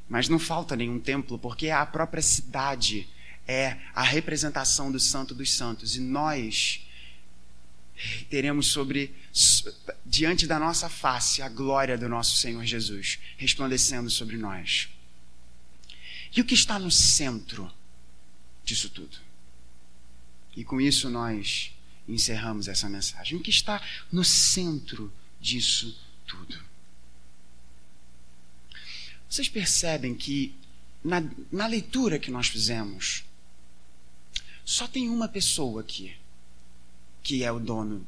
mas 0.09 0.27
não 0.27 0.39
falta 0.39 0.75
nenhum 0.75 0.99
templo, 0.99 1.37
porque 1.37 1.69
a 1.69 1.85
própria 1.85 2.23
cidade 2.23 3.07
é 3.47 3.77
a 3.93 4.01
representação 4.01 4.91
do 4.91 4.99
Santo 4.99 5.35
dos 5.35 5.53
Santos, 5.53 5.95
e 5.95 5.99
nós 5.99 6.86
teremos 8.29 8.67
sobre 8.67 9.13
diante 10.05 10.45
da 10.45 10.59
nossa 10.59 10.89
face 10.89 11.41
a 11.41 11.49
glória 11.49 11.97
do 11.97 12.07
nosso 12.07 12.35
Senhor 12.35 12.65
Jesus 12.65 13.19
resplandecendo 13.37 14.09
sobre 14.09 14.37
nós. 14.37 14.89
E 16.35 16.41
o 16.41 16.45
que 16.45 16.53
está 16.53 16.77
no 16.77 16.91
centro 16.91 17.71
disso 18.63 18.89
tudo? 18.89 19.17
E 20.55 20.63
com 20.63 20.79
isso 20.81 21.09
nós 21.09 21.71
encerramos 22.07 22.67
essa 22.67 22.89
mensagem. 22.89 23.37
O 23.37 23.41
que 23.41 23.49
está 23.49 23.81
no 24.11 24.23
centro 24.23 25.11
disso 25.39 25.97
tudo? 26.25 26.59
Vocês 29.29 29.49
percebem 29.49 30.15
que 30.15 30.55
na, 31.03 31.23
na 31.51 31.67
leitura 31.67 32.19
que 32.19 32.31
nós 32.31 32.47
fizemos, 32.47 33.23
só 34.65 34.87
tem 34.87 35.09
uma 35.09 35.27
pessoa 35.27 35.81
aqui 35.81 36.15
que 37.27 37.43
é 37.43 37.51
o 37.51 37.59
dono 37.59 38.07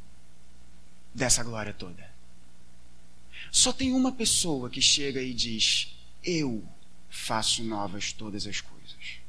dessa 1.13 1.43
glória 1.43 1.73
toda. 1.73 2.09
Só 3.51 3.73
tem 3.73 3.91
uma 3.91 4.13
pessoa 4.13 4.69
que 4.69 4.81
chega 4.81 5.21
e 5.21 5.33
diz: 5.33 5.93
Eu 6.23 6.63
faço 7.09 7.61
novas 7.61 8.13
todas 8.13 8.47
as 8.47 8.61
coisas. 8.61 9.19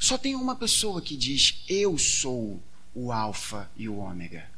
Só 0.00 0.16
tem 0.16 0.34
uma 0.34 0.56
pessoa 0.56 1.02
que 1.02 1.14
diz: 1.14 1.62
Eu 1.68 1.98
sou 1.98 2.62
o 2.94 3.12
Alfa 3.12 3.70
e 3.76 3.86
o 3.86 3.98
Ômega. 3.98 4.50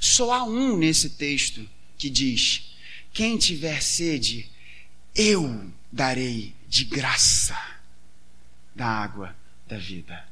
Só 0.00 0.32
há 0.32 0.42
um 0.42 0.76
nesse 0.76 1.10
texto 1.10 1.64
que 1.96 2.10
diz: 2.10 2.74
Quem 3.12 3.38
tiver 3.38 3.80
sede, 3.80 4.50
eu 5.14 5.72
darei 5.92 6.56
de 6.68 6.84
graça 6.84 7.56
da 8.74 8.88
água 8.88 9.36
da 9.68 9.78
vida. 9.78 10.31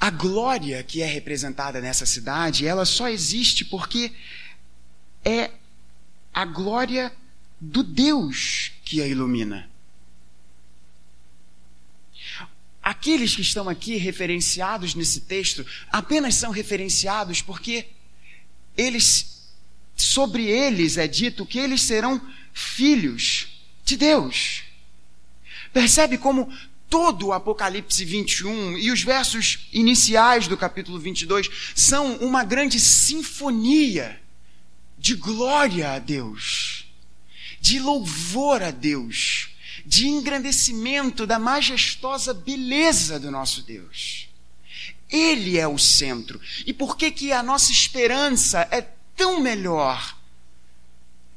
A 0.00 0.08
glória 0.08 0.82
que 0.82 1.02
é 1.02 1.06
representada 1.06 1.78
nessa 1.78 2.06
cidade, 2.06 2.66
ela 2.66 2.86
só 2.86 3.06
existe 3.08 3.66
porque 3.66 4.10
é 5.22 5.50
a 6.32 6.46
glória 6.46 7.12
do 7.60 7.82
Deus 7.82 8.72
que 8.82 9.02
a 9.02 9.06
ilumina. 9.06 9.68
Aqueles 12.82 13.36
que 13.36 13.42
estão 13.42 13.68
aqui 13.68 13.96
referenciados 13.96 14.94
nesse 14.94 15.20
texto 15.20 15.66
apenas 15.92 16.34
são 16.34 16.50
referenciados 16.50 17.42
porque 17.42 17.86
eles 18.74 19.52
sobre 19.94 20.46
eles 20.46 20.96
é 20.96 21.06
dito 21.06 21.44
que 21.44 21.58
eles 21.58 21.82
serão 21.82 22.20
filhos 22.54 23.48
de 23.84 23.98
Deus. 23.98 24.62
Percebe 25.74 26.16
como 26.16 26.50
todo 26.90 27.28
o 27.28 27.32
Apocalipse 27.32 28.04
21 28.04 28.76
e 28.76 28.90
os 28.90 29.02
versos 29.02 29.68
iniciais 29.72 30.48
do 30.48 30.56
capítulo 30.56 30.98
22 30.98 31.48
são 31.74 32.16
uma 32.16 32.42
grande 32.42 32.80
sinfonia 32.80 34.20
de 34.98 35.14
glória 35.14 35.92
a 35.92 35.98
Deus, 36.00 36.86
de 37.60 37.78
louvor 37.78 38.60
a 38.60 38.72
Deus, 38.72 39.50
de 39.86 40.08
engrandecimento 40.08 41.26
da 41.26 41.38
majestosa 41.38 42.34
beleza 42.34 43.20
do 43.20 43.30
nosso 43.30 43.62
Deus. 43.62 44.28
Ele 45.08 45.58
é 45.58 45.66
o 45.66 45.78
centro. 45.78 46.40
E 46.66 46.72
por 46.72 46.96
que 46.96 47.10
que 47.10 47.32
a 47.32 47.42
nossa 47.42 47.70
esperança 47.70 48.66
é 48.70 48.82
tão 49.16 49.40
melhor 49.40 50.16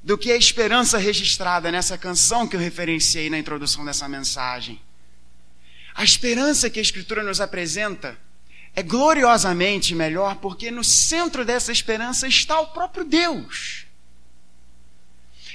do 0.03 0.17
que 0.17 0.31
a 0.31 0.35
esperança 0.35 0.97
registrada 0.97 1.71
nessa 1.71 1.97
canção 1.97 2.47
que 2.47 2.55
eu 2.55 2.59
referenciei 2.59 3.29
na 3.29 3.37
introdução 3.37 3.85
dessa 3.85 4.07
mensagem? 4.09 4.79
A 5.93 6.03
esperança 6.03 6.69
que 6.69 6.79
a 6.79 6.81
Escritura 6.81 7.23
nos 7.23 7.39
apresenta 7.39 8.17
é 8.75 8.81
gloriosamente 8.81 9.93
melhor 9.93 10.37
porque 10.37 10.71
no 10.71 10.83
centro 10.83 11.45
dessa 11.45 11.71
esperança 11.71 12.27
está 12.27 12.59
o 12.59 12.67
próprio 12.67 13.05
Deus. 13.05 13.85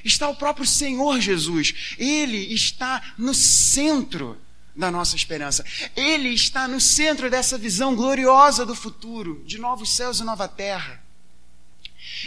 Está 0.05 0.29
o 0.29 0.37
próprio 0.37 0.67
Senhor 0.67 1.21
Jesus. 1.21 1.97
Ele 1.99 2.55
está 2.55 3.15
no 3.19 3.35
centro 3.35 4.41
da 4.75 4.91
nossa 4.91 5.17
esperança. 5.17 5.65
Ele 5.97 6.29
está 6.29 6.69
no 6.69 6.81
centro 6.81 7.29
dessa 7.29 7.59
visão 7.59 7.97
gloriosa 7.97 8.65
do 8.65 8.77
futuro, 8.77 9.43
de 9.45 9.59
novos 9.59 9.91
céus 9.91 10.21
e 10.21 10.25
nova 10.25 10.47
terra. 10.47 11.03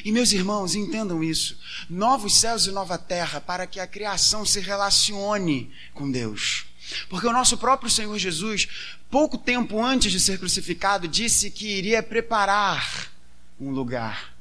E 0.04 0.12
meus 0.12 0.34
irmãos, 0.34 0.76
entendam 0.76 1.24
isso: 1.24 1.58
novos 1.90 2.40
céus 2.40 2.66
e 2.66 2.72
nova 2.72 2.98
terra 2.98 3.40
para 3.40 3.66
que 3.66 3.80
a 3.80 3.88
criação 3.88 4.46
se 4.46 4.60
relacione 4.60 5.72
com 5.94 6.12
Deus. 6.12 6.66
Porque 7.10 7.28
o 7.28 7.34
nosso 7.34 7.58
próprio 7.58 7.90
Senhor 7.90 8.18
Jesus, 8.18 8.68
pouco 9.10 9.38
tempo 9.38 9.84
antes 9.84 10.12
de 10.12 10.20
ser 10.20 10.38
crucificado, 10.38 11.08
disse 11.08 11.52
que 11.52 11.68
iria 11.68 12.02
preparar 12.04 13.12
um 13.60 13.72
lugar 13.72 14.34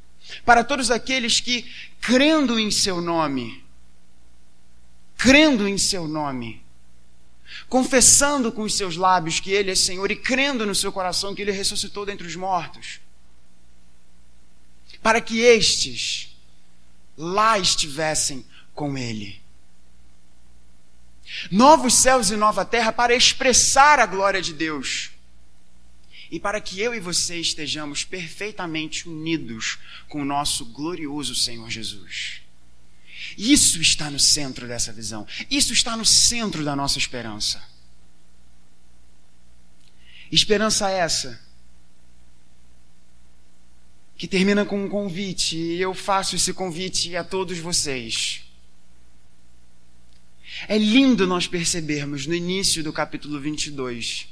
para 0.44 0.62
todos 0.62 0.90
aqueles 0.90 1.40
que, 1.40 1.70
crendo 2.00 2.58
em 2.58 2.70
seu 2.70 3.00
nome, 3.00 3.64
crendo 5.16 5.68
em 5.68 5.76
seu 5.76 6.06
nome, 6.06 6.62
confessando 7.68 8.52
com 8.52 8.62
os 8.62 8.74
seus 8.74 8.96
lábios 8.96 9.40
que 9.40 9.50
Ele 9.50 9.72
é 9.72 9.74
Senhor 9.74 10.10
e 10.10 10.16
crendo 10.16 10.64
no 10.64 10.74
seu 10.74 10.92
coração 10.92 11.34
que 11.34 11.42
Ele 11.42 11.52
ressuscitou 11.52 12.06
dentre 12.06 12.26
os 12.26 12.36
mortos, 12.36 13.00
para 15.02 15.20
que 15.20 15.40
estes 15.40 16.36
lá 17.16 17.58
estivessem 17.58 18.44
com 18.74 18.96
Ele 18.96 19.39
novos 21.50 21.94
céus 21.94 22.30
e 22.30 22.36
nova 22.36 22.64
terra 22.64 22.92
para 22.92 23.14
expressar 23.14 23.98
a 23.98 24.06
glória 24.06 24.40
de 24.40 24.52
Deus. 24.52 25.10
E 26.30 26.38
para 26.38 26.60
que 26.60 26.80
eu 26.80 26.94
e 26.94 27.00
você 27.00 27.38
estejamos 27.38 28.04
perfeitamente 28.04 29.08
unidos 29.08 29.78
com 30.08 30.22
o 30.22 30.24
nosso 30.24 30.64
glorioso 30.66 31.34
Senhor 31.34 31.68
Jesus. 31.68 32.40
Isso 33.36 33.80
está 33.80 34.10
no 34.10 34.18
centro 34.18 34.68
dessa 34.68 34.92
visão. 34.92 35.26
Isso 35.50 35.72
está 35.72 35.96
no 35.96 36.04
centro 36.04 36.64
da 36.64 36.76
nossa 36.76 36.98
esperança. 36.98 37.62
Esperança 40.30 40.88
essa 40.88 41.40
que 44.16 44.28
termina 44.28 44.66
com 44.66 44.84
um 44.84 44.88
convite, 44.88 45.56
e 45.56 45.80
eu 45.80 45.94
faço 45.94 46.36
esse 46.36 46.52
convite 46.52 47.16
a 47.16 47.24
todos 47.24 47.58
vocês. 47.58 48.44
É 50.68 50.76
lindo 50.76 51.26
nós 51.26 51.46
percebermos 51.46 52.26
no 52.26 52.34
início 52.34 52.82
do 52.82 52.92
capítulo 52.92 53.40
22 53.40 54.28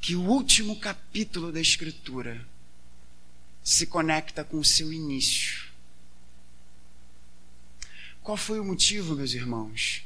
que 0.00 0.14
o 0.14 0.22
último 0.22 0.78
capítulo 0.78 1.50
da 1.50 1.60
Escritura 1.60 2.46
se 3.62 3.86
conecta 3.86 4.44
com 4.44 4.58
o 4.58 4.64
seu 4.64 4.92
início. 4.92 5.68
Qual 8.22 8.36
foi 8.36 8.60
o 8.60 8.64
motivo, 8.64 9.14
meus 9.14 9.32
irmãos, 9.32 10.04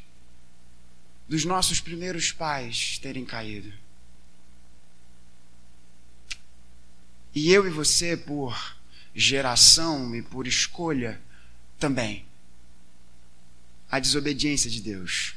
dos 1.29 1.45
nossos 1.45 1.81
primeiros 1.81 2.33
pais 2.33 2.99
terem 2.99 3.25
caído? 3.25 3.73
E 7.35 7.51
eu 7.51 7.67
e 7.67 7.71
você, 7.71 8.17
por 8.17 8.77
geração 9.15 10.15
e 10.15 10.23
por 10.23 10.47
escolha, 10.47 11.21
também. 11.79 12.25
A 13.93 14.01
desobediência 14.01 14.71
de 14.71 14.81
Deus. 14.81 15.35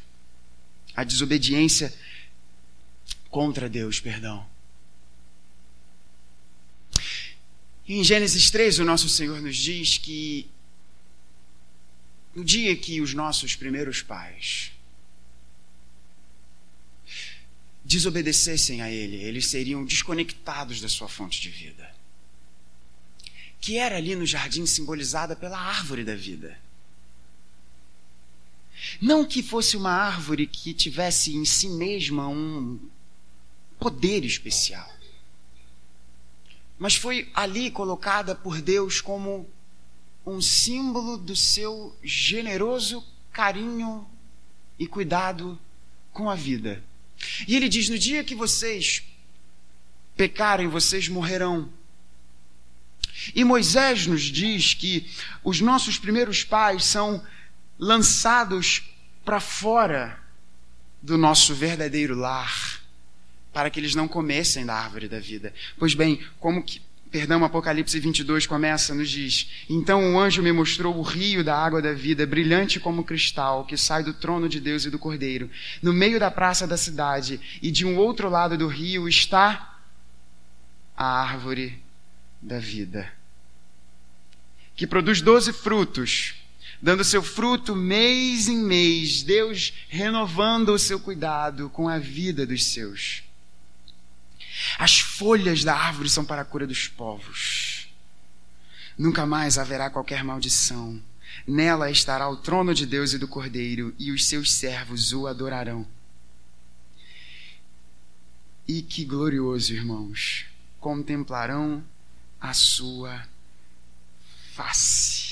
A 0.96 1.04
desobediência 1.04 1.94
contra 3.30 3.70
Deus, 3.70 4.00
perdão. 4.00 4.48
Em 7.86 8.02
Gênesis 8.02 8.50
3, 8.50 8.80
o 8.80 8.86
nosso 8.86 9.10
Senhor 9.10 9.42
nos 9.42 9.58
diz 9.58 9.98
que 9.98 10.50
no 12.34 12.46
dia 12.46 12.76
que 12.78 13.02
os 13.02 13.14
nossos 13.14 13.56
primeiros 13.56 14.02
pais 14.02 14.72
desobedecessem 17.84 18.82
a 18.82 18.90
Ele, 18.90 19.18
eles 19.18 19.48
seriam 19.48 19.84
desconectados 19.84 20.80
da 20.80 20.88
sua 20.88 21.10
fonte 21.10 21.42
de 21.42 21.50
vida, 21.50 21.94
que 23.60 23.78
era 23.78 23.98
ali 23.98 24.16
no 24.16 24.26
jardim 24.26 24.66
simbolizada 24.66 25.36
pela 25.36 25.60
árvore 25.60 26.06
da 26.06 26.16
vida. 26.16 26.58
Não 29.02 29.26
que 29.26 29.42
fosse 29.44 29.76
uma 29.78 29.92
árvore 29.92 30.48
que 30.48 30.74
tivesse 30.74 31.36
em 31.36 31.46
si 31.46 31.70
mesma 31.70 32.28
um 32.28 32.80
poder 33.80 34.24
especial, 34.24 34.90
mas 36.78 36.96
foi 36.96 37.30
ali 37.34 37.72
colocada 37.72 38.36
por 38.36 38.62
Deus 38.62 39.02
como 39.02 39.50
um 40.26 40.42
símbolo 40.42 41.18
do 41.18 41.36
seu 41.36 41.96
generoso 42.04 43.06
carinho 43.32 44.08
e 44.80 44.88
cuidado 44.88 45.60
com 46.12 46.30
a 46.30 46.36
vida. 46.36 46.84
E 47.48 47.56
ele 47.56 47.70
diz: 47.70 47.90
No 47.90 47.98
dia 47.98 48.24
que 48.24 48.36
vocês 48.36 49.04
pecarem, 50.16 50.68
vocês 50.68 51.08
morrerão. 51.08 51.70
E 53.34 53.44
Moisés 53.44 54.08
nos 54.08 54.24
diz 54.24 54.74
que 54.74 55.10
os 55.44 55.62
nossos 55.62 55.98
primeiros 55.98 56.44
pais 56.44 56.84
são 56.84 57.24
lançados 57.78 58.84
para 59.24 59.40
fora 59.40 60.20
do 61.02 61.18
nosso 61.18 61.54
verdadeiro 61.54 62.16
lar 62.16 62.86
para 63.56 63.70
que 63.70 63.80
eles 63.80 63.96
não 63.96 64.06
comessem 64.06 64.66
da 64.66 64.76
árvore 64.76 65.08
da 65.08 65.18
vida. 65.18 65.54
Pois 65.78 65.96
bem, 65.96 66.22
como 66.42 66.62
que, 66.62 66.82
perdão, 67.10 67.42
Apocalipse 67.42 67.98
22 67.98 68.46
começa, 68.46 68.94
nos 68.94 69.10
diz: 69.10 69.50
Então 69.70 70.14
o 70.14 70.20
anjo 70.20 70.44
me 70.44 70.52
mostrou 70.52 70.94
o 70.98 71.02
rio 71.02 71.42
da 71.42 71.58
água 71.58 71.82
da 71.82 71.94
vida, 71.94 72.28
brilhante 72.28 72.82
como 72.82 73.06
cristal, 73.06 73.64
que 73.64 73.78
sai 73.78 74.04
do 74.04 74.14
trono 74.14 74.50
de 74.50 74.60
Deus 74.60 74.84
e 74.84 74.90
do 74.90 75.00
Cordeiro. 75.00 75.50
No 75.82 75.94
meio 75.94 76.20
da 76.20 76.30
praça 76.30 76.68
da 76.68 76.76
cidade, 76.76 77.40
e 77.62 77.72
de 77.72 77.86
um 77.86 77.98
outro 77.98 78.30
lado 78.30 78.58
do 78.58 78.68
rio 78.68 79.08
está 79.08 79.80
a 80.98 81.22
árvore 81.22 81.82
da 82.42 82.60
vida, 82.60 83.10
que 84.76 84.86
produz 84.86 85.22
doze 85.22 85.54
frutos 85.54 86.45
dando 86.82 87.04
seu 87.04 87.24
fruto 87.24 87.76
mês 87.76 88.48
em 88.48 88.58
mês, 88.58 89.24
Deus 89.24 89.74
renovando 89.88 90.70
o 90.70 90.80
seu 90.80 91.00
cuidado 91.00 91.70
com 91.70 91.88
a 91.88 91.98
vida 91.98 92.46
dos 92.46 92.66
seus. 92.66 93.24
As 94.78 95.00
folhas 95.00 95.64
da 95.64 95.76
árvore 95.76 96.10
são 96.10 96.24
para 96.24 96.42
a 96.42 96.46
cura 96.46 96.66
dos 96.66 96.88
povos. 96.88 97.88
Nunca 98.98 99.26
mais 99.26 99.58
haverá 99.58 99.90
qualquer 99.90 100.24
maldição. 100.24 101.02
Nela 101.46 101.92
estará 101.92 102.30
o 102.30 102.38
trono 102.38 102.74
de 102.74 102.86
Deus 102.86 103.14
e 103.14 103.18
do 103.18 103.28
Cordeiro, 103.28 103.94
e 104.00 104.12
os 104.12 104.26
seus 104.26 104.52
servos 104.54 105.12
o 105.12 105.28
adorarão. 105.28 105.86
E 108.68 108.82
que 108.82 109.06
glorioso, 109.06 109.74
irmãos! 109.74 110.46
Contemplarão 110.80 111.84
a 112.40 112.54
sua 112.54 113.28
face. 114.54 115.25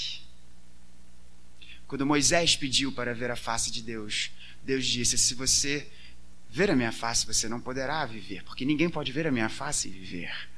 Quando 1.94 2.08
Moisés 2.08 2.56
pediu 2.56 2.92
para 2.92 3.14
ver 3.14 3.30
a 3.30 3.36
face 3.36 3.70
de 3.70 3.80
Deus, 3.80 4.32
Deus 4.64 4.84
disse: 4.84 5.16
Se 5.16 5.36
você 5.36 5.88
ver 6.50 6.72
a 6.72 6.76
minha 6.76 6.92
face 6.92 7.24
você 7.24 7.48
não 7.48 7.62
poderá 7.62 8.04
viver, 8.04 8.44
porque 8.46 8.66
ninguém 8.66 8.90
pode 8.90 9.12
ver 9.12 9.28
a 9.28 9.32
minha 9.32 9.48
face 9.48 9.90
e 9.90 9.92
viver. 9.92 10.50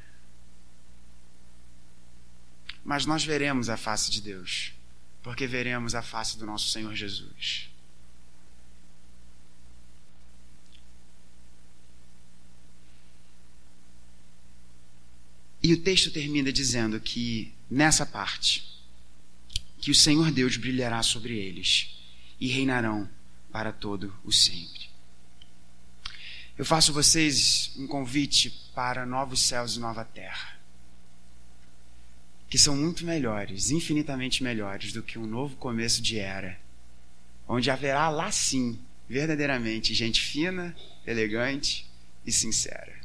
Mas 2.86 3.06
nós 3.06 3.26
veremos 3.26 3.68
a 3.68 3.76
face 3.76 4.10
de 4.10 4.22
Deus, 4.22 4.72
porque 5.22 5.46
veremos 5.46 5.94
a 5.94 6.02
face 6.02 6.38
do 6.38 6.46
nosso 6.46 6.70
Senhor 6.70 6.96
Jesus. 6.96 7.70
E 15.62 15.74
o 15.74 15.82
texto 15.82 16.10
termina 16.12 16.50
dizendo 16.50 16.98
que, 16.98 17.54
nessa 17.70 18.06
parte, 18.06 18.75
que 19.86 19.92
o 19.92 19.96
Senhor 19.96 20.32
Deus 20.32 20.58
brilhará 20.58 21.04
sobre 21.04 21.38
eles 21.38 21.96
e 22.42 22.48
reinarão 22.48 23.08
para 23.52 23.72
todo 23.72 24.12
o 24.24 24.32
sempre. 24.32 24.90
Eu 26.58 26.66
faço 26.66 26.92
vocês 26.92 27.72
um 27.78 27.86
convite 27.86 28.50
para 28.74 29.06
novos 29.06 29.42
céus 29.42 29.76
e 29.76 29.80
nova 29.80 30.04
terra, 30.04 30.60
que 32.50 32.58
são 32.58 32.76
muito 32.76 33.06
melhores, 33.06 33.70
infinitamente 33.70 34.42
melhores 34.42 34.92
do 34.92 35.04
que 35.04 35.20
um 35.20 35.28
novo 35.28 35.56
começo 35.58 36.02
de 36.02 36.18
era, 36.18 36.60
onde 37.48 37.70
haverá 37.70 38.10
lá 38.10 38.32
sim, 38.32 38.80
verdadeiramente, 39.08 39.94
gente 39.94 40.20
fina, 40.20 40.76
elegante 41.06 41.88
e 42.26 42.32
sincera. 42.32 43.00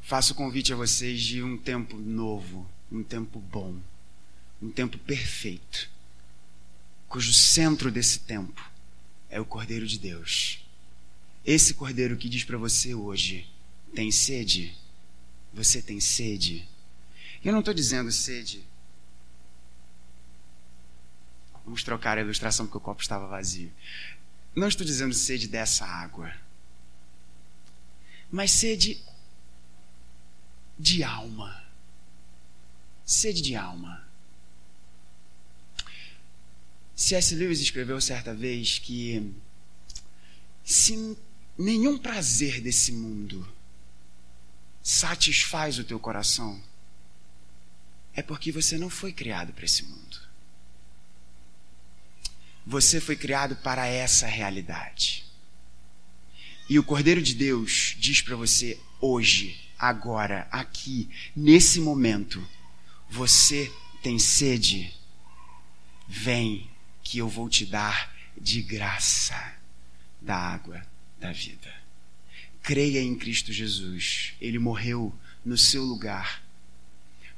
Faço 0.00 0.34
o 0.34 0.36
convite 0.36 0.72
a 0.72 0.76
vocês 0.76 1.20
de 1.20 1.42
um 1.42 1.58
tempo 1.58 1.96
novo, 1.96 2.70
um 2.92 3.02
tempo 3.02 3.40
bom, 3.40 3.80
um 4.60 4.70
tempo 4.70 4.98
perfeito, 4.98 5.90
cujo 7.08 7.32
centro 7.32 7.90
desse 7.90 8.20
tempo 8.20 8.70
é 9.30 9.40
o 9.40 9.46
Cordeiro 9.46 9.86
de 9.86 9.98
Deus. 9.98 10.62
Esse 11.44 11.72
Cordeiro 11.72 12.16
que 12.18 12.28
diz 12.28 12.44
para 12.44 12.58
você 12.58 12.94
hoje: 12.94 13.48
tem 13.94 14.12
sede? 14.12 14.76
Você 15.54 15.80
tem 15.80 16.00
sede? 16.00 16.68
Eu 17.42 17.52
não 17.52 17.60
estou 17.60 17.74
dizendo 17.74 18.12
sede. 18.12 18.64
Vamos 21.64 21.82
trocar 21.82 22.18
a 22.18 22.20
ilustração 22.20 22.66
porque 22.66 22.78
o 22.78 22.80
copo 22.80 23.00
estava 23.00 23.26
vazio. 23.26 23.72
Não 24.54 24.68
estou 24.68 24.84
dizendo 24.84 25.14
sede 25.14 25.48
dessa 25.48 25.86
água, 25.86 26.34
mas 28.30 28.50
sede 28.50 29.02
de 30.78 31.02
alma. 31.02 31.61
Sede 33.12 33.42
de 33.42 33.54
alma. 33.54 34.02
C.S. 36.96 37.34
Lewis 37.34 37.60
escreveu 37.60 38.00
certa 38.00 38.34
vez 38.34 38.78
que 38.78 39.34
se 40.64 41.14
nenhum 41.58 41.98
prazer 41.98 42.62
desse 42.62 42.90
mundo 42.90 43.46
satisfaz 44.82 45.78
o 45.78 45.84
teu 45.84 46.00
coração, 46.00 46.58
é 48.14 48.22
porque 48.22 48.50
você 48.50 48.78
não 48.78 48.88
foi 48.88 49.12
criado 49.12 49.52
para 49.52 49.66
esse 49.66 49.82
mundo. 49.82 50.18
Você 52.66 52.98
foi 52.98 53.14
criado 53.14 53.56
para 53.56 53.86
essa 53.86 54.26
realidade. 54.26 55.26
E 56.66 56.78
o 56.78 56.84
Cordeiro 56.84 57.20
de 57.20 57.34
Deus 57.34 57.94
diz 57.98 58.22
para 58.22 58.36
você 58.36 58.80
hoje, 58.98 59.68
agora, 59.78 60.48
aqui, 60.50 61.10
nesse 61.36 61.78
momento: 61.78 62.42
você 63.12 63.70
tem 64.02 64.18
sede? 64.18 64.90
Vem 66.08 66.70
que 67.04 67.18
eu 67.18 67.28
vou 67.28 67.46
te 67.46 67.66
dar 67.66 68.10
de 68.40 68.62
graça 68.62 69.54
da 70.18 70.34
água 70.34 70.82
da 71.20 71.30
vida. 71.30 71.70
Creia 72.62 73.02
em 73.02 73.14
Cristo 73.14 73.52
Jesus. 73.52 74.32
Ele 74.40 74.58
morreu 74.58 75.14
no 75.44 75.58
seu 75.58 75.82
lugar 75.84 76.42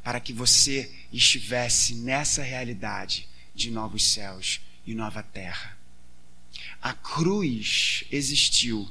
para 0.04 0.20
que 0.20 0.32
você 0.32 0.94
estivesse 1.12 1.96
nessa 1.96 2.40
realidade 2.44 3.28
de 3.52 3.68
novos 3.72 4.04
céus 4.04 4.60
e 4.86 4.94
nova 4.94 5.24
terra. 5.24 5.76
A 6.80 6.92
cruz 6.92 8.04
existiu 8.12 8.88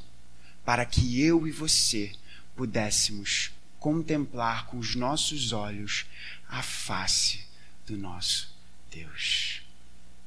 para 0.66 0.86
que 0.86 1.22
eu 1.22 1.48
e 1.48 1.52
você 1.52 2.12
pudéssemos 2.58 3.54
contemplar 3.80 4.66
com 4.68 4.78
os 4.78 4.96
nossos 4.96 5.52
olhos 5.52 6.06
a 6.54 6.62
face 6.62 7.44
do 7.88 7.98
nosso 7.98 8.48
Deus. 8.92 9.64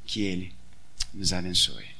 Que 0.04 0.22
Ele 0.22 0.54
nos 1.14 1.32
abençoe. 1.32 1.95